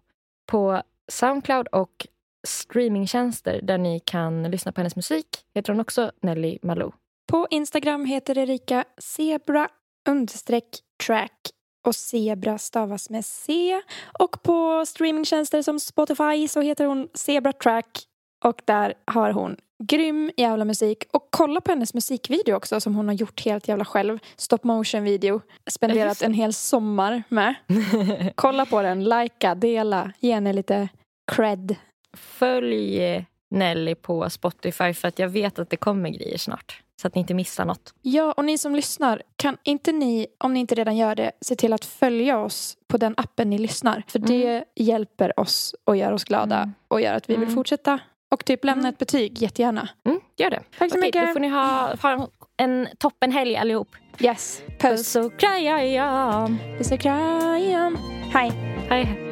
På 0.48 0.82
Soundcloud 1.08 1.68
och 1.68 2.08
streamingtjänster 2.48 3.60
där 3.64 3.78
ni 3.78 4.00
kan 4.00 4.44
lyssna 4.44 4.72
på 4.72 4.82
hennes 4.82 4.96
musik 4.96 5.28
heter 5.54 5.74
hon 5.74 5.80
också 5.80 6.12
Nelly 6.22 6.60
Malou. 6.62 6.92
På 7.28 7.48
Instagram 7.50 8.06
heter 8.06 8.38
Erika 8.38 8.84
zebra 8.98 9.70
understreck 10.10 10.80
track 11.06 11.50
och 11.86 11.96
zebra 11.96 12.58
stavas 12.58 13.10
med 13.10 13.26
C. 13.26 13.82
Och 14.20 14.44
på 14.44 14.86
streamingtjänster 14.86 15.62
som 15.62 15.80
Spotify 15.80 16.48
så 16.48 16.62
heter 16.62 16.86
hon 16.86 17.10
Zebra 17.14 17.54
Track 17.54 18.04
och 18.46 18.62
där 18.66 18.94
har 19.06 19.32
hon 19.32 19.58
grym 19.84 20.32
jävla 20.38 20.66
musik. 20.66 21.04
Och 21.12 21.28
kolla 21.30 21.62
på 21.62 21.72
hennes 21.72 21.94
musikvideo 21.94 22.56
också 22.56 22.80
som 22.80 22.96
hon 22.96 23.08
har 23.08 23.16
gjort 23.16 23.46
helt 23.46 23.68
jävla 23.68 23.86
själv. 23.86 24.20
Stop 24.36 24.60
motion 24.64 25.04
video. 25.04 25.42
Spenderat 25.72 26.22
en 26.22 26.34
hel 26.34 26.54
sommar 26.54 27.24
med. 27.30 27.56
Kolla 28.36 28.66
på 28.66 28.82
den, 28.82 29.04
likea, 29.04 29.56
dela, 29.56 30.12
ge 30.20 30.34
henne 30.34 30.54
lite 30.54 30.90
cred. 31.32 31.76
Följ 32.18 33.26
Nelly 33.52 33.96
på 33.96 34.30
Spotify 34.30 34.94
för 34.94 35.08
att 35.08 35.20
jag 35.20 35.30
vet 35.30 35.60
att 35.60 35.70
det 35.70 35.78
kommer 35.78 36.10
grejer 36.10 36.38
snart. 36.38 36.82
Så 37.02 37.08
att 37.08 37.16
ni 37.16 37.22
inte 37.22 37.34
missar 37.34 37.66
något. 37.66 37.94
Ja, 38.02 38.32
och 38.38 38.46
ni 38.46 38.58
som 38.58 38.76
lyssnar, 38.76 39.22
kan 39.36 39.58
inte 39.64 39.92
ni, 39.92 40.28
om 40.38 40.54
ni 40.54 40.60
inte 40.60 40.76
redan 40.76 40.98
gör 40.98 41.16
det, 41.16 41.32
se 41.42 41.56
till 41.56 41.74
att 41.74 41.86
följa 41.86 42.40
oss 42.40 42.78
på 42.88 42.98
den 42.98 43.14
appen 43.18 43.50
ni 43.50 43.58
lyssnar. 43.58 44.04
För 44.08 44.20
det 44.20 44.66
hjälper 44.76 45.40
oss 45.40 45.76
och 45.84 45.96
gör 45.96 46.12
oss 46.12 46.24
glada 46.24 46.58
Mm. 46.58 46.74
och 46.88 47.02
gör 47.02 47.14
att 47.14 47.30
vi 47.30 47.34
vill 47.34 47.44
Mm. 47.44 47.56
fortsätta. 47.56 48.00
Och 48.36 48.46
typ 48.46 48.66
lämna 48.66 48.82
Mm. 48.82 48.90
ett 48.94 48.98
betyg, 48.98 49.42
jättegärna. 49.42 49.90
Mm, 50.06 50.20
gör 50.38 50.50
det. 50.50 50.60
Tack 50.80 50.92
så 50.92 50.98
Okej, 50.98 51.02
mycket. 51.02 51.28
Då 51.28 51.34
får 51.34 51.40
ni 51.40 51.48
ha, 51.48 51.96
ha 52.02 52.28
en 52.58 52.88
toppenhelg 53.00 53.58
allihop. 53.58 53.96
Yes, 54.20 54.62
Puss 54.80 54.80
puss. 54.80 55.16
och 55.16 55.40
kram. 55.40 56.58
Puss 56.78 56.92
och 56.92 57.00
kram. 57.00 57.98
Hej. 58.34 58.52
Hej. 58.90 59.32